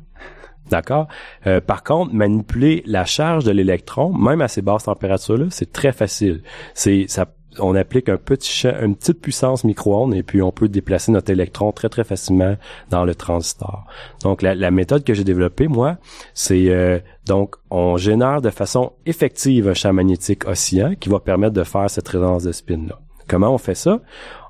D'accord? 0.70 1.09
Euh, 1.46 1.61
par 1.61 1.83
contre, 1.83 2.14
manipuler 2.14 2.83
la 2.87 3.04
charge 3.04 3.44
de 3.44 3.50
l'électron, 3.50 4.12
même 4.12 4.40
à 4.40 4.48
ces 4.48 4.62
basses 4.62 4.85
températures-là, 4.85 5.46
c'est 5.50 5.72
très 5.72 5.92
facile. 5.92 6.42
C'est. 6.74 7.06
On 7.59 7.74
applique 7.74 8.09
un 8.09 8.16
petit 8.16 8.68
une 8.80 8.94
petite 8.94 9.20
puissance 9.20 9.64
micro-ondes 9.64 10.14
et 10.14 10.22
puis 10.22 10.40
on 10.40 10.52
peut 10.52 10.68
déplacer 10.68 11.11
notre 11.11 11.33
électron 11.33 11.72
très 11.72 11.88
très 11.88 12.04
facilement 12.04 12.54
dans 12.90 13.04
le 13.04 13.16
transistor. 13.16 13.87
Donc 14.22 14.40
la, 14.40 14.70
méthode 14.70 15.02
que 15.02 15.14
j'ai 15.14 15.24
développée 15.24 15.66
moi, 15.66 15.96
c'est 16.33 16.68
euh, 16.68 17.00
donc 17.26 17.56
on 17.68 17.96
génère 17.96 18.40
de 18.40 18.50
façon 18.50 18.92
effective 19.04 19.68
un 19.68 19.74
champ 19.74 19.92
magnétique 19.92 20.46
oscillant 20.46 20.94
qui 20.94 21.09
va 21.09 21.18
permettre 21.18 21.54
de 21.54 21.64
faire 21.64 21.90
cette 21.90 22.06
résonance 22.06 22.44
de 22.44 22.52
spin 22.52 22.87
là. 22.88 23.00
Comment 23.26 23.52
on 23.52 23.59
fait 23.59 23.74
ça? 23.74 24.00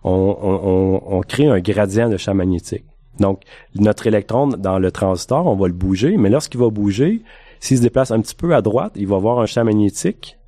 On, 0.05 0.37
on, 0.43 1.03
on 1.17 1.21
crée 1.23 1.47
un 1.47 1.61
gradient 1.61 2.11
de 2.11 2.19
champ 2.19 2.35
magnétique. 2.35 2.85
Donc, 3.19 3.43
notre 3.75 4.07
électron 4.07 4.49
dans 4.49 4.79
le 4.79 4.91
transistor, 4.91 5.47
on 5.47 5.57
va 5.57 5.67
le 5.67 5.75
bouger, 5.75 6.17
mais 6.17 6.31
lorsqu'il 6.31 6.61
va 6.61 6.71
bouger, 6.71 7.23
s'il 7.59 7.77
se 7.77 7.83
déplace 7.83 8.11
un 8.11 8.21
petit 8.21 8.35
peu 8.35 8.55
à 8.55 8.63
droite, 8.63 8.93
il 8.97 9.07
va 9.07 9.17
avoir 9.17 9.41
un 9.41 9.47
champ 9.47 9.65
magnétique 9.65 10.39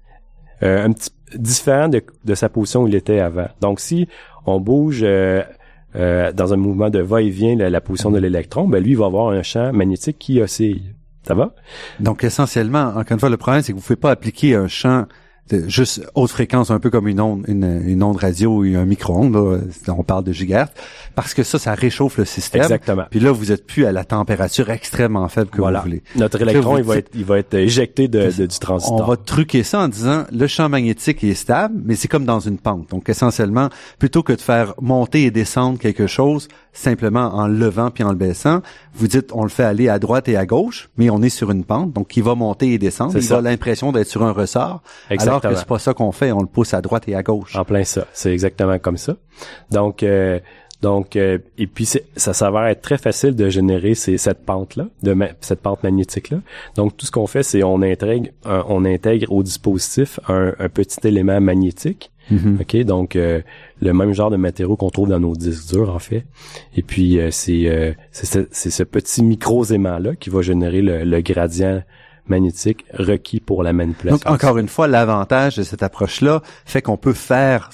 euh, 0.62 0.84
un 0.84 0.92
petit 0.92 1.10
différent 1.34 1.88
de, 1.88 2.34
sa 2.34 2.48
position 2.48 2.82
où 2.82 2.88
il 2.88 2.94
était 2.94 3.18
avant. 3.18 3.48
Donc, 3.60 3.80
si 3.80 4.08
on 4.46 4.60
bouge 4.60 5.00
euh, 5.02 5.42
euh, 5.96 6.30
dans 6.32 6.52
un 6.52 6.56
mouvement 6.56 6.88
de 6.88 7.00
va-et-vient 7.00 7.56
la, 7.56 7.80
position 7.80 8.10
de 8.10 8.18
l'électron, 8.18 8.68
ben 8.68 8.82
lui, 8.82 8.92
il 8.92 8.96
va 8.96 9.06
avoir 9.06 9.28
un 9.30 9.42
champ 9.42 9.72
magnétique 9.72 10.18
qui 10.18 10.40
oscille. 10.40 10.94
Ça 11.24 11.34
va? 11.34 11.54
Donc, 12.00 12.22
essentiellement, 12.22 12.88
encore 12.88 13.12
une 13.12 13.18
fois, 13.18 13.28
le 13.28 13.36
problème, 13.36 13.62
c'est 13.62 13.72
que 13.72 13.76
vous 13.76 13.82
ne 13.82 13.86
pouvez 13.86 13.96
pas 13.96 14.10
appliquer 14.10 14.54
un 14.54 14.68
champ 14.68 15.06
juste 15.66 16.02
haute 16.14 16.30
fréquence, 16.30 16.70
un 16.70 16.78
peu 16.78 16.90
comme 16.90 17.08
une 17.08 17.20
onde, 17.20 17.44
une, 17.48 17.82
une 17.86 18.02
onde 18.02 18.16
radio 18.16 18.62
ou 18.62 18.62
un 18.62 18.84
micro-ondes. 18.84 19.36
On 19.88 20.02
parle 20.02 20.24
de 20.24 20.32
gigahertz 20.32 20.72
parce 21.14 21.34
que 21.34 21.42
ça, 21.42 21.58
ça 21.58 21.74
réchauffe 21.74 22.16
le 22.18 22.24
système. 22.24 22.62
Exactement. 22.62 23.04
Puis 23.10 23.20
là, 23.20 23.32
vous 23.32 23.52
êtes 23.52 23.66
plus 23.66 23.84
à 23.84 23.92
la 23.92 24.04
température 24.04 24.70
extrêmement 24.70 25.28
faible 25.28 25.50
que 25.50 25.60
vous 25.60 25.80
voulez. 25.82 26.02
Notre 26.16 26.40
électron, 26.40 26.78
il 26.78 26.84
va 26.84 26.96
être, 26.96 27.10
il 27.14 27.24
va 27.24 27.38
être 27.38 27.54
éjecté 27.54 28.08
de, 28.08 28.30
du 28.30 28.58
transistor. 28.58 29.00
On 29.00 29.04
va 29.04 29.16
truquer 29.16 29.62
ça 29.62 29.80
en 29.80 29.88
disant 29.88 30.24
le 30.32 30.46
champ 30.46 30.68
magnétique 30.68 31.22
est 31.24 31.34
stable, 31.34 31.80
mais 31.84 31.96
c'est 31.96 32.08
comme 32.08 32.24
dans 32.24 32.40
une 32.40 32.58
pente. 32.58 32.90
Donc 32.90 33.08
essentiellement, 33.08 33.68
plutôt 33.98 34.22
que 34.22 34.32
de 34.32 34.40
faire 34.40 34.74
monter 34.80 35.24
et 35.24 35.30
descendre 35.30 35.78
quelque 35.78 36.06
chose 36.06 36.48
simplement 36.72 37.34
en 37.34 37.46
levant 37.46 37.90
puis 37.90 38.02
en 38.04 38.10
le 38.10 38.16
baissant, 38.16 38.62
vous 38.94 39.06
dites 39.06 39.30
on 39.32 39.42
le 39.42 39.48
fait 39.48 39.64
aller 39.64 39.88
à 39.88 39.98
droite 39.98 40.28
et 40.28 40.36
à 40.36 40.46
gauche, 40.46 40.88
mais 40.96 41.10
on 41.10 41.22
est 41.22 41.28
sur 41.28 41.50
une 41.50 41.64
pente, 41.64 41.92
donc 41.92 42.16
il 42.16 42.22
va 42.22 42.34
monter 42.34 42.72
et 42.72 42.78
descendre. 42.78 43.16
Il 43.16 43.32
a 43.32 43.40
l'impression 43.40 43.92
d'être 43.92 44.08
sur 44.08 44.22
un 44.22 44.32
ressort. 44.32 44.82
Alors 45.10 45.40
que 45.40 45.54
c'est 45.54 45.66
pas 45.66 45.78
ça 45.78 45.94
qu'on 45.94 46.12
fait, 46.12 46.32
on 46.32 46.40
le 46.40 46.46
pousse 46.46 46.74
à 46.74 46.80
droite 46.80 47.04
et 47.08 47.14
à 47.14 47.22
gauche. 47.22 47.56
En 47.56 47.64
plein 47.64 47.84
ça, 47.84 48.06
c'est 48.12 48.32
exactement 48.32 48.78
comme 48.78 48.96
ça. 48.96 49.16
Donc 49.70 50.02
euh, 50.02 50.38
donc, 50.82 51.14
euh, 51.14 51.38
et 51.58 51.68
puis 51.68 51.86
ça 52.16 52.34
s'avère 52.34 52.66
être 52.66 52.82
très 52.82 52.98
facile 52.98 53.36
de 53.36 53.48
générer 53.48 53.94
ces, 53.94 54.18
cette 54.18 54.44
pente-là, 54.44 54.88
de 55.04 55.16
cette 55.40 55.60
pente 55.60 55.84
magnétique-là. 55.84 56.38
Donc, 56.74 56.96
tout 56.96 57.06
ce 57.06 57.12
qu'on 57.12 57.28
fait, 57.28 57.44
c'est 57.44 57.62
on 57.62 57.82
intègre, 57.82 58.30
on 58.44 58.84
intègre 58.84 59.30
au 59.30 59.44
dispositif 59.44 60.18
un, 60.28 60.52
petit 60.68 61.06
élément 61.06 61.40
magnétique. 61.40 62.10
Mm-hmm. 62.32 62.60
Ok, 62.60 62.76
donc 62.84 63.16
euh, 63.16 63.40
le 63.80 63.92
même 63.92 64.12
genre 64.12 64.30
de 64.30 64.36
matériau 64.36 64.76
qu'on 64.76 64.90
trouve 64.90 65.08
dans 65.08 65.20
nos 65.20 65.34
disques 65.34 65.72
durs 65.72 65.94
en 65.94 65.98
fait. 65.98 66.24
Et 66.76 66.82
puis 66.82 67.18
euh, 67.18 67.28
c'est 67.30 67.96
c'est 68.10 68.70
ce, 68.70 68.82
petit 68.82 69.22
micro 69.22 69.64
aimant 69.66 69.98
là 69.98 70.14
qui 70.14 70.30
va 70.30 70.42
générer 70.42 70.82
le, 70.82 71.04
le 71.04 71.20
gradient 71.20 71.82
magnétique 72.26 72.84
requis 72.92 73.40
pour 73.40 73.62
la 73.62 73.72
manipulation. 73.72 74.18
Donc, 74.18 74.32
encore 74.32 74.58
une 74.58 74.68
fois, 74.68 74.86
l'avantage 74.86 75.56
de 75.56 75.62
cette 75.62 75.82
approche-là 75.82 76.42
fait 76.64 76.82
qu'on 76.82 76.96
peut 76.96 77.12
faire 77.12 77.70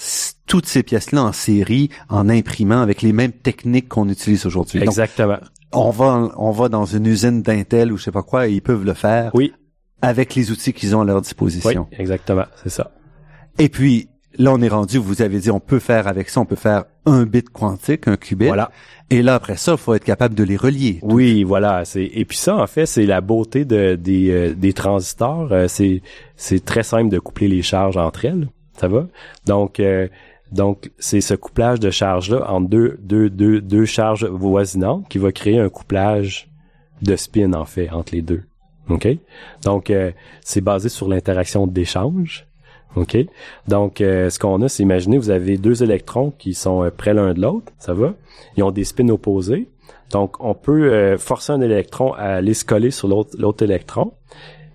toutes 0.46 0.66
ces 0.66 0.82
pièces-là 0.82 1.22
en 1.22 1.32
série, 1.32 1.90
en 2.08 2.28
imprimant 2.28 2.80
avec 2.80 3.02
les 3.02 3.12
mêmes 3.12 3.32
techniques 3.32 3.88
qu'on 3.88 4.08
utilise 4.08 4.46
aujourd'hui. 4.46 4.82
Exactement. 4.82 5.38
on 5.72 5.90
va, 5.90 6.30
on 6.36 6.50
va 6.50 6.68
dans 6.68 6.86
une 6.86 7.06
usine 7.06 7.42
d'Intel 7.42 7.92
ou 7.92 7.98
je 7.98 8.04
sais 8.04 8.12
pas 8.12 8.22
quoi 8.22 8.48
et 8.48 8.52
ils 8.52 8.62
peuvent 8.62 8.84
le 8.84 8.94
faire. 8.94 9.30
Oui. 9.34 9.52
Avec 10.00 10.34
les 10.34 10.50
outils 10.50 10.72
qu'ils 10.72 10.94
ont 10.94 11.00
à 11.00 11.04
leur 11.04 11.20
disposition. 11.20 11.88
Oui, 11.90 11.96
exactement. 11.98 12.44
C'est 12.62 12.70
ça. 12.70 12.92
Et 13.58 13.68
puis, 13.68 14.08
là, 14.38 14.52
on 14.52 14.60
est 14.62 14.68
rendu, 14.68 14.98
vous 14.98 15.20
avez 15.20 15.38
dit, 15.40 15.50
on 15.50 15.60
peut 15.60 15.78
faire 15.78 16.06
avec 16.06 16.30
ça, 16.30 16.40
on 16.40 16.44
peut 16.44 16.56
faire 16.56 16.84
un 17.04 17.24
bit 17.24 17.50
quantique, 17.50 18.08
un 18.08 18.16
qubit. 18.16 18.46
Voilà. 18.46 18.70
Et 19.10 19.22
là, 19.22 19.34
après 19.34 19.56
ça, 19.56 19.72
il 19.72 19.78
faut 19.78 19.94
être 19.94 20.04
capable 20.04 20.34
de 20.34 20.44
les 20.44 20.56
relier. 20.56 21.00
Oui, 21.02 21.42
voilà. 21.42 21.84
C'est 21.84 22.04
et 22.04 22.24
puis 22.24 22.36
ça, 22.36 22.56
en 22.56 22.66
fait, 22.66 22.86
c'est 22.86 23.06
la 23.06 23.20
beauté 23.20 23.64
de, 23.64 23.96
des, 23.96 24.30
euh, 24.30 24.54
des 24.54 24.72
transistors. 24.72 25.52
Euh, 25.52 25.66
c'est 25.68 26.02
c'est 26.36 26.64
très 26.64 26.82
simple 26.82 27.10
de 27.10 27.18
coupler 27.18 27.48
les 27.48 27.62
charges 27.62 27.96
entre 27.96 28.24
elles. 28.24 28.48
Ça 28.78 28.88
va? 28.88 29.06
Donc 29.46 29.80
euh, 29.80 30.08
donc 30.52 30.90
c'est 30.98 31.20
ce 31.20 31.34
couplage 31.34 31.80
de 31.80 31.90
charges 31.90 32.30
là 32.30 32.50
entre 32.50 32.68
deux 32.68 32.98
deux 33.02 33.28
deux 33.28 33.60
deux 33.60 33.84
charges 33.84 34.24
voisinantes 34.24 35.06
qui 35.08 35.18
va 35.18 35.32
créer 35.32 35.58
un 35.58 35.68
couplage 35.68 36.48
de 37.02 37.16
spin 37.16 37.52
en 37.54 37.64
fait 37.64 37.90
entre 37.90 38.14
les 38.14 38.22
deux. 38.22 38.44
OK? 38.88 39.08
Donc 39.64 39.92
c'est 40.42 40.60
basé 40.62 40.88
sur 40.88 41.08
l'interaction 41.08 41.66
d'échange. 41.66 42.47
OK? 43.00 43.16
Donc, 43.66 43.96
ce 43.98 44.38
qu'on 44.38 44.62
a, 44.62 44.68
c'est 44.68 44.82
imaginez, 44.82 45.18
vous 45.18 45.30
avez 45.30 45.56
deux 45.56 45.82
électrons 45.82 46.32
qui 46.38 46.54
sont 46.54 46.90
près 46.96 47.14
l'un 47.14 47.34
de 47.34 47.40
l'autre, 47.40 47.72
ça 47.78 47.94
va? 47.94 48.14
Ils 48.56 48.62
ont 48.62 48.70
des 48.70 48.84
spins 48.84 49.08
opposés. 49.08 49.68
Donc, 50.10 50.42
on 50.42 50.54
peut 50.54 50.92
euh, 50.92 51.18
forcer 51.18 51.52
un 51.52 51.60
électron 51.60 52.12
à 52.14 52.36
aller 52.36 52.54
se 52.54 52.64
coller 52.64 52.90
sur 52.90 53.08
l'autre 53.08 53.62
électron. 53.62 54.12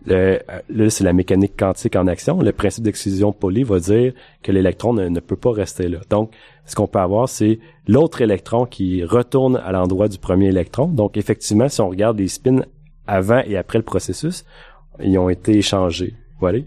Le, 0.05 0.39
là, 0.69 0.89
c'est 0.89 1.03
la 1.03 1.13
mécanique 1.13 1.53
quantique 1.57 1.95
en 1.95 2.07
action. 2.07 2.39
Le 2.41 2.51
principe 2.51 2.83
d'exclusion 2.83 3.31
Pauli 3.31 3.63
va 3.63 3.79
dire 3.79 4.13
que 4.43 4.51
l'électron 4.51 4.93
ne, 4.93 5.19
peut 5.19 5.37
pas 5.37 5.51
rester 5.51 5.87
là. 5.87 5.99
Donc, 6.09 6.31
ce 6.65 6.75
qu'on 6.75 6.87
peut 6.87 6.99
avoir, 6.99 7.29
c'est 7.29 7.59
l'autre 7.87 8.21
électron 8.21 8.65
qui 8.65 9.03
retourne 9.03 9.55
à 9.57 9.71
l'endroit 9.71 10.07
du 10.07 10.17
premier 10.17 10.47
électron. 10.47 10.87
Donc, 10.87 11.17
effectivement, 11.17 11.69
si 11.69 11.81
on 11.81 11.89
regarde 11.89 12.19
les 12.19 12.27
spins 12.27 12.63
avant 13.07 13.41
et 13.45 13.57
après 13.57 13.77
le 13.77 13.83
processus, 13.83 14.45
ils 15.01 15.17
ont 15.17 15.29
été 15.29 15.57
échangés. 15.57 16.13
Voilà. 16.39 16.59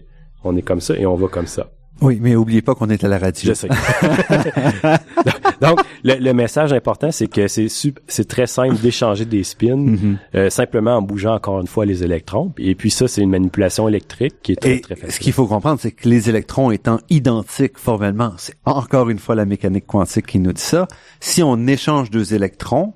On 0.43 0.55
est 0.55 0.61
comme 0.61 0.81
ça 0.81 0.95
et 0.95 1.05
on 1.05 1.15
va 1.15 1.27
comme 1.27 1.47
ça. 1.47 1.67
Oui, 2.01 2.19
mais 2.21 2.35
oubliez 2.35 2.61
pas 2.61 2.75
qu'on 2.75 2.89
est 2.89 3.03
à 3.03 3.07
la 3.07 3.17
radio. 3.17 3.49
Je 3.49 3.53
sais. 3.53 3.69
Donc, 5.61 5.79
le, 6.03 6.31
message 6.31 6.71
important, 6.71 7.11
c'est 7.11 7.27
que 7.27 7.47
c'est 7.47 7.67
c'est 7.69 8.27
très 8.27 8.45
simple 8.45 8.75
d'échanger 8.75 9.25
des 9.25 9.43
spins 9.43 9.75
mm-hmm. 9.75 10.17
euh, 10.35 10.49
simplement 10.49 10.97
en 10.97 11.01
bougeant 11.01 11.33
encore 11.33 11.59
une 11.59 11.67
fois 11.67 11.85
les 11.85 12.03
électrons. 12.03 12.53
Et 12.59 12.75
puis 12.75 12.91
ça, 12.91 13.07
c'est 13.07 13.21
une 13.21 13.31
manipulation 13.31 13.87
électrique 13.87 14.35
qui 14.43 14.51
est 14.51 14.55
très, 14.57 14.79
très 14.79 14.95
facile. 14.95 15.13
Ce 15.13 15.19
qu'il 15.19 15.33
faut 15.33 15.47
comprendre, 15.47 15.79
c'est 15.81 15.91
que 15.91 16.07
les 16.07 16.29
électrons 16.29 16.69
étant 16.69 16.99
identiques 17.09 17.79
formellement, 17.79 18.33
c'est 18.37 18.55
encore 18.65 19.09
une 19.09 19.19
fois 19.19 19.33
la 19.33 19.45
mécanique 19.45 19.87
quantique 19.87 20.27
qui 20.27 20.39
nous 20.39 20.53
dit 20.53 20.61
ça. 20.61 20.87
Si 21.19 21.41
on 21.41 21.65
échange 21.65 22.11
deux 22.11 22.35
électrons, 22.35 22.93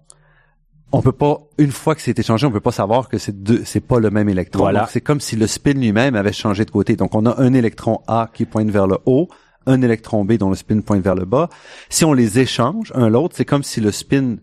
on 0.92 1.02
peut 1.02 1.12
pas 1.12 1.39
une 1.58 1.72
fois 1.72 1.96
que 1.96 2.02
c'est 2.02 2.18
échangé, 2.18 2.46
on 2.46 2.52
peut 2.52 2.60
pas 2.60 2.72
savoir 2.72 3.10
que 3.10 3.18
c'est 3.18 3.44
deux, 3.44 3.64
c'est 3.66 3.80
pas 3.80 4.00
le 4.00 4.10
même 4.10 4.30
électron. 4.30 4.64
Voilà. 4.64 4.88
C'est 4.89 5.02
comme 5.02 5.20
si 5.20 5.36
le 5.36 5.48
spin 5.48 5.74
lui-même 5.74 6.16
avait 6.16 6.34
changé 6.34 6.66
de 6.66 6.72
côté. 6.72 6.96
Donc 6.96 7.16
on 7.16 7.26
a 7.26 7.42
un 7.42 7.54
électron 7.54 8.02
A 8.08 8.30
qui 8.34 8.46
pointe 8.46 8.70
vers 8.70 8.88
le 8.88 8.98
haut, 9.06 9.30
un 9.66 9.82
électron 9.82 10.26
B 10.26 10.34
dont 10.34 10.50
le 10.50 10.56
spin 10.56 10.82
pointe 10.82 11.04
vers 11.04 11.16
le 11.16 11.26
bas. 11.26 11.50
Si 11.89 12.04
on 12.04 12.14
les 12.14 12.39
échange 12.39 12.92
un 12.96 13.10
l'autre, 13.10 13.36
c'est 13.38 13.46
comme 13.46 13.64
si 13.64 13.80
le 13.80 13.92
spin 13.92 14.38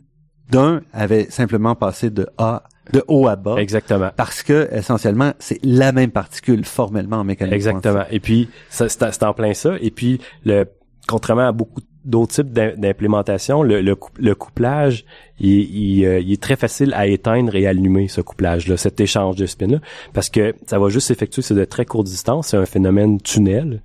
d'un 0.51 0.81
avait 0.93 1.31
simplement 1.31 1.75
passé 1.75 2.11
de 2.11 2.27
A 2.39 2.65
de 2.93 3.05
haut 3.07 3.29
à 3.29 3.37
bas. 3.37 3.57
Exactement. 3.59 4.11
Parce 4.17 4.43
que 4.43 4.69
essentiellement, 4.73 5.33
c'est 5.39 5.59
la 5.63 5.93
même 5.93 6.11
particule 6.11 6.65
formellement 6.65 7.19
en 7.19 7.25
mécanique. 7.25 7.55
Exactement. 7.55 8.05
Et 8.11 8.21
puis 8.21 8.49
c'est 8.71 9.23
en 9.23 9.35
plein 9.35 9.53
ça. 9.53 9.75
Et 9.81 9.91
puis 9.91 10.21
le 10.45 10.65
contrairement 11.07 11.49
à 11.49 11.53
beaucoup 11.53 11.81
d'autres 12.09 12.33
types 12.33 12.53
d'implémentation, 12.53 13.63
le, 13.63 13.81
le, 13.83 14.35
couplage, 14.35 15.05
il, 15.39 16.05
euh, 16.05 16.21
il, 16.21 16.33
est 16.33 16.43
très 16.43 16.57
facile 16.57 16.93
à 16.95 17.07
éteindre 17.07 17.55
et 17.55 17.67
allumer 17.67 18.09
ce 18.09 18.23
couplage-là, 18.23 18.77
cet 18.77 18.99
échange 19.01 19.37
de 19.37 19.47
spin-là, 19.47 19.79
parce 20.15 20.31
que 20.31 20.55
ça 20.67 20.79
va 20.79 20.89
juste 20.89 21.09
s'effectuer 21.09 21.43
sur 21.43 21.55
de 21.55 21.65
très 21.65 21.85
courtes 21.85 22.07
distances, 22.07 22.49
c'est 22.49 22.57
un 22.57 22.67
phénomène 22.67 23.21
tunnel. 23.21 23.83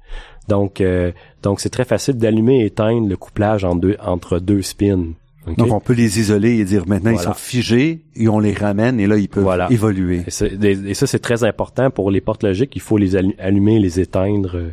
Donc, 0.47 0.81
euh, 0.81 1.11
donc 1.41 1.59
c'est 1.59 1.69
très 1.69 1.85
facile 1.85 2.15
d'allumer 2.15 2.61
et 2.61 2.65
éteindre 2.67 3.07
le 3.07 3.17
couplage 3.17 3.65
entre 3.65 4.39
deux 4.39 4.61
spins. 4.61 5.13
Donc 5.45 5.71
on 5.71 5.79
peut 5.79 5.93
les 5.93 6.19
isoler 6.19 6.59
et 6.59 6.65
dire 6.65 6.87
maintenant 6.87 7.11
ils 7.11 7.19
sont 7.19 7.33
figés 7.33 8.03
et 8.15 8.29
on 8.29 8.39
les 8.39 8.53
ramène 8.53 8.99
et 8.99 9.07
là 9.07 9.17
ils 9.17 9.27
peuvent 9.27 9.67
évoluer. 9.69 10.23
Et, 10.27 10.93
ça 10.93 11.07
c'est 11.07 11.19
très 11.19 11.43
important 11.43 11.89
pour 11.89 12.11
les 12.11 12.21
portes 12.21 12.43
logiques. 12.43 12.75
Il 12.75 12.81
faut 12.81 12.97
les 12.97 13.15
allumer, 13.15 13.75
et 13.75 13.79
les 13.79 13.99
éteindre 13.99 14.55
euh, 14.55 14.71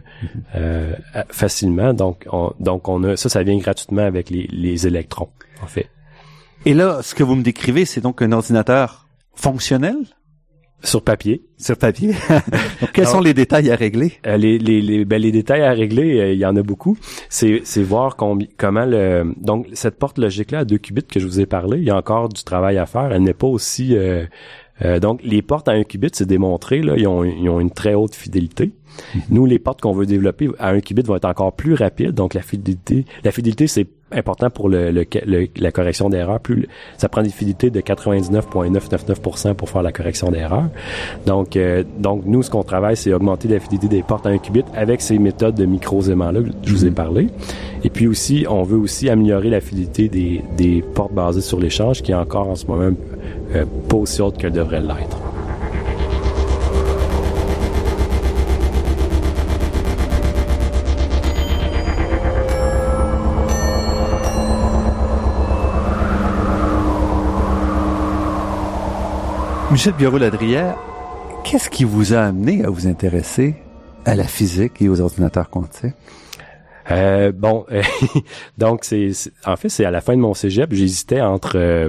euh, 0.54 0.94
facilement. 1.30 1.92
Donc 1.92 2.26
on, 2.32 2.52
donc 2.60 2.88
on 2.88 3.02
a 3.04 3.16
ça 3.16 3.28
ça 3.28 3.42
vient 3.42 3.58
gratuitement 3.58 4.02
avec 4.02 4.30
les, 4.30 4.48
les 4.50 4.86
électrons 4.86 5.28
en 5.62 5.66
fait. 5.66 5.88
Et 6.66 6.74
là 6.74 7.00
ce 7.02 7.14
que 7.14 7.22
vous 7.22 7.34
me 7.34 7.42
décrivez 7.42 7.84
c'est 7.84 8.00
donc 8.00 8.22
un 8.22 8.32
ordinateur 8.32 9.08
fonctionnel? 9.34 9.96
Sur 10.82 11.02
papier. 11.02 11.42
Sur 11.58 11.76
papier. 11.76 12.12
quels 12.92 13.06
sont 13.06 13.20
les 13.20 13.34
détails 13.34 13.70
à 13.70 13.76
régler? 13.76 14.12
euh, 14.26 14.36
les, 14.36 14.58
les, 14.58 14.80
les, 14.80 15.04
ben, 15.04 15.20
les 15.20 15.32
détails 15.32 15.62
à 15.62 15.72
régler, 15.72 16.20
euh, 16.20 16.32
il 16.32 16.38
y 16.38 16.46
en 16.46 16.56
a 16.56 16.62
beaucoup. 16.62 16.96
C'est, 17.28 17.60
c'est 17.64 17.82
voir 17.82 18.16
comment 18.16 18.84
le 18.84 19.32
donc 19.36 19.66
cette 19.74 19.98
porte 19.98 20.18
logique 20.18 20.50
là 20.50 20.60
à 20.60 20.64
deux 20.64 20.78
qubits 20.78 21.02
que 21.04 21.20
je 21.20 21.26
vous 21.26 21.40
ai 21.40 21.46
parlé, 21.46 21.78
il 21.78 21.84
y 21.84 21.90
a 21.90 21.96
encore 21.96 22.28
du 22.28 22.42
travail 22.44 22.78
à 22.78 22.86
faire. 22.86 23.12
Elle 23.12 23.22
n'est 23.22 23.34
pas 23.34 23.46
aussi 23.46 23.96
euh, 24.82 24.98
donc 24.98 25.20
les 25.22 25.42
portes 25.42 25.68
à 25.68 25.72
un 25.72 25.84
qubit, 25.84 26.08
c'est 26.12 26.26
démontré 26.26 26.80
là, 26.80 26.94
ils 26.96 27.06
ont, 27.06 27.22
ils 27.24 27.48
ont 27.48 27.60
une 27.60 27.70
très 27.70 27.94
haute 27.94 28.14
fidélité. 28.14 28.72
Mhm. 29.14 29.20
Nous, 29.30 29.46
les 29.46 29.58
portes 29.58 29.80
qu'on 29.80 29.92
veut 29.92 30.06
développer 30.06 30.48
à 30.58 30.70
un 30.70 30.80
qubit 30.80 31.02
vont 31.02 31.16
être 31.16 31.26
encore 31.26 31.52
plus 31.54 31.74
rapides. 31.74 32.12
Donc 32.12 32.34
la 32.34 32.42
fidélité, 32.42 33.04
la 33.22 33.30
fidélité, 33.30 33.66
c'est 33.66 33.86
important 34.12 34.50
pour 34.50 34.68
le, 34.68 34.90
la 35.56 35.72
correction 35.72 36.10
d'erreur. 36.10 36.40
Plus 36.40 36.68
ça 36.98 37.08
prend 37.08 37.22
des 37.22 37.30
fidélités 37.30 37.70
de 37.70 37.80
99,999% 37.80 39.54
pour 39.54 39.68
faire 39.68 39.82
la 39.82 39.92
correction 39.92 40.30
d'erreur. 40.30 40.64
Donc, 41.26 41.56
euh, 41.56 41.84
donc 41.98 42.22
nous, 42.26 42.42
ce 42.42 42.50
qu'on 42.50 42.62
travaille, 42.62 42.96
c'est 42.96 43.12
augmenter 43.12 43.48
la 43.48 43.60
fidélité 43.60 43.88
des 43.88 44.02
portes 44.02 44.26
à 44.26 44.30
un 44.30 44.38
qubit 44.38 44.64
avec 44.74 45.00
ces 45.00 45.18
méthodes 45.18 45.54
de 45.54 45.64
micro-aimants-là 45.64 46.40
que 46.40 46.48
je 46.64 46.72
vous 46.72 46.86
ai 46.86 46.90
mhm. 46.90 46.94
parlé. 46.94 47.28
Et 47.84 47.90
puis 47.90 48.06
aussi, 48.06 48.46
on 48.48 48.62
veut 48.62 48.78
aussi 48.78 49.08
améliorer 49.08 49.50
la 49.50 49.60
fidélité 49.60 50.08
des, 50.08 50.42
des 50.56 50.82
portes 50.94 51.12
basées 51.12 51.40
sur 51.40 51.58
l'échange, 51.58 52.02
qui 52.02 52.12
est 52.12 52.16
encore 52.16 52.48
en 52.48 52.56
ce 52.56 52.66
moment 52.66 52.94
euh, 53.54 53.64
pas 53.88 53.96
aussi 53.96 54.20
haute 54.22 54.38
qu'elle 54.38 54.52
devrait 54.52 54.80
l'être. 54.80 55.18
Michel 69.70 69.92
Biarro-Ladrière, 69.92 70.76
qu'est-ce 71.44 71.70
qui 71.70 71.84
vous 71.84 72.12
a 72.12 72.22
amené 72.22 72.64
à 72.64 72.70
vous 72.70 72.88
intéresser 72.88 73.54
à 74.04 74.16
la 74.16 74.24
physique 74.24 74.82
et 74.82 74.88
aux 74.88 75.00
ordinateurs 75.00 75.48
quantiques? 75.48 75.94
Euh, 76.90 77.30
bon, 77.30 77.66
donc 78.58 78.84
c'est 78.84 79.12
en 79.46 79.54
fait 79.54 79.68
c'est 79.68 79.84
à 79.84 79.92
la 79.92 80.00
fin 80.00 80.16
de 80.16 80.20
mon 80.20 80.34
cégep, 80.34 80.72
j'hésitais 80.72 81.20
entre 81.20 81.56
euh, 81.56 81.88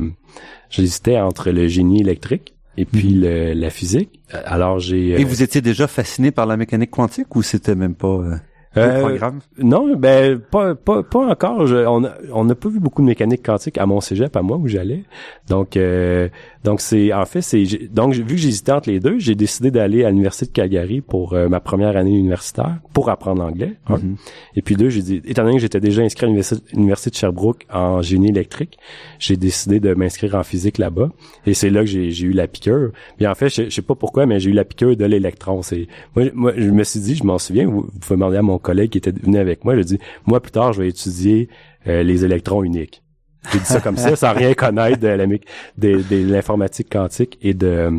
j'hésitais 0.69 1.17
entre 1.17 1.49
le 1.49 1.67
génie 1.67 2.01
électrique 2.01 2.53
et 2.77 2.85
puis 2.85 3.15
mhm. 3.15 3.21
le, 3.21 3.53
la 3.53 3.71
physique. 3.71 4.21
Alors 4.45 4.77
j'ai 4.77 5.19
Et 5.19 5.23
vous 5.23 5.41
étiez 5.41 5.61
déjà 5.61 5.87
fasciné 5.87 6.29
par 6.29 6.45
la 6.45 6.57
mécanique 6.57 6.91
quantique 6.91 7.35
ou 7.35 7.41
c'était 7.41 7.75
même 7.75 7.95
pas 7.95 8.21
euh... 8.77 9.19
Non, 9.57 9.95
ben 9.97 10.39
pas 10.39 10.75
pas 10.75 11.03
pas 11.03 11.27
encore. 11.27 11.59
on 11.61 12.03
on 12.31 12.45
n'a 12.45 12.55
pas 12.55 12.69
vu 12.69 12.79
beaucoup 12.79 13.01
de 13.01 13.07
mécanique 13.07 13.45
quantique 13.45 13.77
à 13.77 13.85
mon 13.85 13.99
cégep 13.99 14.33
à 14.35 14.41
moi 14.41 14.55
où 14.55 14.67
j'allais. 14.67 15.03
Donc 15.49 15.75
euh, 15.75 16.29
donc 16.63 16.79
c'est 16.79 17.11
en 17.11 17.25
fait 17.25 17.41
c'est 17.41 17.65
donc 17.91 18.13
vu 18.13 18.23
que 18.23 18.37
j'hésitais 18.37 18.71
entre 18.71 18.89
les 18.89 19.01
deux, 19.01 19.19
j'ai 19.19 19.35
décidé 19.35 19.71
d'aller 19.71 20.05
à 20.05 20.09
l'université 20.09 20.45
de 20.45 20.51
Calgary 20.51 21.01
pour 21.01 21.33
euh, 21.33 21.49
ma 21.49 21.59
première 21.59 21.97
année 21.97 22.15
universitaire 22.15 22.77
pour 22.93 23.09
apprendre 23.09 23.41
l'anglais. 23.41 23.73
Mm-hmm. 23.89 24.15
Et 24.55 24.61
puis 24.61 24.75
deux, 24.75 24.89
j'ai 24.89 25.01
dit 25.01 25.21
étant 25.25 25.43
donné 25.43 25.55
que 25.55 25.61
j'étais 25.61 25.81
déjà 25.81 26.01
inscrit 26.03 26.27
à 26.27 26.29
l'université 26.29 27.09
de 27.09 27.15
Sherbrooke 27.15 27.65
en 27.73 28.01
génie 28.01 28.29
électrique, 28.29 28.77
j'ai 29.19 29.35
décidé 29.35 29.81
de 29.81 29.93
m'inscrire 29.93 30.35
en 30.35 30.43
physique 30.43 30.77
là-bas. 30.77 31.09
Et 31.45 31.53
c'est 31.53 31.69
là 31.69 31.81
que 31.81 31.87
j'ai 31.87 32.21
eu 32.21 32.31
la 32.31 32.47
piqûre. 32.47 32.91
Puis 33.17 33.27
en 33.27 33.35
fait, 33.35 33.49
je, 33.49 33.69
sais 33.69 33.81
pas 33.81 33.95
pourquoi, 33.95 34.25
mais 34.25 34.39
j'ai 34.39 34.51
eu 34.51 34.53
la 34.53 34.63
piqûre 34.63 34.95
de 34.95 35.05
l'électron. 35.05 35.61
C'est 35.61 35.87
moi, 36.15 36.25
moi 36.33 36.53
je 36.55 36.69
me 36.69 36.83
suis 36.85 37.01
dit, 37.01 37.15
je 37.15 37.25
m'en 37.25 37.37
souviens. 37.37 37.65
Vous, 37.65 37.81
vous 37.81 37.99
pouvez 37.99 38.15
demander 38.15 38.37
à 38.37 38.41
mon 38.41 38.60
collègue 38.61 38.91
qui 38.91 38.97
était 38.97 39.11
venu 39.11 39.37
avec 39.37 39.65
moi. 39.65 39.75
Je 39.75 39.81
dis 39.81 39.99
moi 40.25 40.41
plus 40.41 40.51
tard, 40.51 40.73
je 40.73 40.81
vais 40.81 40.89
étudier 40.89 41.49
euh, 41.87 42.03
les 42.03 42.25
électrons 42.25 42.63
uniques. 42.63 43.03
J'ai 43.51 43.59
dit 43.59 43.65
ça 43.65 43.81
comme 43.81 43.97
ça, 43.97 44.15
sans 44.15 44.33
rien 44.33 44.53
connaître 44.53 44.99
de 44.99 45.07
la 45.07 45.25
de, 45.27 46.31
l'informatique 46.31 46.89
quantique 46.91 47.37
et 47.41 47.53
de 47.53 47.91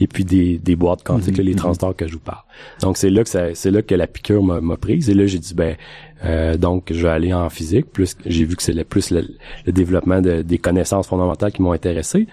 et 0.00 0.08
puis 0.08 0.24
des, 0.24 0.58
des 0.58 0.74
boîtes 0.74 1.04
quantiques, 1.04 1.38
les 1.38 1.52
mhm. 1.52 1.56
transistors 1.56 1.94
que 1.94 2.08
je 2.08 2.14
vous 2.14 2.18
parle. 2.20 2.42
Donc 2.82 2.96
c'est 2.96 3.08
là 3.08 3.22
que 3.22 3.28
ça, 3.28 3.54
c'est 3.54 3.70
là 3.70 3.82
que 3.82 3.94
la 3.94 4.08
piqûre 4.08 4.42
m'a 4.42 4.76
prise. 4.76 5.08
Et 5.08 5.14
là 5.14 5.26
j'ai 5.26 5.38
dit 5.38 5.54
ben 5.54 5.76
euh, 6.24 6.56
donc 6.56 6.92
je 6.92 7.02
vais 7.02 7.12
aller 7.12 7.32
en 7.32 7.48
physique. 7.48 7.86
Plus 7.92 8.16
j'ai 8.26 8.44
vu 8.44 8.56
que 8.56 8.62
c'est 8.62 8.72
le 8.72 8.84
plus 8.84 9.10
le, 9.10 9.24
développement 9.66 10.20
de, 10.20 10.42
des 10.42 10.58
connaissances 10.58 11.06
fondamentales 11.06 11.52
qui 11.52 11.62
m'ont 11.62 11.72
intéressé. 11.72 12.26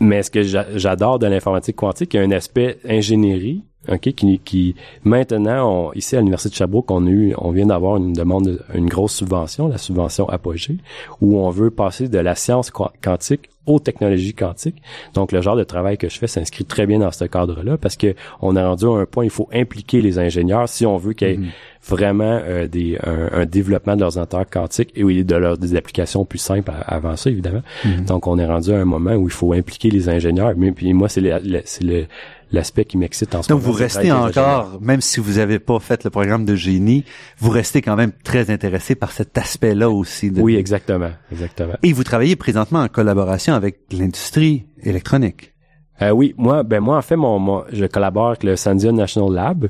Mais 0.00 0.22
ce 0.22 0.30
que 0.30 0.42
j'adore 0.44 1.18
de 1.18 1.26
l'informatique 1.26 1.74
quantique, 1.74 2.14
il 2.14 2.18
y 2.18 2.20
a 2.20 2.22
un 2.22 2.30
aspect 2.30 2.78
ingénierie 2.88 3.64
OK, 3.86 4.00
qui, 4.12 4.38
qui 4.40 4.74
maintenant, 5.04 5.88
on, 5.88 5.92
ici 5.92 6.16
à 6.16 6.18
l'Université 6.18 6.50
de 6.50 6.54
Sherbrooke, 6.54 6.90
on, 6.90 7.06
a 7.06 7.10
eu, 7.10 7.34
on 7.38 7.52
vient 7.52 7.66
d'avoir 7.66 7.96
une 7.96 8.12
demande, 8.12 8.60
une 8.74 8.88
grosse 8.88 9.14
subvention, 9.14 9.68
la 9.68 9.78
subvention 9.78 10.28
Apogée, 10.28 10.78
où 11.20 11.38
on 11.38 11.50
veut 11.50 11.70
passer 11.70 12.08
de 12.08 12.18
la 12.18 12.34
science 12.34 12.70
quantique 12.70 13.48
aux 13.68 13.78
technologies 13.78 14.34
quantiques. 14.34 14.82
Donc, 15.14 15.30
le 15.30 15.42
genre 15.42 15.56
de 15.56 15.62
travail 15.62 15.98
que 15.98 16.08
je 16.08 16.18
fais 16.18 16.26
s'inscrit 16.26 16.64
très 16.64 16.86
bien 16.86 16.98
dans 16.98 17.10
ce 17.12 17.24
cadre-là 17.26 17.76
parce 17.76 17.96
que 17.96 18.14
on 18.40 18.56
a 18.56 18.66
rendu 18.66 18.86
à 18.86 18.88
un 18.88 19.04
point, 19.04 19.24
il 19.24 19.30
faut 19.30 19.48
impliquer 19.52 20.00
les 20.00 20.18
ingénieurs 20.18 20.68
si 20.68 20.86
on 20.86 20.96
veut 20.96 21.12
qu'il 21.12 21.28
y 21.28 21.30
ait 21.32 21.36
mm-hmm. 21.36 21.50
vraiment 21.86 22.40
euh, 22.42 22.66
des, 22.66 22.98
un, 23.04 23.44
développement 23.44 23.94
de 23.94 24.00
l'ordinateur 24.00 24.48
quantique 24.48 24.90
et 24.96 25.04
oui, 25.04 25.22
de 25.22 25.36
leurs 25.36 25.58
des 25.58 25.76
applications 25.76 26.24
plus 26.24 26.38
simples 26.38 26.72
avant 26.86 27.16
ça, 27.16 27.30
évidemment. 27.30 27.62
Mhm. 27.84 28.06
Donc, 28.06 28.26
on 28.26 28.38
est 28.38 28.46
rendu 28.46 28.72
à 28.72 28.78
un 28.78 28.86
moment 28.86 29.12
où 29.12 29.28
il 29.28 29.32
faut 29.32 29.52
impliquer 29.52 29.90
les 29.90 30.08
ingénieurs. 30.08 30.54
Mais 30.56 30.72
puis 30.72 30.92
moi, 30.94 31.08
c'est 31.08 31.22
c'est 31.64 31.84
le 31.84 32.06
l'aspect 32.52 32.84
qui 32.84 32.96
m'excite 32.96 33.34
en 33.34 33.42
ce 33.42 33.52
moment. 33.52 33.62
Donc 33.62 33.70
vous 33.70 33.76
restez 33.76 34.10
encore, 34.10 34.78
même 34.80 35.00
si 35.00 35.20
vous 35.20 35.34
n'avez 35.34 35.58
pas 35.58 35.78
fait 35.80 36.04
le 36.04 36.10
programme 36.10 36.44
de 36.44 36.54
génie, 36.54 37.04
vous 37.38 37.50
restez 37.50 37.82
quand 37.82 37.96
même 37.96 38.12
très 38.24 38.50
intéressé 38.50 38.94
par 38.94 39.12
cet 39.12 39.36
aspect-là 39.36 39.90
aussi. 39.90 40.30
Oui, 40.34 40.56
exactement, 40.56 41.10
exactement. 41.30 41.74
Et 41.82 41.92
vous 41.92 42.04
travaillez 42.04 42.36
présentement 42.36 42.80
en 42.80 42.88
collaboration 42.88 43.54
avec 43.54 43.80
l'industrie 43.92 44.66
électronique. 44.82 45.52
Euh, 46.00 46.10
oui, 46.10 46.34
moi, 46.36 46.62
ben 46.62 46.80
moi 46.80 46.96
en 46.96 47.02
fait, 47.02 47.16
mon, 47.16 47.64
je 47.72 47.84
collabore 47.84 48.28
avec 48.28 48.44
le 48.44 48.56
Sandia 48.56 48.92
National 48.92 49.32
Lab. 49.32 49.68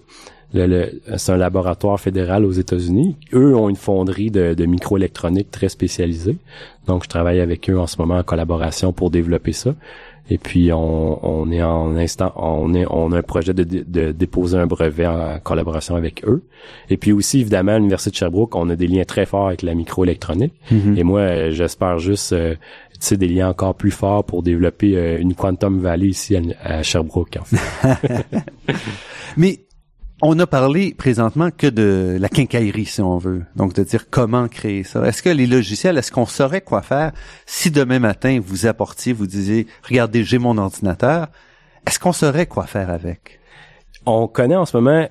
Le, 0.55 1.03
c'est 1.19 1.33
un 1.33 1.37
laboratoire 1.37 2.01
fédéral 2.01 2.47
aux 2.47 2.53
États-Unis. 2.53 3.17
Eux 3.35 3.55
ont 3.55 3.69
une 3.69 3.77
fonderie 3.77 4.31
de, 4.31 4.55
de 4.55 4.65
microélectronique 4.65 5.51
très 5.51 5.69
spécialisée. 5.69 6.39
Donc, 6.87 7.05
je 7.05 7.09
travaille 7.11 7.41
avec 7.41 7.69
eux 7.69 7.79
en 7.79 7.87
ce 7.87 7.99
moment 7.99 8.17
en 8.17 8.23
collaboration 8.23 8.95
pour 8.95 9.11
développer 9.11 9.53
ça. 9.53 9.75
Et 10.31 10.39
puis 10.39 10.73
on, 10.73 11.25
on 11.27 11.51
est 11.51 11.63
en 11.63 11.97
instant, 11.97 12.33
on 12.37 12.75
est, 12.75 12.87
on 12.91 13.13
a 13.13 13.19
un 13.19 13.23
projet 13.23 13.55
de, 13.55 13.65
de, 13.65 14.13
déposer 14.13 14.59
un 14.59 14.67
brevet 14.67 15.07
en 15.07 15.39
collaboration 15.43 15.97
avec 15.97 16.25
eux. 16.27 16.43
Et 16.91 16.97
puis 16.97 17.13
aussi 17.13 17.41
évidemment 17.41 17.73
à 17.73 17.79
l'université 17.79 18.11
de 18.11 18.17
Sherbrooke, 18.17 18.55
on 18.55 18.69
a 18.69 18.77
des 18.77 18.87
liens 18.87 19.05
très 19.05 19.27
forts 19.27 19.49
avec 19.49 19.63
la 19.63 19.75
microélectronique. 19.75 20.55
Mm-hmm. 20.71 20.99
Et 20.99 21.03
moi, 21.03 21.51
j'espère 21.51 21.99
juste, 21.99 22.33
euh, 22.33 22.55
tu 22.93 22.99
sais, 23.01 23.17
des 23.17 23.29
liens 23.29 23.49
encore 23.49 23.75
plus 23.75 23.91
forts 23.91 24.25
pour 24.25 24.43
développer 24.43 24.97
euh, 24.97 25.19
une 25.19 25.35
quantum 25.35 25.79
valley 25.81 26.09
ici 26.09 26.37
à, 26.37 26.41
à 26.63 26.83
Sherbrooke. 26.83 27.39
En 27.41 27.45
fait. 27.45 28.27
Mais 29.37 29.61
on 30.21 30.39
a 30.39 30.47
parlé 30.47 30.95
présentement 30.95 31.51
que 31.51 31.67
de 31.67 32.17
la 32.21 32.29
quincaillerie, 32.29 32.87
si 32.87 33.01
on 33.01 33.19
veut. 33.19 33.45
Donc, 33.57 33.75
de 33.75 33.85
dire 33.85 34.11
comment 34.11 34.49
créer 34.49 34.83
ça. 34.83 35.07
Est-ce 35.07 35.23
que 35.23 35.29
les 35.29 35.47
logiciels, 35.47 35.97
est-ce 35.97 36.11
qu'on 36.11 36.27
saurait 36.27 36.61
quoi 36.61 36.83
faire 36.83 37.13
si 37.47 37.71
demain 37.71 37.99
matin 37.99 38.41
vous 38.43 38.67
apportiez, 38.67 39.13
vous 39.13 39.27
disiez, 39.27 39.67
regardez, 39.83 40.25
j'ai 40.25 40.39
mon 40.39 40.59
ordinateur. 40.59 41.29
Est-ce 41.87 41.99
qu'on 41.99 42.13
saurait 42.13 42.47
quoi 42.47 42.67
faire 42.67 42.91
avec? 42.91 43.41
On 44.07 44.27
connaît 44.27 44.57
en 44.57 44.67
ce 44.67 44.77
moment 44.77 45.09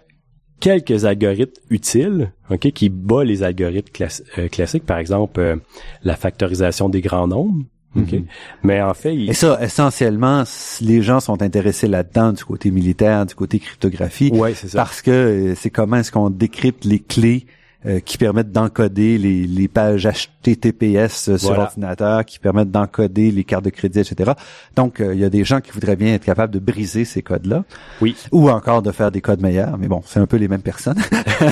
quelques 0.59 1.05
algorithmes 1.05 1.61
utiles, 1.69 2.31
ok, 2.49 2.71
qui 2.71 2.89
bat 2.89 3.23
les 3.23 3.43
algorithmes 3.43 4.07
euh, 4.37 4.47
classiques. 4.49 4.85
Par 4.85 4.97
exemple, 4.97 5.39
euh, 5.39 5.55
la 6.03 6.15
factorisation 6.15 6.89
des 6.89 7.01
grands 7.01 7.27
nombres. 7.27 7.63
Mhm. 7.95 8.25
Mais 8.63 8.81
en 8.81 8.93
fait, 8.93 9.15
et 9.15 9.33
ça, 9.33 9.57
essentiellement, 9.61 10.43
les 10.81 11.01
gens 11.01 11.19
sont 11.19 11.41
intéressés 11.41 11.87
là-dedans 11.87 12.33
du 12.33 12.43
côté 12.43 12.71
militaire, 12.71 13.25
du 13.25 13.35
côté 13.35 13.59
cryptographie, 13.59 14.29
ouais, 14.33 14.53
c'est 14.53 14.69
ça. 14.69 14.77
parce 14.77 15.01
que 15.01 15.11
euh, 15.11 15.55
c'est 15.55 15.69
comment 15.69 15.97
est-ce 15.97 16.11
qu'on 16.11 16.29
décrypte 16.29 16.85
les 16.85 16.99
clés 16.99 17.45
euh, 17.85 17.99
qui 17.99 18.17
permettent 18.17 18.51
d'encoder 18.51 19.17
les, 19.17 19.45
les, 19.45 19.67
pages 19.67 20.07
HTTPS 20.07 21.29
euh, 21.29 21.37
sur 21.37 21.57
ordinateur, 21.57 22.25
qui 22.25 22.39
permettent 22.39 22.71
d'encoder 22.71 23.31
les 23.31 23.43
cartes 23.43 23.63
de 23.63 23.69
crédit, 23.69 23.99
etc. 23.99 24.31
Donc, 24.75 24.97
il 24.99 25.17
y 25.17 25.23
a 25.23 25.29
des 25.29 25.43
gens 25.43 25.61
qui 25.61 25.71
voudraient 25.71 25.95
bien 25.95 26.15
être 26.15 26.25
capables 26.25 26.53
de 26.53 26.59
briser 26.59 27.05
ces 27.05 27.21
codes-là. 27.21 27.63
Oui. 28.01 28.15
Ou 28.31 28.49
encore 28.49 28.81
de 28.81 28.91
faire 28.91 29.11
des 29.11 29.21
codes 29.21 29.41
meilleurs, 29.41 29.77
mais 29.77 29.87
bon, 29.87 30.01
c'est 30.05 30.19
un 30.19 30.25
peu 30.25 30.37
les 30.37 30.47
mêmes 30.47 30.61
personnes. 30.61 30.97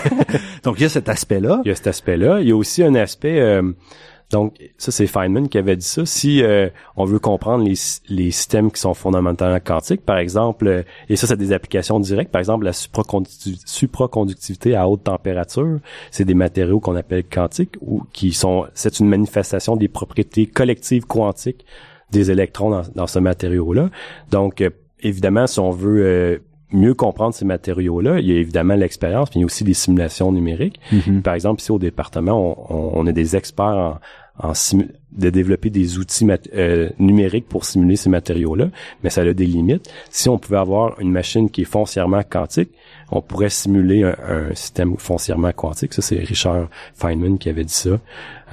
Donc, 0.64 0.80
il 0.80 0.84
y 0.84 0.86
a 0.86 0.90
cet 0.90 1.10
aspect-là. 1.10 1.62
Il 1.64 1.70
y 1.70 1.72
a 1.72 1.76
cet 1.76 1.88
aspect-là. 1.88 2.42
Il 2.42 2.50
y 2.50 2.52
a 2.52 2.56
aussi 2.56 2.84
un 2.84 2.96
aspect 2.96 3.62
donc, 4.32 4.56
ça, 4.78 4.92
c'est 4.92 5.08
Feynman 5.08 5.50
qui 5.50 5.58
avait 5.58 5.76
dit 5.76 5.86
ça. 5.86 6.06
Si 6.06 6.42
euh, 6.42 6.70
on 6.96 7.04
veut 7.06 7.20
comprendre 7.20 7.64
les, 7.64 7.74
les, 8.10 8.32
systèmes 8.32 8.72
qui 8.72 8.82
sont 8.82 8.96
fondamentalement 8.96 9.60
quantiques, 9.60 10.02
par 10.02 10.18
exemple, 10.18 10.68
euh, 10.68 10.82
et 11.10 11.16
ça, 11.16 11.28
c'est 11.28 11.38
des 11.38 11.54
applications 11.54 12.00
directes, 12.00 12.32
par 12.32 12.40
exemple, 12.40 12.66
la 12.66 12.74
supraconductivité 12.74 14.76
à 14.76 14.90
haute 14.90 15.04
température, 15.04 15.78
c'est 16.10 16.26
des 16.26 16.34
matériaux 16.34 16.80
qu'on 16.80 16.96
appelle 16.96 17.24
quantiques, 17.24 17.76
ou 17.82 18.04
qui 18.14 18.34
sont, 18.34 18.66
c'est 18.74 19.00
une 19.00 19.08
manifestation 19.08 19.76
des 19.76 19.88
propriétés 19.88 20.48
collectives 20.48 21.06
quantiques 21.06 21.64
des 22.12 22.32
électrons 22.32 22.72
dans, 22.72 22.82
dans 22.96 23.08
ce 23.08 23.20
matériau-là. 23.20 23.92
Donc, 24.32 24.62
euh, 24.62 24.72
évidemment, 25.02 25.46
si 25.46 25.60
on 25.60 25.70
veut 25.70 26.42
mieux 26.76 26.94
comprendre 26.94 27.34
ces 27.34 27.46
matériaux-là, 27.46 28.20
il 28.20 28.28
y 28.28 28.32
a 28.32 28.40
évidemment 28.40 28.76
l'expérience, 28.76 29.30
mais 29.30 29.40
il 29.40 29.42
y 29.42 29.44
a 29.44 29.46
aussi 29.46 29.64
des 29.64 29.74
simulations 29.74 30.32
numériques. 30.32 30.80
Mm-hmm. 30.92 31.22
Par 31.22 31.34
exemple, 31.34 31.62
ici 31.62 31.72
au 31.72 31.80
département, 31.80 32.56
on, 32.70 33.00
on, 33.00 33.08
a 33.08 33.12
des 33.12 33.36
experts 33.36 34.00
en, 34.40 34.50
en 34.50 34.54
de 35.16 35.30
développer 35.30 35.70
des 35.70 35.98
outils 35.98 36.28
euh, 36.54 36.90
numériques 37.00 37.48
pour 37.48 37.66
simuler 37.66 37.96
ces 37.96 38.10
matériaux-là, 38.10 38.68
mais 39.04 39.10
ça 39.10 39.22
a 39.22 39.34
des 39.34 39.46
limites. 39.46 39.90
Si 40.10 40.28
on 40.28 40.38
pouvait 40.38 40.58
avoir 40.58 41.00
une 41.00 41.12
machine 41.12 41.50
qui 41.50 41.62
est 41.62 41.66
foncièrement 41.66 42.22
quantique, 42.30 42.72
on 43.12 43.22
pourrait 43.22 43.50
simuler 43.50 44.04
un, 44.04 44.54
système 44.54 44.98
foncièrement 44.98 45.52
quantique. 45.54 45.94
Ça, 45.94 46.02
c'est 46.02 46.18
Richard 46.18 46.68
Feynman 46.96 47.38
qui 47.38 47.50
avait 47.50 47.64
dit 47.64 47.74
ça. 47.74 48.00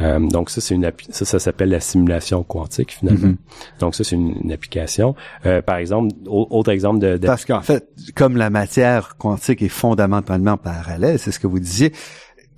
Euh, 0.01 0.19
donc 0.19 0.51
ça, 0.51 0.61
c'est 0.61 0.75
une 0.75 0.91
ça, 1.11 1.25
ça 1.25 1.39
s'appelle 1.39 1.69
la 1.69 1.81
simulation 1.81 2.43
quantique 2.43 2.93
finalement. 2.93 3.29
Mm-hmm. 3.29 3.81
Donc 3.81 3.95
ça, 3.95 4.05
c'est 4.05 4.17
une, 4.17 4.51
application. 4.53 5.15
Euh, 5.47 5.63
par 5.63 5.77
exemple, 5.77 6.15
autre 6.27 6.71
exemple 6.71 6.99
de, 6.99 7.17
de... 7.17 7.27
parce 7.27 7.45
qu'en 7.45 7.61
fait, 7.61 7.89
comme 8.15 8.37
la 8.37 8.51
matière 8.51 9.17
quantique 9.17 9.63
est 9.63 9.69
fondamentalement 9.69 10.57
parallèle, 10.57 11.19
c'est 11.19 11.33
ce 11.33 11.39
que 11.39 11.47
vous 11.47 11.61
disiez. 11.61 11.93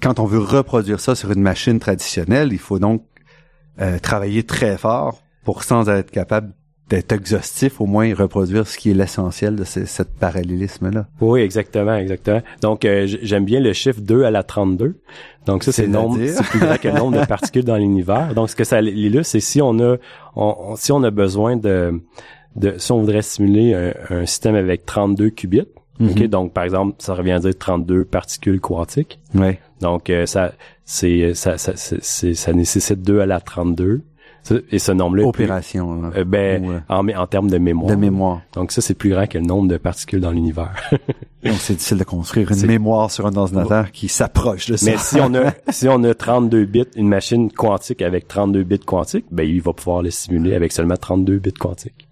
Quand 0.01 0.19
on 0.19 0.27
veut 0.27 0.39
reproduire 0.39 1.01
ça 1.01 1.15
sur 1.15 1.31
une 1.33 1.43
machine 1.43 1.79
traditionnelle, 1.79 2.53
il 2.53 2.59
faut 2.59 2.79
donc 2.79 3.05
euh, 3.81 3.99
travailler 3.99 4.45
très 4.45 4.77
fort 4.77 5.23
pour 5.45 5.65
sans 5.65 5.89
être 5.89 6.11
capable 6.11 6.53
d'être 6.91 7.13
exhaustif, 7.13 7.81
au 7.81 7.87
moins 7.87 8.15
reproduire 8.15 8.67
ce 8.67 8.77
qui 8.77 8.91
est 8.91 8.95
l'essentiel 8.95 9.57
de 9.57 9.65
ce, 9.65 9.87
cette 9.87 10.15
parallélisme-là. 10.19 11.07
Oui, 11.21 11.41
exactement, 11.41 11.95
exactement. 11.97 12.43
Donc, 12.61 12.85
euh, 12.85 13.07
j'aime 13.23 13.45
bien 13.45 13.61
le 13.61 13.73
chiffre 13.73 14.01
2 14.01 14.25
à 14.25 14.31
la 14.31 14.43
32. 14.43 15.01
Donc, 15.47 15.65
ça, 15.65 15.73
c'est 15.73 15.87
nombre, 15.87 16.19
c'est 16.27 16.45
plus 16.45 16.61
grand 16.61 16.77
que 16.77 16.89
le 16.89 16.95
nombre 16.95 17.21
de 17.21 17.25
particules 17.27 17.65
dans 17.65 17.77
l'univers. 17.77 18.35
Donc, 18.35 18.51
ce 18.51 18.57
que 18.57 18.65
ça 18.65 18.81
illustre, 18.81 19.33
c'est 19.33 19.41
si 19.41 19.63
on 19.63 19.79
a, 19.81 19.97
on, 20.37 20.77
si 20.77 20.93
on 20.93 21.03
a 21.03 21.11
besoin 21.11 21.57
de, 21.57 22.03
de, 22.57 22.75
si 22.77 22.93
on 22.93 23.01
voudrait 23.01 23.23
simuler 23.23 23.75
un, 24.11 24.27
système 24.27 24.55
avec 24.55 24.85
32 24.85 25.31
qubits, 25.31 25.63
mm 26.01 26.27
donc, 26.27 26.53
par 26.53 26.65
exemple, 26.65 26.97
ça 26.99 27.15
revient 27.15 27.33
à 27.33 27.39
dire 27.39 27.57
32 27.57 28.05
particules 28.05 28.61
quantiques. 28.61 29.21
Ouais. 29.35 29.59
Donc, 29.81 30.11
euh, 30.11 30.27
ça, 30.27 30.53
c'est, 30.85 31.35
ça, 31.35 31.57
ça, 31.57 31.73
ça 31.77 32.53
nécessite 32.53 33.01
2 33.01 33.21
à 33.21 33.27
la 33.27 33.41
32. 33.41 34.03
Et 34.71 34.79
ce 34.79 34.93
nombre-là... 34.93 35.25
Opération. 35.25 36.13
Euh, 36.17 36.25
ben, 36.25 36.83
en, 36.89 37.09
en 37.09 37.27
termes 37.27 37.51
de 37.51 37.59
mémoire. 37.59 37.91
De 37.91 37.97
mémoire. 37.97 38.43
Donc 38.53 38.73
ça, 38.73 38.81
c'est 38.81 38.95
plus 38.95 39.11
grand 39.11 39.27
que 39.27 39.39
le 39.39 39.45
nombre 39.45 39.69
de 39.69 39.77
particules 39.77 40.21
dans 40.21 40.31
l'univers. 40.31 40.75
Donc 41.45 41.55
c'est 41.59 41.75
difficile 41.75 41.99
de 41.99 42.05
construire 42.05 42.51
une 42.53 42.67
mémoire 42.67 43.11
sur 43.11 43.27
un 43.27 43.37
ordinateur 43.37 43.91
qui 43.93 44.09
s'approche 44.09 44.67
de 44.71 44.77
ça. 44.77 44.91
Mais 44.91 44.97
si 44.97 45.17
on 45.21 45.35
a 45.35 45.53
si 45.71 45.89
on 45.89 46.03
a 46.05 46.15
32 46.15 46.65
bits, 46.65 46.85
une 46.97 47.09
machine 47.09 47.51
quantique 47.51 48.01
avec 48.01 48.29
32 48.29 48.63
bits 48.63 48.79
quantiques, 48.79 49.27
ben 49.31 49.47
il 49.47 49.61
va 49.61 49.75
pouvoir 49.75 50.03
le 50.03 50.11
simuler 50.11 50.55
avec 50.55 50.73
seulement 50.73 50.97
32 50.97 51.39
bits 51.39 51.53
quantiques. 51.53 52.04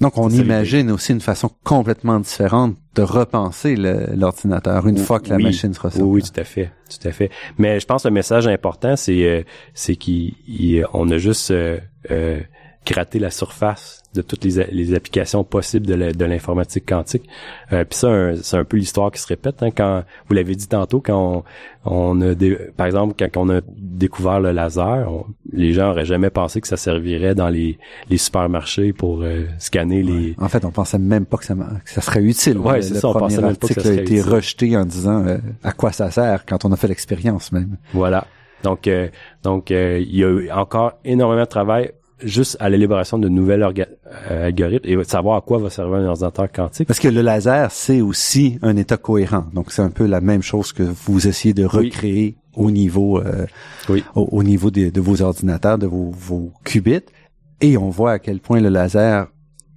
Donc, 0.00 0.18
on 0.18 0.28
imagine 0.28 0.90
aussi 0.90 1.12
une 1.12 1.20
façon 1.20 1.50
complètement 1.62 2.18
différente 2.18 2.76
de 2.94 3.02
repenser 3.02 3.76
l'ordinateur 3.76 4.86
une 4.86 4.98
fois 4.98 5.20
que 5.20 5.30
la 5.30 5.38
machine 5.38 5.72
sera 5.74 5.90
sortie. 5.90 6.02
Oui, 6.02 6.22
tout 6.22 6.40
à 6.40 6.44
fait, 6.44 6.70
tout 6.88 7.08
à 7.08 7.12
fait. 7.12 7.30
Mais 7.58 7.80
je 7.80 7.86
pense 7.86 8.02
que 8.02 8.08
le 8.08 8.14
message 8.14 8.46
important, 8.46 8.96
c'est 8.96 9.24
euh, 9.24 9.42
c'est 9.72 9.96
qu'on 9.96 11.10
a 11.10 11.18
juste 11.18 11.50
euh, 11.50 11.78
euh, 12.10 12.40
gratté 12.84 13.18
la 13.18 13.30
surface 13.30 14.02
de 14.14 14.22
toutes 14.22 14.44
les, 14.44 14.64
les 14.70 14.94
applications 14.94 15.42
possibles 15.42 15.86
de 15.86 16.24
l'informatique 16.24 16.86
quantique. 16.88 17.28
Euh, 17.72 17.84
Puis 17.84 17.98
ça, 17.98 18.36
c'est 18.40 18.56
un 18.56 18.64
peu 18.64 18.76
l'histoire 18.76 19.10
qui 19.10 19.20
se 19.20 19.26
répète. 19.26 19.62
Hein, 19.62 19.70
quand 19.76 20.04
vous 20.28 20.34
l'avez 20.34 20.54
dit 20.54 20.68
tantôt, 20.68 21.00
quand 21.00 21.44
on, 21.84 22.20
a, 22.22 22.34
par 22.76 22.86
exemple, 22.86 23.14
quand 23.18 23.36
on 23.36 23.48
a 23.50 23.60
découvert 23.76 24.38
le 24.40 24.52
laser, 24.52 25.08
les 25.52 25.72
gens 25.72 25.90
auraient 25.90 26.04
jamais 26.04 26.30
pensé 26.30 26.60
que 26.60 26.68
ça 26.68 26.76
servirait 26.76 27.34
dans 27.34 27.48
les, 27.48 27.78
les 28.08 28.18
supermarchés 28.18 28.92
pour 28.92 29.22
euh, 29.22 29.46
scanner 29.58 30.02
les. 30.02 30.36
En 30.38 30.48
fait, 30.48 30.64
on 30.64 30.70
pensait 30.70 30.98
même 30.98 31.26
pas 31.26 31.38
que 31.38 31.44
ça, 31.44 31.54
que 31.54 31.90
ça 31.90 32.00
serait 32.00 32.22
utile. 32.22 32.58
Ouais, 32.58 32.82
c'est 32.82 32.94
ça. 32.94 33.08
On 33.08 33.14
pensait 33.14 33.42
même 33.42 33.56
pas 33.56 33.66
que 33.68 33.74
ça 33.74 33.82
serait 33.82 33.98
a 33.98 34.02
été 34.02 34.20
rejeté 34.20 34.76
en 34.76 34.84
disant 34.84 35.26
euh, 35.26 35.38
à 35.64 35.72
quoi 35.72 35.90
ça 35.90 36.10
sert 36.10 36.46
quand 36.46 36.64
on 36.64 36.72
a 36.72 36.76
fait 36.76 36.88
l'expérience 36.88 37.50
même. 37.50 37.76
Voilà. 37.92 38.26
Donc, 38.62 38.86
euh, 38.86 39.08
donc 39.42 39.70
il 39.70 40.16
y 40.16 40.24
a 40.24 40.28
eu 40.28 40.50
encore 40.50 40.94
énormément 41.04 41.42
de 41.42 41.48
travail 41.48 41.90
juste 42.24 42.56
à 42.60 42.68
l'élaboration 42.68 43.18
de 43.18 43.28
nouvelles 43.28 43.62
euh, 43.62 44.46
algorithmes 44.46 44.88
et 44.88 45.04
savoir 45.04 45.36
à 45.36 45.40
quoi 45.40 45.58
va 45.58 45.70
servir 45.70 45.98
un 45.98 46.06
ordinateur 46.06 46.50
quantique. 46.50 46.86
Parce 46.86 47.00
que 47.00 47.08
le 47.08 47.22
laser, 47.22 47.70
c'est 47.70 48.00
aussi 48.00 48.58
un 48.62 48.76
état 48.76 48.96
cohérent. 48.96 49.44
Donc, 49.52 49.72
c'est 49.72 49.82
un 49.82 49.90
peu 49.90 50.06
la 50.06 50.20
même 50.20 50.42
chose 50.42 50.72
que 50.72 50.82
vous 50.82 51.26
essayez 51.26 51.54
de 51.54 51.64
recréer 51.64 52.36
au 52.56 52.70
niveau, 52.70 53.18
euh, 53.18 53.46
au, 54.14 54.42
niveau 54.42 54.70
de, 54.70 55.00
vos 55.00 55.22
ordinateurs, 55.22 55.78
de 55.78 55.86
vos, 55.86 56.10
vos 56.10 56.52
qubits. 56.64 57.00
Et 57.60 57.76
on 57.76 57.90
voit 57.90 58.12
à 58.12 58.18
quel 58.18 58.40
point 58.40 58.60
le 58.60 58.68
laser 58.68 59.26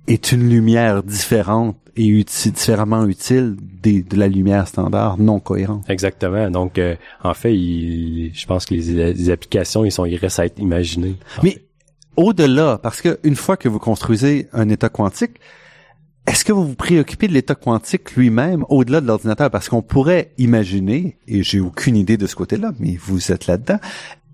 est 0.07 0.31
une 0.31 0.49
lumière 0.49 1.03
différente 1.03 1.75
et 1.95 2.07
utile, 2.07 2.51
différemment 2.51 3.05
utile 3.05 3.55
des, 3.81 4.03
de 4.03 4.15
la 4.17 4.27
lumière 4.27 4.67
standard 4.67 5.17
non 5.17 5.39
cohérente. 5.39 5.89
Exactement. 5.89 6.49
Donc, 6.51 6.77
euh, 6.77 6.95
en 7.23 7.33
fait, 7.33 7.53
je 7.55 8.45
pense 8.45 8.65
que 8.65 8.75
les, 8.75 9.29
applications, 9.29 9.83
ils 9.83 9.91
sont, 9.91 10.05
ils 10.05 10.15
restent 10.17 10.39
à 10.39 10.45
être 10.45 10.59
imaginées. 10.59 11.15
Mais 11.43 11.66
au-delà, 12.17 12.79
parce 12.81 13.01
que 13.01 13.19
une 13.23 13.35
fois 13.35 13.55
que 13.55 13.69
vous 13.69 13.79
construisez 13.79 14.49
un 14.51 14.67
état 14.69 14.89
quantique, 14.89 15.39
est-ce 16.25 16.43
que 16.43 16.51
vous 16.51 16.67
vous 16.67 16.75
préoccupez 16.75 17.29
de 17.29 17.33
l'état 17.33 17.55
quantique 17.55 18.15
lui-même 18.17 18.65
au-delà 18.67 18.99
de 18.99 19.07
l'ordinateur? 19.07 19.49
Parce 19.49 19.69
qu'on 19.69 19.81
pourrait 19.81 20.33
imaginer, 20.37 21.17
et 21.27 21.41
j'ai 21.41 21.61
aucune 21.61 21.95
idée 21.95 22.17
de 22.17 22.27
ce 22.27 22.35
côté-là, 22.35 22.73
mais 22.79 22.97
vous 22.99 23.31
êtes 23.31 23.47
là-dedans, 23.47 23.79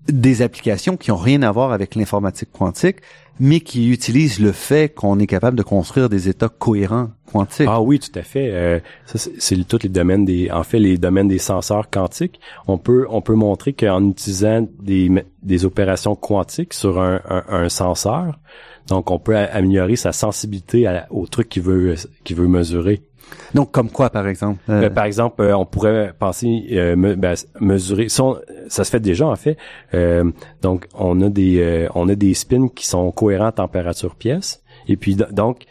des 0.08 0.42
applications 0.42 0.96
qui 0.96 1.12
ont 1.12 1.16
rien 1.16 1.42
à 1.42 1.52
voir 1.52 1.72
avec 1.72 1.94
l'informatique 1.94 2.50
quantique, 2.52 2.96
mais 3.40 3.60
qui 3.60 3.90
utilisent 3.90 4.40
le 4.40 4.52
fait 4.52 4.94
qu'on 4.94 5.18
est 5.18 5.26
capable 5.26 5.56
de 5.56 5.62
construire 5.62 6.08
des 6.08 6.28
états 6.28 6.48
cohérents 6.48 7.10
quantiques. 7.32 7.66
Ah 7.68 7.80
oui, 7.80 7.98
tout 7.98 8.16
à 8.18 8.22
fait. 8.22 8.50
Euh, 8.52 8.80
ça, 9.06 9.30
c'est 9.38 9.56
tous 9.66 9.82
les 9.82 9.88
domaines 9.88 10.24
des, 10.24 10.50
en 10.50 10.62
fait, 10.62 10.78
les 10.78 10.98
domaines 10.98 11.28
des 11.28 11.38
senseurs 11.38 11.90
quantiques. 11.90 12.38
On 12.68 12.78
peut, 12.78 13.06
on 13.10 13.20
peut 13.22 13.34
montrer 13.34 13.72
qu'en 13.72 14.08
utilisant 14.08 14.66
des, 14.80 15.10
des 15.42 15.64
opérations 15.64 16.14
quantiques 16.14 16.74
sur 16.74 17.00
un, 17.00 17.20
un, 17.28 17.44
un 17.48 17.68
senseur, 17.68 18.38
donc 18.86 19.10
on 19.10 19.18
peut 19.18 19.36
améliorer 19.36 19.96
sa 19.96 20.12
sensibilité 20.12 21.00
au 21.10 21.26
truc 21.26 21.48
qu'il 21.48 21.62
veut, 21.62 21.94
qu'il 22.22 22.36
veut 22.36 22.48
mesurer. 22.48 23.02
Donc, 23.54 23.70
comme 23.70 23.90
quoi, 23.90 24.10
par 24.10 24.26
exemple? 24.26 24.60
Euh, 24.68 24.82
ben, 24.82 24.90
par 24.90 25.04
exemple, 25.04 25.42
euh, 25.42 25.56
on 25.56 25.64
pourrait 25.64 26.12
penser 26.18 26.66
euh, 26.72 26.96
ben, 27.16 27.34
mesurer. 27.60 28.08
ça 28.08 28.84
se 28.84 28.90
fait 28.90 29.00
déjà 29.00 29.26
en 29.26 29.36
fait. 29.36 29.56
donc, 30.62 30.86
on 30.94 31.20
a 31.20 31.28
des 31.28 31.88
on 31.94 32.08
a 32.08 32.14
des 32.14 32.34
spins 32.34 32.68
qui 32.68 32.86
sont 32.86 33.10
cohérents 33.12 33.46
à 33.46 33.52
température 33.52 34.16
pièce. 34.16 34.62
Et 34.88 34.96
puis 34.96 35.16
donc, 35.16 35.64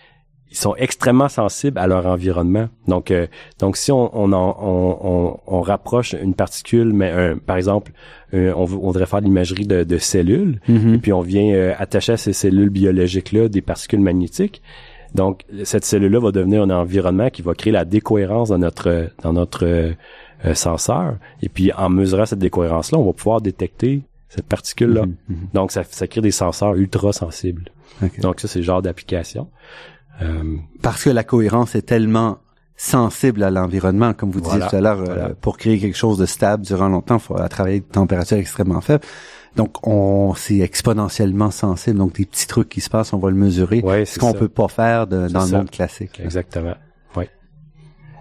ils 0.49 0.57
sont 0.57 0.75
extrêmement 0.75 1.29
sensibles 1.29 1.77
à 1.79 1.87
leur 1.87 2.05
environnement. 2.05 2.69
Donc, 2.87 3.13
donc 3.59 3.75
si 3.75 3.91
on 3.91 4.15
on, 4.15 4.31
on, 4.33 5.39
on, 5.45 5.61
rapproche 5.61 6.13
une 6.13 6.35
particule, 6.35 6.93
mais 6.93 7.35
par 7.45 7.57
exemple, 7.57 7.91
on, 8.31 8.63
voudrait 8.63 9.05
faire 9.07 9.21
l'imagerie 9.21 9.67
de, 9.67 9.83
de, 9.83 9.97
cellules, 9.97 10.61
mm-hmm. 10.69 10.95
et 10.95 10.97
puis 10.99 11.13
on 11.13 11.21
vient 11.21 11.73
attacher 11.77 12.13
à 12.13 12.17
ces 12.17 12.33
cellules 12.33 12.69
biologiques 12.69 13.31
là 13.31 13.49
des 13.49 13.61
particules 13.61 13.99
magnétiques 14.01 14.61
donc, 15.15 15.45
cette 15.63 15.85
cellule-là 15.85 16.19
va 16.19 16.31
devenir 16.31 16.63
un 16.63 16.69
environnement 16.69 17.29
qui 17.29 17.41
va 17.41 17.53
créer 17.53 17.71
la 17.71 17.85
décohérence 17.85 18.49
dans 18.49 18.57
notre 18.57 19.09
dans 19.21 19.33
notre 19.33 19.65
euh, 19.65 20.53
senseur. 20.53 21.17
Et 21.41 21.49
puis, 21.49 21.71
en 21.73 21.89
mesurant 21.89 22.25
cette 22.25 22.39
décohérence-là, 22.39 22.97
on 22.97 23.05
va 23.05 23.13
pouvoir 23.13 23.41
détecter 23.41 24.01
cette 24.29 24.47
particule-là. 24.47 25.05
Mhm, 25.05 25.15
mhm. 25.29 25.37
Donc, 25.53 25.71
ça, 25.71 25.83
ça 25.83 26.07
crée 26.07 26.21
des 26.21 26.31
senseurs 26.31 26.75
ultra 26.75 27.13
sensibles. 27.13 27.65
Donc, 28.21 28.39
ça, 28.39 28.47
c'est 28.47 28.59
le 28.59 28.65
genre 28.65 28.81
d'application. 28.81 29.47
Euh, 30.21 30.57
Parce 30.81 31.03
que 31.03 31.09
la 31.09 31.23
cohérence 31.23 31.75
est 31.75 31.83
tellement 31.83 32.39
sensible 32.75 33.43
à 33.43 33.51
l'environnement, 33.51 34.13
comme 34.13 34.31
vous 34.31 34.41
disiez 34.41 34.59
tout 34.59 34.75
à 34.75 34.81
l'heure, 34.81 35.03
euh, 35.07 35.29
pour 35.39 35.57
créer 35.57 35.79
quelque 35.79 35.97
chose 35.97 36.17
de 36.17 36.25
stable 36.25 36.65
durant 36.65 36.89
longtemps, 36.89 37.17
il 37.17 37.21
faut 37.21 37.47
travailler 37.47 37.79
de 37.79 37.85
température 37.85 38.37
extrêmement 38.37 38.81
faible. 38.81 39.03
Donc, 39.55 39.87
on 39.87 40.33
c'est 40.35 40.59
exponentiellement 40.59 41.51
sensible. 41.51 41.99
Donc, 41.99 42.15
des 42.15 42.25
petits 42.25 42.47
trucs 42.47 42.69
qui 42.69 42.81
se 42.81 42.89
passent, 42.89 43.13
on 43.13 43.19
va 43.19 43.29
le 43.29 43.35
mesurer. 43.35 43.81
Ouais, 43.81 44.05
ce 44.05 44.17
qu'on 44.17 44.33
peut 44.33 44.49
pas 44.49 44.67
faire 44.67 45.05
dans 45.07 45.27
le 45.27 45.51
monde 45.51 45.69
classique. 45.69 46.19
Exactement. 46.19 46.75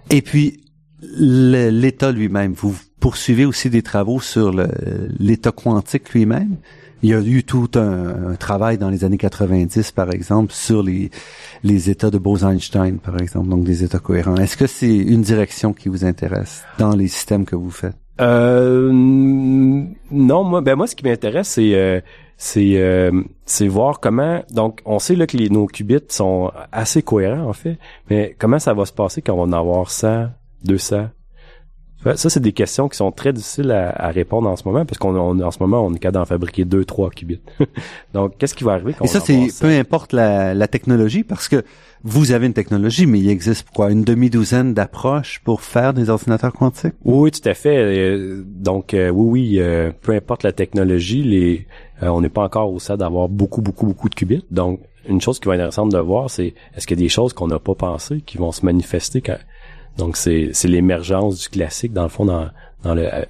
Et 0.09 0.21
puis, 0.21 0.59
l'état 1.01 2.11
lui-même. 2.11 2.53
Vous 2.53 2.75
poursuivez 2.99 3.45
aussi 3.45 3.69
des 3.69 3.81
travaux 3.81 4.19
sur 4.19 4.51
l'état 5.19 5.51
quantique 5.51 6.13
lui-même. 6.13 6.57
Il 7.03 7.09
y 7.09 7.13
a 7.13 7.19
eu 7.19 7.43
tout 7.43 7.69
un, 7.75 8.35
travail 8.39 8.77
dans 8.77 8.89
les 8.89 9.03
années 9.03 9.17
90, 9.17 9.91
par 9.91 10.09
exemple, 10.11 10.53
sur 10.53 10.81
les, 10.81 11.11
les 11.61 11.89
états 11.89 12.09
de 12.09 12.17
Bose-Einstein, 12.17 12.97
par 12.97 13.19
exemple, 13.19 13.49
donc 13.49 13.65
des 13.65 13.83
états 13.83 13.99
cohérents. 13.99 14.37
Est-ce 14.37 14.55
que 14.55 14.67
c'est 14.67 14.95
une 14.95 15.21
direction 15.21 15.73
qui 15.73 15.89
vous 15.89 16.05
intéresse 16.05 16.63
dans 16.79 16.95
les 16.95 17.09
systèmes 17.09 17.43
que 17.43 17.57
vous 17.57 17.71
faites? 17.71 17.97
Euh, 18.21 18.89
non, 18.93 20.43
moi, 20.45 20.61
ben 20.61 20.75
moi, 20.75 20.87
ce 20.87 20.95
qui 20.95 21.03
m'intéresse, 21.03 21.49
c'est 21.49 21.75
euh, 21.75 21.99
c'est 22.37 22.77
euh, 22.77 23.11
c'est 23.45 23.67
voir 23.67 23.99
comment. 23.99 24.41
Donc, 24.51 24.79
on 24.85 24.99
sait 24.99 25.15
là 25.15 25.27
que 25.27 25.35
les, 25.35 25.49
nos 25.49 25.67
qubits 25.67 25.99
sont 26.07 26.51
assez 26.71 27.01
cohérents 27.01 27.49
en 27.49 27.53
fait, 27.53 27.79
mais 28.09 28.33
comment 28.39 28.59
ça 28.59 28.73
va 28.73 28.85
se 28.85 28.93
passer 28.93 29.21
quand 29.21 29.33
on 29.33 29.45
va 29.45 29.57
en 29.57 29.59
avoir 29.59 29.91
100, 29.91 30.27
200 30.63 31.09
ça, 32.15 32.29
c'est 32.29 32.39
des 32.39 32.51
questions 32.51 32.89
qui 32.89 32.97
sont 32.97 33.11
très 33.11 33.33
difficiles 33.33 33.71
à, 33.71 34.09
répondre 34.09 34.49
en 34.49 34.55
ce 34.55 34.67
moment, 34.67 34.85
parce 34.85 34.97
qu'on 34.97 35.41
en 35.41 35.51
ce 35.51 35.57
moment, 35.59 35.85
on 35.85 35.93
est 35.93 35.99
capable 35.99 36.19
d'en 36.19 36.25
fabriquer 36.25 36.65
deux, 36.65 36.85
trois 36.85 37.09
qubits. 37.09 37.41
Donc, 38.13 38.37
qu'est-ce 38.37 38.53
qui 38.53 38.63
va 38.63 38.73
arriver 38.73 38.93
quand 38.93 39.05
Et 39.05 39.07
ça, 39.07 39.19
c'est 39.19 39.47
peu 39.59 39.69
importe 39.69 40.13
la, 40.13 40.53
la, 40.53 40.67
technologie, 40.67 41.23
parce 41.23 41.47
que 41.47 41.63
vous 42.03 42.31
avez 42.31 42.47
une 42.47 42.53
technologie, 42.53 43.05
mais 43.05 43.19
il 43.19 43.29
existe 43.29 43.67
quoi 43.73 43.89
une 43.89 44.03
demi-douzaine 44.03 44.73
d'approches 44.73 45.39
pour 45.43 45.61
faire 45.61 45.93
des 45.93 46.09
ordinateurs 46.09 46.51
quantiques? 46.51 46.93
Oui, 47.05 47.31
tout 47.31 47.47
à 47.47 47.53
fait. 47.53 47.77
Euh, 47.77 48.43
donc, 48.45 48.93
euh, 48.93 49.09
oui, 49.09 49.53
oui, 49.53 49.59
euh, 49.59 49.91
peu 50.01 50.13
importe 50.13 50.43
la 50.43 50.51
technologie, 50.51 51.23
les, 51.23 51.67
on 52.01 52.19
n'est 52.19 52.29
pas 52.29 52.43
encore 52.43 52.73
au 52.73 52.79
stade 52.79 52.99
d'avoir 52.99 53.29
beaucoup, 53.29 53.61
beaucoup, 53.61 53.85
beaucoup 53.85 54.09
de 54.09 54.15
qubits. 54.15 54.43
Donc, 54.51 54.81
une 55.07 55.21
chose 55.21 55.39
qui 55.39 55.47
va 55.47 55.55
être 55.55 55.61
intéressante 55.61 55.91
de 55.91 55.97
voir, 55.97 56.29
c'est 56.29 56.53
est-ce 56.75 56.87
qu'il 56.87 56.97
y 56.97 57.01
a 57.01 57.03
des 57.03 57.09
choses 57.09 57.33
qu'on 57.33 57.47
n'a 57.47 57.59
pas 57.59 57.75
pensées 57.75 58.21
qui 58.25 58.37
vont 58.37 58.51
se 58.51 58.65
manifester 58.65 59.21
quand, 59.21 59.37
donc 59.97 60.17
c'est 60.17 60.51
l'émergence 60.63 61.39
du 61.39 61.49
classique 61.49 61.93
dans 61.93 62.03
le 62.03 62.09
fond 62.09 62.25
dans, 62.25 62.49
dans 62.83 62.95
le 62.95 63.05
euh, 63.05 63.21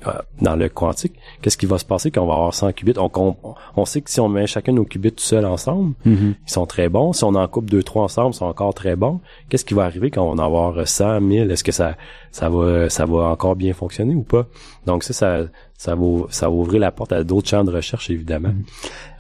dans 0.42 0.56
le 0.56 0.70
quantique. 0.70 1.14
Qu'est-ce 1.42 1.58
qui 1.58 1.66
va 1.66 1.78
se 1.78 1.84
passer 1.84 2.10
quand 2.10 2.24
on 2.24 2.28
va 2.28 2.34
avoir 2.34 2.54
100 2.54 2.72
qubits? 2.72 2.94
On, 2.98 3.36
on, 3.76 3.86
sait 3.86 4.02
que 4.02 4.10
si 4.10 4.22
on 4.22 4.30
met 4.30 4.48
chacun 4.48 4.72
nos 4.72 4.86
qubits 4.86 5.12
tout 5.12 5.24
seul 5.24 5.46
ensemble, 5.46 5.94
mm-hmm. 6.06 6.34
ils 6.48 6.52
sont 6.52 6.66
très 6.66 6.88
bons. 6.88 7.12
Si 7.12 7.24
on 7.26 7.36
en 7.36 7.48
coupe 7.50 7.70
deux 7.70 7.84
trois 7.84 8.04
ensemble, 8.04 8.34
ils 8.34 8.38
sont 8.38 8.46
encore 8.46 8.74
très 8.74 8.96
bons. 8.96 9.20
Qu'est-ce 9.50 9.66
qui 9.66 9.74
va 9.74 9.84
arriver 9.84 10.10
quand 10.10 10.24
on 10.24 10.36
va 10.36 10.46
avoir 10.46 10.88
100 10.88 11.20
1000 11.20 11.52
Est-ce 11.52 11.66
que 11.66 11.74
ça 11.74 11.98
ça 12.32 12.50
va 12.50 12.90
ça 12.90 13.06
va 13.06 13.26
encore 13.26 13.58
bien 13.58 13.74
fonctionner 13.74 14.16
ou 14.16 14.24
pas? 14.24 14.48
Donc 14.86 15.04
ça 15.04 15.14
ça 15.14 15.46
ça 15.78 15.96
va 15.96 16.26
ça 16.30 16.48
va 16.48 16.54
ouvrir 16.54 16.80
la 16.80 16.92
porte 16.92 17.12
à 17.12 17.26
d'autres 17.26 17.50
champs 17.50 17.66
de 17.66 17.72
recherche 17.72 18.10
évidemment. 18.10 18.54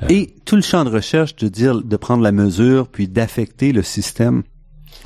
Mm-hmm. 0.01 0.11
Et 0.13 0.33
tout 0.45 0.55
le 0.55 0.61
champ 0.61 0.85
de 0.85 0.89
recherche 0.89 1.35
de 1.35 1.49
dire 1.49 1.81
de 1.81 1.97
prendre 1.97 2.23
la 2.23 2.31
mesure 2.31 2.87
puis 2.87 3.09
d'affecter 3.09 3.73
le 3.73 3.83
système 3.83 4.43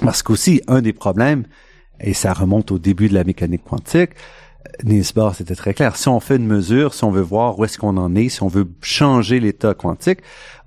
parce 0.02 0.22
qu'aussi 0.22 0.62
un 0.68 0.84
des 0.84 0.94
problèmes 0.94 1.46
et 2.00 2.14
ça 2.14 2.34
remonte 2.34 2.72
au 2.72 2.80
début 2.80 3.10
de 3.10 3.14
la 3.14 3.24
mécanique 3.24 3.64
quantique. 3.64 4.12
Niels 4.84 5.06
Bohr, 5.16 5.36
c'était 5.36 5.56
très 5.56 5.74
clair. 5.74 5.96
Si 5.96 6.08
on 6.08 6.20
fait 6.20 6.36
une 6.36 6.46
mesure, 6.46 6.94
si 6.94 7.04
on 7.04 7.12
veut 7.12 7.22
voir 7.22 7.58
où 7.58 7.66
est-ce 7.66 7.78
qu'on 7.78 7.98
en 7.98 8.16
est, 8.16 8.30
si 8.30 8.44
on 8.44 8.48
veut 8.48 8.68
changer 8.82 9.40
l'état 9.40 9.74
quantique, 9.74 10.20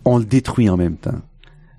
on 0.05 0.19
le 0.19 0.25
détruit 0.25 0.69
en 0.69 0.77
même 0.77 0.97
temps. 0.97 1.21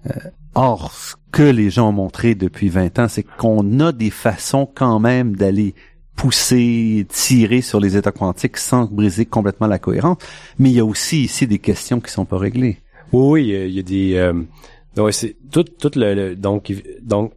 Euh, 0.07 0.29
or, 0.55 0.91
ce 0.93 1.15
que 1.31 1.43
les 1.43 1.69
gens 1.69 1.89
ont 1.89 1.93
montré 1.93 2.35
depuis 2.35 2.69
20 2.69 2.99
ans, 2.99 3.07
c'est 3.07 3.23
qu'on 3.23 3.79
a 3.79 3.91
des 3.91 4.09
façons 4.09 4.69
quand 4.73 4.99
même 4.99 5.35
d'aller 5.35 5.73
pousser, 6.15 7.05
tirer 7.09 7.61
sur 7.61 7.79
les 7.79 7.97
états 7.97 8.11
quantiques 8.11 8.57
sans 8.57 8.85
briser 8.85 9.25
complètement 9.25 9.67
la 9.67 9.79
cohérence. 9.79 10.17
Mais 10.59 10.69
il 10.69 10.75
y 10.75 10.79
a 10.79 10.85
aussi 10.85 11.23
ici 11.23 11.47
des 11.47 11.59
questions 11.59 11.99
qui 11.99 12.11
sont 12.11 12.25
pas 12.25 12.37
réglées. 12.37 12.77
Oui, 13.11 13.47
il 13.47 13.71
y 13.71 13.79
a 13.79 13.83
des... 13.83 14.15
Euh, 14.15 14.33
donc, 14.95 15.13
c'est 15.13 15.35
tout, 15.51 15.63
tout 15.63 15.91
le, 15.95 16.35
donc 16.35 16.71
donc 17.01 17.33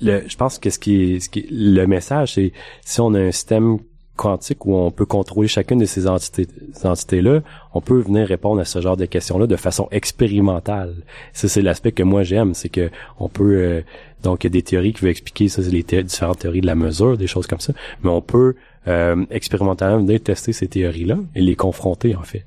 le, 0.00 0.24
je 0.26 0.36
pense 0.36 0.58
que 0.58 0.70
ce 0.70 0.78
qui 0.78 1.14
est, 1.14 1.20
ce 1.20 1.28
qui 1.28 1.46
le 1.50 1.86
message, 1.86 2.34
c'est 2.34 2.52
si 2.82 3.00
on 3.00 3.14
a 3.14 3.20
un 3.20 3.30
système 3.30 3.78
quantique 4.16 4.66
où 4.66 4.74
on 4.74 4.90
peut 4.90 5.06
contrôler 5.06 5.48
chacune 5.48 5.78
de 5.78 5.86
ces 5.86 6.06
entités, 6.06 6.46
entités 6.84 7.22
là, 7.22 7.40
on 7.72 7.80
peut 7.80 8.00
venir 8.00 8.28
répondre 8.28 8.60
à 8.60 8.66
ce 8.66 8.78
genre 8.80 8.96
de 8.96 9.06
questions-là 9.06 9.46
de 9.46 9.56
façon 9.56 9.88
expérimentale. 9.90 10.94
Ça, 11.32 11.48
c'est 11.48 11.62
l'aspect 11.62 11.92
que 11.92 12.02
moi 12.02 12.22
j'aime, 12.22 12.52
c'est 12.52 12.68
que 12.68 12.90
on 13.18 13.30
peut 13.30 13.56
euh, 13.56 13.80
donc 14.22 14.44
il 14.44 14.48
y 14.48 14.48
a 14.48 14.50
des 14.50 14.62
théories 14.62 14.92
qui 14.92 15.00
veulent 15.00 15.10
expliquer 15.10 15.48
ça, 15.48 15.62
c'est 15.62 15.70
les 15.70 15.82
différentes 15.82 16.40
théories 16.40 16.60
de 16.60 16.66
la 16.66 16.74
mesure, 16.74 17.16
des 17.16 17.26
choses 17.26 17.46
comme 17.46 17.60
ça, 17.60 17.72
mais 18.02 18.10
on 18.10 18.20
peut 18.20 18.54
euh, 18.88 19.24
expérimentalement 19.30 19.98
venir 19.98 20.20
tester 20.22 20.52
ces 20.52 20.68
théories-là 20.68 21.18
et 21.34 21.40
les 21.40 21.56
confronter 21.56 22.14
en 22.14 22.22
fait. 22.22 22.44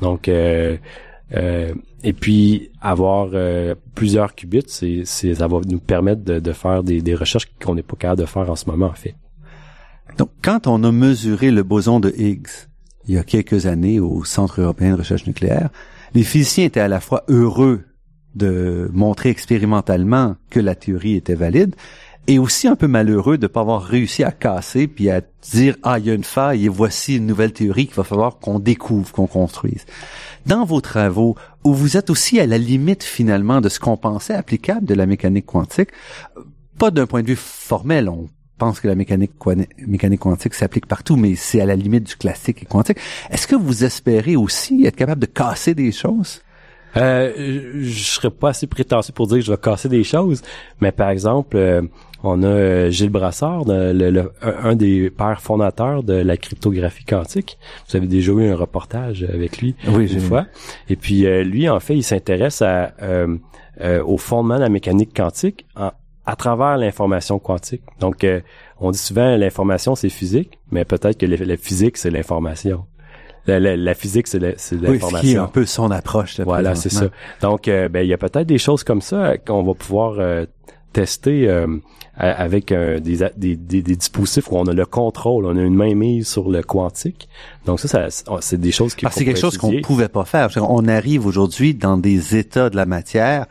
Donc 0.00 0.28
euh, 0.28 0.76
euh, 1.34 1.74
et 2.04 2.12
puis 2.12 2.70
avoir 2.80 3.30
euh, 3.32 3.74
plusieurs 3.94 4.34
qubits, 4.34 4.62
ça 5.04 5.46
va 5.46 5.60
nous 5.68 5.78
permettre 5.78 6.22
de, 6.22 6.52
faire 6.52 6.82
des, 6.82 7.00
des 7.00 7.14
recherches 7.14 7.48
qu'on 7.62 7.74
n'est 7.74 7.82
pas 7.82 7.96
capable 7.96 8.20
de 8.22 8.26
faire 8.26 8.50
en 8.50 8.56
ce 8.56 8.68
moment, 8.68 8.86
en 8.86 8.94
fait. 8.94 9.14
Donc, 10.18 10.30
quand 10.42 10.66
on 10.66 10.82
a 10.84 10.92
mesuré 10.92 11.50
le 11.50 11.62
boson 11.62 12.00
de 12.00 12.12
Higgs 12.16 12.48
il 13.08 13.14
y 13.14 13.18
a 13.18 13.24
quelques 13.24 13.66
années 13.66 13.98
au 13.98 14.24
Centre 14.24 14.60
européen 14.60 14.92
de 14.92 14.98
recherche 14.98 15.26
nucléaire, 15.26 15.70
les 16.14 16.22
physiciens 16.22 16.66
étaient 16.66 16.80
à 16.80 16.88
la 16.88 17.00
fois 17.00 17.24
heureux 17.28 17.84
de 18.34 18.88
montrer 18.92 19.30
expérimentalement 19.30 20.36
que 20.50 20.60
la 20.60 20.74
théorie 20.74 21.16
était 21.16 21.34
valide, 21.34 21.74
et 22.26 22.38
aussi 22.38 22.68
un 22.68 22.76
peu 22.76 22.86
malheureux 22.86 23.36
de 23.36 23.44
ne 23.44 23.48
pas 23.48 23.60
avoir 23.60 23.82
réussi 23.82 24.22
à 24.22 24.30
casser 24.30 24.86
puis 24.86 25.10
à 25.10 25.22
dire 25.50 25.76
ah 25.82 25.98
il 25.98 26.06
y 26.06 26.10
a 26.10 26.14
une 26.14 26.24
faille 26.24 26.66
et 26.66 26.68
voici 26.68 27.16
une 27.16 27.26
nouvelle 27.26 27.52
théorie 27.52 27.86
qu'il 27.86 27.96
va 27.96 28.04
falloir 28.04 28.38
qu'on 28.38 28.58
découvre, 28.58 29.10
qu'on 29.12 29.26
construise. 29.26 29.84
Dans 30.46 30.64
vos 30.64 30.80
travaux, 30.80 31.36
où 31.64 31.74
vous 31.74 31.96
êtes 31.96 32.10
aussi 32.10 32.40
à 32.40 32.46
la 32.46 32.58
limite 32.58 33.02
finalement 33.02 33.60
de 33.60 33.68
ce 33.68 33.80
qu'on 33.80 33.96
pensait 33.96 34.34
applicable 34.34 34.86
de 34.86 34.94
la 34.94 35.06
mécanique 35.06 35.46
quantique, 35.46 35.90
pas 36.78 36.90
d'un 36.90 37.06
point 37.06 37.22
de 37.22 37.28
vue 37.28 37.36
formel, 37.36 38.08
on 38.08 38.28
pense 38.58 38.80
que 38.80 38.88
la 38.88 38.94
mécanique, 38.94 39.32
mécanique 39.78 40.20
quantique 40.20 40.54
s'applique 40.54 40.86
partout, 40.86 41.16
mais 41.16 41.34
c'est 41.34 41.60
à 41.60 41.66
la 41.66 41.76
limite 41.76 42.04
du 42.04 42.16
classique 42.16 42.62
et 42.62 42.66
quantique. 42.66 42.98
Est-ce 43.30 43.46
que 43.46 43.56
vous 43.56 43.84
espérez 43.84 44.36
aussi 44.36 44.84
être 44.86 44.96
capable 44.96 45.20
de 45.20 45.26
casser 45.26 45.74
des 45.74 45.90
choses? 45.90 46.42
Euh, 46.96 47.80
je 47.80 48.04
serais 48.04 48.30
pas 48.30 48.50
assez 48.50 48.66
prétentieux 48.66 49.14
pour 49.14 49.26
dire 49.26 49.38
que 49.38 49.44
je 49.44 49.50
vais 49.50 49.58
casser 49.58 49.88
des 49.88 50.04
choses, 50.04 50.42
mais 50.80 50.92
par 50.92 51.10
exemple, 51.10 51.56
euh, 51.56 51.82
on 52.22 52.42
a 52.42 52.46
euh, 52.46 52.90
Gilles 52.90 53.10
Brassard, 53.10 53.64
le, 53.66 54.32
un 54.42 54.76
des 54.76 55.10
pères 55.10 55.40
fondateurs 55.40 56.02
de 56.02 56.14
la 56.14 56.36
cryptographie 56.36 57.04
quantique. 57.04 57.58
Vous 57.88 57.96
avez 57.96 58.06
déjà 58.06 58.32
eu 58.32 58.48
un 58.50 58.56
reportage 58.56 59.24
avec 59.24 59.58
lui 59.58 59.74
oui, 59.88 60.12
une 60.12 60.20
fois. 60.20 60.46
Et 60.88 60.96
puis 60.96 61.22
lui, 61.44 61.68
en 61.68 61.80
fait, 61.80 61.96
il 61.96 62.02
s'intéresse 62.02 62.62
à 62.62 62.92
au 64.04 64.16
fondement 64.18 64.56
de 64.56 64.60
la 64.60 64.68
mécanique 64.68 65.16
quantique 65.16 65.66
en, 65.74 65.90
à 66.26 66.36
travers 66.36 66.76
l'information 66.76 67.38
quantique. 67.38 67.82
Donc, 68.00 68.24
euh, 68.24 68.40
on 68.80 68.90
dit 68.90 68.98
souvent 68.98 69.36
l'information 69.36 69.94
c'est 69.94 70.08
physique, 70.08 70.58
mais 70.70 70.84
peut-être 70.84 71.18
que 71.18 71.26
la 71.26 71.56
physique 71.56 71.96
c'est 71.96 72.10
l'information. 72.10 72.86
La, 73.46 73.94
physique 73.94 74.28
c'est 74.28 74.38
l'information. 74.38 75.20
Oui, 75.22 75.36
un 75.36 75.48
peu 75.48 75.66
son 75.66 75.90
approche. 75.90 76.40
voilà, 76.40 76.76
c'est 76.76 76.90
ça. 76.90 77.06
Donc, 77.40 77.66
euh, 77.66 77.88
ben 77.88 78.02
il 78.02 78.08
y 78.08 78.12
a 78.12 78.18
peut-être 78.18 78.46
des 78.46 78.58
choses 78.58 78.84
comme 78.84 79.00
ça 79.00 79.36
qu'on 79.36 79.64
va 79.64 79.74
pouvoir 79.74 80.14
euh, 80.18 80.46
tester 80.92 81.48
avec 82.16 82.72
des, 82.72 83.00
des, 83.36 83.56
des, 83.56 83.82
dispositifs 83.82 84.50
où 84.50 84.56
on 84.56 84.66
a 84.66 84.72
le 84.72 84.86
contrôle, 84.86 85.46
on 85.46 85.56
a 85.56 85.62
une 85.62 85.74
main 85.74 85.94
mise 85.94 86.28
sur 86.28 86.50
le 86.50 86.62
quantique. 86.62 87.28
Donc 87.66 87.80
ça, 87.80 88.10
ça 88.10 88.24
c'est 88.40 88.60
des 88.60 88.72
choses 88.72 88.94
qui. 88.94 89.06
c'est 89.10 89.24
quelque 89.24 89.40
chose 89.40 89.58
qu'on 89.58 89.80
pouvait 89.80 90.08
pas 90.08 90.24
faire. 90.24 90.48
On 90.56 90.86
arrive 90.88 91.26
aujourd'hui 91.26 91.74
dans 91.74 91.96
des 91.96 92.36
états 92.36 92.70
de 92.70 92.76
la 92.76 92.86
matière 92.86 93.46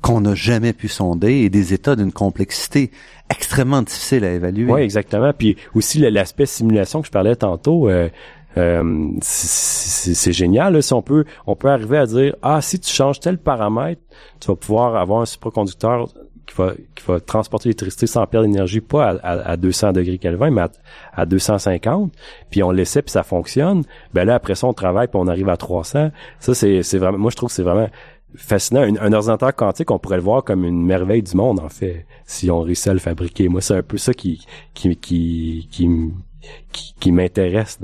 qu'on 0.00 0.20
n'a 0.20 0.34
jamais 0.34 0.72
pu 0.72 0.88
sonder 0.88 1.32
et 1.32 1.50
des 1.50 1.74
états 1.74 1.96
d'une 1.96 2.12
complexité 2.12 2.90
extrêmement 3.28 3.82
difficile 3.82 4.24
à 4.24 4.32
évaluer. 4.32 4.70
Oui, 4.70 4.80
exactement. 4.80 5.32
Puis 5.36 5.56
aussi 5.74 5.98
l'aspect 5.98 6.46
simulation 6.46 7.00
que 7.00 7.06
je 7.06 7.12
parlais 7.12 7.36
tantôt, 7.36 7.88
euh, 7.88 8.08
euh, 8.56 9.08
c'est 9.20 10.32
génial. 10.32 10.74
Là, 10.74 10.82
si 10.82 10.92
on 10.92 11.02
peut, 11.02 11.24
on 11.46 11.54
peut 11.54 11.68
arriver 11.68 11.98
à 11.98 12.06
dire 12.06 12.34
ah 12.42 12.60
si 12.62 12.80
tu 12.80 12.92
changes 12.92 13.20
tel 13.20 13.38
paramètre, 13.38 14.00
tu 14.40 14.48
vas 14.48 14.56
pouvoir 14.56 14.96
avoir 14.96 15.20
un 15.20 15.26
supraconducteur 15.26 16.08
qui 16.50 16.56
va 16.56 16.74
va 17.06 17.20
transporter 17.20 17.68
l'électricité 17.68 18.06
sans 18.06 18.26
perdre 18.26 18.46
d'énergie, 18.46 18.80
pas 18.80 19.18
à, 19.22 19.50
à, 19.52 19.56
200 19.56 19.92
degrés 19.92 20.18
Kelvin, 20.18 20.50
mais 20.50 20.62
à, 20.62 20.70
à 21.14 21.26
250. 21.26 22.12
Puis 22.50 22.62
on 22.62 22.70
laissait 22.70 23.02
puis 23.02 23.12
ça 23.12 23.22
fonctionne. 23.22 23.84
Ben 24.14 24.24
là 24.24 24.34
après 24.34 24.54
ça 24.54 24.66
on 24.66 24.72
travaille 24.72 25.08
puis 25.08 25.18
on 25.20 25.28
arrive 25.28 25.48
à 25.48 25.56
300. 25.56 26.10
Ça 26.38 26.54
c'est 26.54 26.82
c'est 26.82 26.98
vraiment, 26.98 27.18
moi 27.18 27.30
je 27.30 27.36
trouve 27.36 27.48
que 27.48 27.54
c'est 27.54 27.62
vraiment 27.62 27.88
fascinant. 28.36 28.82
Un, 28.82 29.12
ordinateur 29.12 29.54
quantique, 29.54 29.90
on 29.90 29.98
pourrait 29.98 30.16
le 30.16 30.22
voir 30.22 30.44
comme 30.44 30.64
une 30.64 30.84
merveille 30.84 31.22
du 31.22 31.36
monde, 31.36 31.60
en 31.60 31.68
fait, 31.68 32.06
si 32.26 32.50
on 32.50 32.60
réussit 32.60 32.88
à 32.88 32.92
le 32.92 33.00
fabriquer. 33.00 33.48
Moi, 33.48 33.60
c'est 33.60 33.74
un 33.74 33.82
peu 33.82 33.98
ça 33.98 34.14
qui 34.14 34.46
qui 34.74 34.96
qui 34.96 35.68
qui, 35.70 36.94
qui, 36.98 37.12
m'intéresse 37.12 37.78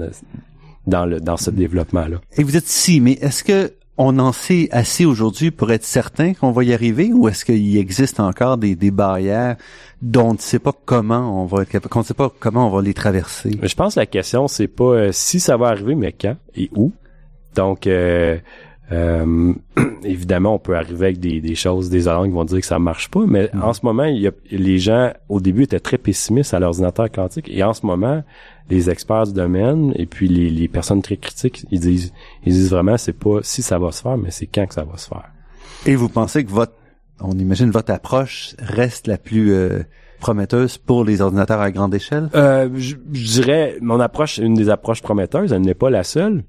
dans 0.87 1.07
le 1.07 1.21
dans 1.21 1.37
ce 1.37 1.51
développement-là. 1.51 2.21
Et 2.37 2.43
vous 2.43 2.57
êtes 2.57 2.69
ici, 2.69 3.01
mais 3.01 3.13
est-ce 3.13 3.45
que 3.45 3.73
on 3.99 4.19
en 4.19 4.33
sait 4.33 4.69
assez 4.73 5.05
aujourd'hui 5.05 5.51
pour 5.51 5.73
être 5.73 5.85
certain 5.85 6.35
qu'on 6.35 6.51
va 6.51 6.65
y 6.65 6.75
arriver, 6.75 7.13
ou 7.13 7.29
est-ce 7.29 7.45
qu'il 7.45 7.77
existe 7.79 8.21
encore 8.21 8.59
des, 8.59 8.77
barrières 8.91 9.57
dont 10.03 10.31
on 10.31 10.33
ne 10.35 10.39
sait 10.39 10.59
pas 10.59 10.73
comment 10.85 11.43
on 11.43 11.47
va 11.47 11.63
être 11.63 11.89
qu'on 11.89 12.01
ne 12.01 12.05
sait 12.05 12.15
pas 12.15 12.31
comment 12.39 12.69
on 12.69 12.71
va 12.71 12.83
les 12.83 12.95
traverser? 12.95 13.59
Je 13.63 13.75
pense 13.75 13.95
que 13.95 14.01
la 14.01 14.07
question 14.07 14.49
c'est 14.49 14.69
pas 14.69 14.85
euh, 14.85 15.13
si 15.13 15.41
ça 15.41 15.57
va 15.57 15.69
arriver, 15.69 15.95
mais 15.95 16.13
quand 16.13 16.37
et 16.55 16.71
où? 16.75 16.93
Donc 17.55 17.87
euh, 17.87 18.39
euh, 18.93 19.53
évidemment, 20.05 20.55
on 20.55 20.59
peut 20.59 20.77
arriver 20.77 21.07
avec 21.07 21.19
des, 21.19 21.41
des 21.41 21.55
choses, 21.55 21.91
des 21.91 22.09
alarmes 22.09 22.27
qui 22.27 22.33
vont 22.33 22.45
dire 22.45 22.61
que 22.61 22.67
ça 22.67 22.79
marche 22.79 23.11
pas, 23.11 23.25
mais 23.27 23.51
mm. 23.53 23.63
en 23.63 23.73
ce 23.73 23.81
moment, 23.85 24.05
il 24.05 24.19
y 24.19 24.29
a, 24.29 24.33
les 24.51 24.79
gens, 24.79 25.13
au 25.29 25.41
début, 25.41 25.65
étaient 25.65 25.81
très 25.81 25.99
pessimistes 25.99 26.55
à 26.55 26.61
l'ordinateur 26.61 27.11
quantique, 27.11 27.49
et 27.49 27.63
en 27.63 27.75
ce 27.75 27.85
moment, 27.85 28.23
les 28.71 28.91
experts 28.91 29.27
du 29.29 29.33
domaine 29.33 29.93
et 29.97 30.07
puis 30.07 30.29
les, 30.29 30.51
les 30.51 30.69
personnes 30.69 31.03
très 31.03 31.17
critiques, 31.17 31.67
ils 31.71 31.81
disent, 31.81 32.13
ils 32.45 32.53
disent 32.53 32.71
vraiment, 32.71 32.97
c'est 32.97 33.13
pas 33.13 33.39
si 33.43 33.63
ça 33.63 33.79
va 33.79 33.93
se 33.93 34.03
faire, 34.03 34.17
mais 34.17 34.31
c'est 34.31 34.47
quand 34.47 34.67
que 34.67 34.75
ça 34.75 34.85
va 34.85 34.97
se 34.97 35.09
faire. 35.09 35.31
Et 35.85 35.95
vous 35.95 36.09
pensez 36.09 36.45
que 36.45 36.51
votre, 36.51 36.75
on 37.21 37.33
imagine 37.33 37.71
votre 37.71 37.93
approche 37.93 38.55
reste 38.59 39.07
la 39.07 39.19
plus 39.19 39.53
euh, 39.53 39.81
prometteuse 40.21 40.79
pour 40.79 41.05
les 41.05 41.21
ordinateurs 41.21 41.61
à 41.61 41.71
grande 41.71 41.95
échelle? 41.95 42.29
Euh, 42.35 42.69
je, 42.75 42.97
je 43.13 43.33
dirais, 43.33 43.77
mon 43.81 44.01
approche, 44.01 44.39
une 44.39 44.55
des 44.55 44.69
approches 44.69 45.03
prometteuses, 45.03 45.53
elle 45.53 45.63
n'est 45.63 45.75
pas 45.75 45.91
la 45.91 46.03
seule. 46.03 46.45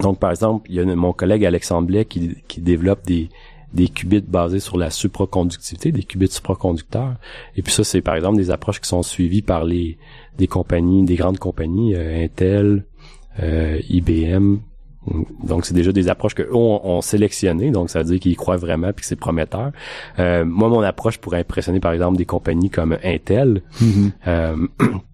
Donc, 0.00 0.18
par 0.18 0.30
exemple, 0.30 0.66
il 0.70 0.76
y 0.76 0.80
a 0.80 0.84
mon 0.84 1.12
collègue 1.12 1.44
Alexandre 1.44 1.86
Blais 1.86 2.04
qui, 2.04 2.36
qui 2.46 2.60
développe 2.60 3.04
des, 3.04 3.28
des 3.72 3.88
qubits 3.88 4.24
basés 4.26 4.60
sur 4.60 4.78
la 4.78 4.90
supraconductivité, 4.90 5.92
des 5.92 6.02
qubits 6.02 6.28
supraconducteurs. 6.28 7.16
Et 7.56 7.62
puis 7.62 7.72
ça, 7.72 7.84
c'est 7.84 8.00
par 8.00 8.14
exemple 8.14 8.36
des 8.36 8.50
approches 8.50 8.80
qui 8.80 8.88
sont 8.88 9.02
suivies 9.02 9.42
par 9.42 9.64
les 9.64 9.98
des 10.38 10.46
compagnies, 10.46 11.04
des 11.04 11.16
grandes 11.16 11.38
compagnies, 11.38 11.94
euh, 11.94 12.24
Intel, 12.24 12.84
euh, 13.40 13.80
IBM. 13.88 14.58
Donc 15.42 15.64
c'est 15.64 15.74
déjà 15.74 15.90
des 15.90 16.08
approches 16.08 16.34
que 16.34 16.42
ont, 16.52 16.86
ont 16.86 17.00
sélectionnées, 17.00 17.70
donc 17.70 17.88
ça 17.88 18.00
veut 18.00 18.04
dire 18.04 18.20
qu'ils 18.20 18.36
croient 18.36 18.58
vraiment 18.58 18.92
puis 18.92 19.02
que 19.02 19.06
c'est 19.06 19.16
prometteur. 19.16 19.72
Euh, 20.18 20.44
moi, 20.44 20.68
mon 20.68 20.82
approche 20.82 21.18
pourrait 21.18 21.40
impressionner 21.40 21.80
par 21.80 21.92
exemple 21.92 22.18
des 22.18 22.26
compagnies 22.26 22.70
comme 22.70 22.98
Intel. 23.02 23.62
Mm-hmm. 23.80 24.68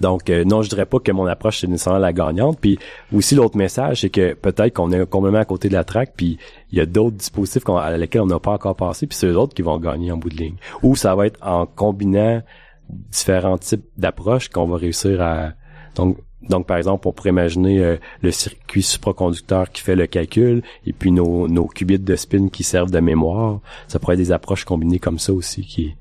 Donc 0.00 0.28
euh, 0.30 0.44
non, 0.44 0.62
je 0.62 0.68
dirais 0.68 0.86
pas 0.86 0.98
que 0.98 1.12
mon 1.12 1.26
approche 1.26 1.60
c'est 1.60 1.66
nécessairement 1.66 2.00
la 2.00 2.12
gagnante. 2.12 2.58
Puis 2.60 2.78
aussi 3.14 3.34
l'autre 3.34 3.56
message, 3.56 4.00
c'est 4.00 4.10
que 4.10 4.34
peut-être 4.34 4.74
qu'on 4.74 4.90
est 4.92 5.06
complètement 5.08 5.40
à 5.40 5.44
côté 5.44 5.68
de 5.68 5.74
la 5.74 5.84
traque, 5.84 6.14
puis 6.16 6.38
il 6.72 6.78
y 6.78 6.80
a 6.80 6.86
d'autres 6.86 7.16
dispositifs 7.16 7.68
à 7.68 7.96
lesquels 7.96 8.22
on 8.22 8.26
n'a 8.26 8.40
pas 8.40 8.52
encore 8.52 8.76
passé, 8.76 9.06
puis 9.06 9.16
c'est 9.16 9.26
eux 9.26 9.38
autres 9.38 9.54
qui 9.54 9.62
vont 9.62 9.78
gagner 9.78 10.10
en 10.10 10.16
bout 10.16 10.30
de 10.30 10.36
ligne. 10.36 10.56
Ou 10.82 10.96
ça 10.96 11.14
va 11.14 11.26
être 11.26 11.38
en 11.42 11.66
combinant 11.66 12.42
différents 12.90 13.58
types 13.58 13.84
d'approches 13.96 14.48
qu'on 14.48 14.66
va 14.66 14.76
réussir 14.76 15.22
à 15.22 15.52
donc 15.94 16.18
donc, 16.48 16.66
par 16.66 16.76
exemple, 16.76 17.08
on 17.08 17.12
pourrait 17.12 17.30
imaginer 17.30 17.82
euh, 17.82 17.96
le 18.20 18.30
circuit 18.30 18.82
supraconducteur 18.82 19.70
qui 19.70 19.82
fait 19.82 19.96
le 19.96 20.06
calcul 20.06 20.62
et 20.86 20.92
puis 20.92 21.10
nos, 21.10 21.48
nos 21.48 21.66
qubits 21.66 21.98
de 21.98 22.16
spin 22.16 22.48
qui 22.48 22.64
servent 22.64 22.90
de 22.90 23.00
mémoire. 23.00 23.60
Ça 23.88 23.98
pourrait 23.98 24.14
être 24.14 24.20
des 24.20 24.32
approches 24.32 24.64
combinées 24.64 24.98
comme 24.98 25.18
ça 25.18 25.32
aussi 25.32 25.62
qui, 25.62 25.94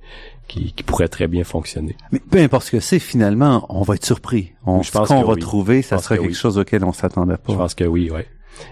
qui, 0.54 0.72
qui 0.72 0.84
pourrait 0.84 1.08
très 1.08 1.28
bien 1.28 1.44
fonctionner. 1.44 1.96
Mais 2.12 2.20
peu 2.20 2.38
importe 2.40 2.68
ce 2.68 2.72
que 2.72 2.80
c'est, 2.80 3.00
finalement, 3.00 3.66
on 3.70 3.82
va 3.82 3.96
être 3.96 4.06
surpris. 4.06 4.54
On, 4.66 4.84
je 4.84 4.92
pense 4.92 5.08
qu'on 5.08 5.24
va 5.24 5.36
trouver, 5.36 5.82
ça 5.82 5.98
sera 5.98 6.18
quelque 6.18 6.36
chose 6.36 6.58
auquel 6.58 6.84
on 6.84 6.94
s'attendait 6.94 7.38
pas. 7.38 7.54
Je 7.54 7.58
pense 7.58 7.74
que 7.74 7.86
oui, 7.86 8.12
ouais. 8.12 8.28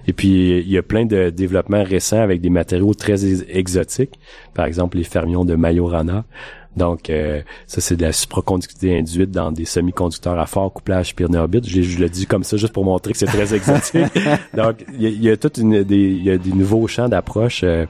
Et 0.08 0.14
puis, 0.14 0.60
il 0.60 0.70
y 0.70 0.78
a 0.78 0.84
plein 0.84 1.06
de 1.06 1.32
développements 1.32 1.84
récents 1.84 2.22
avec 2.22 2.40
des 2.40 2.52
matériaux 2.52 2.94
très 2.94 3.26
exotiques. 3.50 4.20
Par 4.54 4.66
exemple, 4.66 4.98
les 4.98 5.04
fermions 5.04 5.44
de 5.44 5.56
Majorana. 5.56 6.24
Donc, 6.78 7.10
euh, 7.10 7.42
ça, 7.66 7.82
c'est 7.82 7.96
de 7.96 8.04
la 8.04 8.14
supraconductivité 8.14 8.98
induite 8.98 9.32
dans 9.32 9.52
des 9.52 9.66
semi-conducteurs 9.66 10.40
à 10.40 10.46
fort 10.46 10.72
couplage 10.72 11.16
Pirnéobit. 11.16 11.64
Je, 11.66 11.82
je 11.82 12.00
le 12.00 12.10
dis 12.10 12.28
comme 12.28 12.44
ça 12.44 12.58
juste 12.58 12.74
pour 12.74 12.86
montrer 12.86 13.14
que 13.14 13.18
c'est 13.18 13.26
très 13.26 13.56
exotique. 13.56 14.06
Donc, 14.56 14.86
il 14.94 15.24
y 15.24 15.30
a, 15.30 15.34
y 15.34 15.38
toute 15.38 15.58
une, 15.58 15.84
des, 15.84 15.98
il 15.98 16.24
y 16.24 16.30
a 16.30 16.38
des 16.38 16.54
nouveaux 16.54 16.86
champs 16.86 17.10
d'approche 17.10 17.62
euh, 17.64 17.88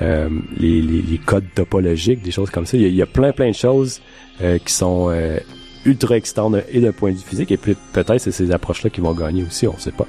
euh, 0.00 0.28
les, 0.56 0.80
les, 0.80 1.18
codes 1.18 1.46
topologiques, 1.54 2.22
des 2.22 2.30
choses 2.30 2.50
comme 2.50 2.66
ça. 2.66 2.76
Il 2.76 2.94
y 2.94 3.02
a, 3.02 3.06
plein, 3.06 3.32
plein 3.32 3.50
de 3.50 3.54
choses 3.54 4.00
euh, 4.40 4.58
qui 4.58 4.72
sont 4.72 5.08
euh, 5.10 5.38
ultra 5.84 6.16
excitantes 6.16 6.56
et 6.70 6.80
d'un 6.80 6.92
point 6.92 7.10
de 7.10 7.16
vue 7.16 7.24
physique. 7.24 7.50
Et 7.50 7.56
peut-être 7.56 8.18
c'est 8.18 8.30
ces 8.30 8.52
approches-là 8.52 8.90
qui 8.90 9.00
vont 9.00 9.12
gagner 9.12 9.44
aussi, 9.44 9.66
on 9.66 9.74
ne 9.74 9.80
sait 9.80 9.92
pas. 9.92 10.06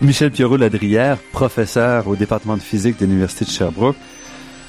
Michel 0.00 0.30
Pierrot-Ladrière, 0.30 1.18
professeur 1.32 2.06
au 2.06 2.14
département 2.14 2.56
de 2.56 2.62
physique 2.62 3.00
de 3.00 3.06
l'Université 3.06 3.44
de 3.44 3.50
Sherbrooke. 3.50 3.96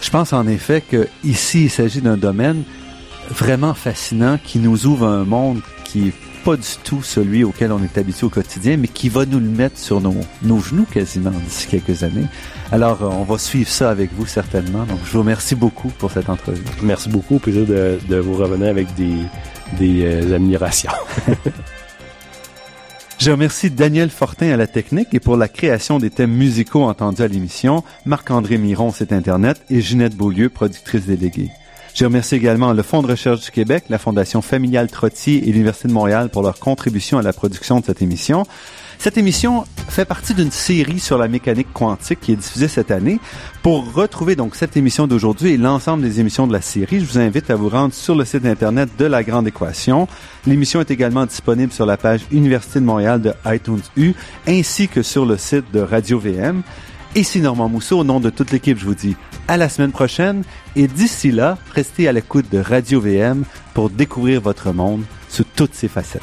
Je 0.02 0.10
pense 0.10 0.34
en 0.34 0.47
effet 0.47 0.82
que 0.82 1.08
ici, 1.24 1.66
il 1.66 1.70
s'agit 1.70 2.02
d'un 2.02 2.18
domaine 2.18 2.64
vraiment 3.30 3.76
fascinant 3.76 4.39
qui 4.43 4.58
nous 4.58 4.88
ouvre 4.88 5.06
un 5.06 5.26
monde 5.26 5.62
qui 5.84 6.12
pas 6.50 6.58
du 6.58 6.84
tout 6.84 7.04
celui 7.04 7.43
auquel 7.43 7.72
on 7.72 7.84
est 7.84 7.95
habitué 8.00 8.26
au 8.26 8.30
quotidien, 8.32 8.76
mais 8.76 8.88
qui 8.88 9.08
va 9.08 9.28
nous 9.28 9.39
le 9.39 9.45
mettre 9.45 9.78
sur 9.78 10.02
nos, 10.02 10.16
nos 10.41 10.60
genoux 10.60 10.88
quasiment 10.91 11.30
d'ici 11.30 11.68
quelques 11.68 12.02
années. 12.02 12.26
Alors, 12.72 13.04
euh, 13.04 13.10
on 13.12 13.24
va 13.24 13.38
suivre 13.38 13.70
ça 13.70 13.91
avec 13.91 14.10
vous 14.14 14.26
certainement. 14.26 14.84
Donc, 14.86 14.97
je 15.06 15.12
vous 15.12 15.20
remercie 15.20 15.54
beaucoup 15.54 15.89
pour 15.89 16.10
cette 16.10 16.28
entrevue. 16.28 16.64
Merci 16.82 17.08
beaucoup. 17.10 17.38
Plaisir 17.38 17.68
de, 17.68 18.00
de 18.10 18.16
vous 18.16 18.34
revenir 18.34 18.70
avec 18.70 18.95
des, 18.95 19.14
des 19.78 20.06
euh, 20.06 20.36
améliorations. 20.36 20.91
Je 23.20 23.30
remercie 23.30 23.70
Daniel 23.70 24.10
Fortin 24.10 24.50
à 24.50 24.58
la 24.58 24.66
technique 24.66 25.10
et 25.14 25.20
pour 25.20 25.38
la 25.38 25.50
création 25.50 26.00
des 26.00 26.10
thèmes 26.10 26.32
musicaux 26.32 26.84
entendus 26.84 27.22
à 27.22 27.28
l'émission, 27.28 27.84
Marc-André 28.06 28.58
Miron, 28.58 28.91
site 28.91 29.14
Internet, 29.14 29.62
et 29.70 29.82
Ginette 29.82 30.16
Beaulieu, 30.16 30.50
productrice 30.50 31.06
déléguée. 31.06 31.52
Je 32.00 32.06
remercie 32.06 32.36
également 32.36 32.72
le 32.72 32.82
Fonds 32.82 33.02
de 33.02 33.08
recherche 33.08 33.41
du 33.41 33.52
Québec, 33.52 33.84
la 33.89 33.97
Fondation 33.97 34.41
familiale 34.41 34.89
Trottier 34.89 35.50
et 35.50 35.52
l'Université 35.52 35.89
de 35.89 35.93
Montréal 35.93 36.30
pour 36.30 36.43
leur 36.43 36.58
contribution 36.58 37.18
à 37.18 37.22
la 37.22 37.34
production 37.34 37.82
de 37.82 37.86
cette 37.86 38.02
émission. 38.02 38.45
Cette 39.00 39.18
émission 39.18 39.66
fait 39.89 40.06
partie 40.06 40.34
d'une 40.34 40.50
série 40.50 41.02
sur 41.02 41.18
la 41.18 41.28
mécanique 41.28 41.68
quantique 41.74 42.22
qui 42.22 42.32
est 42.32 42.38
diffusée 42.38 42.70
cette 42.70 42.91
année. 42.91 43.20
Pour 43.64 43.93
retrouver 43.93 44.38
donc 44.38 44.56
cette 44.56 44.78
émission 44.78 45.08
d'aujourd'hui 45.08 45.52
et 45.52 45.58
l'ensemble 45.58 46.02
des 46.02 46.22
émissions 46.22 46.47
de 46.47 46.54
la 46.54 46.62
série, 46.62 47.02
je 47.02 47.06
vous 47.06 47.18
invite 47.18 47.50
à 47.50 47.56
vous 47.56 47.68
rendre 47.68 47.93
sur 47.93 48.16
le 48.16 48.24
site 48.24 48.45
internet 48.45 48.88
de 48.97 49.04
La 49.04 49.22
Grande 49.22 49.50
Équation. 49.50 50.08
L'émission 50.47 50.80
est 50.80 50.91
également 50.91 51.26
disponible 51.26 51.74
sur 51.74 51.86
la 51.86 51.97
page 51.97 52.22
Université 52.32 52.80
de 52.80 52.86
Montréal 52.86 53.22
de 53.22 53.34
iTunes 53.45 53.82
U 53.97 54.14
ainsi 54.47 54.88
que 54.88 55.02
sur 55.02 55.26
le 55.26 55.36
site 55.36 55.66
de 55.74 55.82
Radio 55.82 56.18
VM. 56.18 56.64
Ici 57.16 57.41
Normand 57.41 57.70
Mousseau, 57.70 57.99
au 57.99 58.03
nom 58.03 58.20
de 58.20 58.30
toute 58.30 58.51
l'équipe, 58.51 58.78
je 58.78 58.86
vous 58.86 58.93
dis 58.93 59.16
à 59.47 59.57
la 59.57 59.68
semaine 59.68 59.91
prochaine 59.91 60.43
et 60.76 60.88
d'ici 60.88 61.32
là, 61.32 61.57
restez 61.74 62.07
à 62.07 62.12
l'écoute 62.12 62.51
de 62.51 62.60
Radio 62.60 63.01
VM 63.01 63.45
pour 63.74 63.89
découvrir 63.89 64.41
votre 64.41 64.72
monde 64.74 65.03
sous 65.28 65.43
toutes 65.43 65.74
ses 65.74 65.88
facettes. 65.88 66.22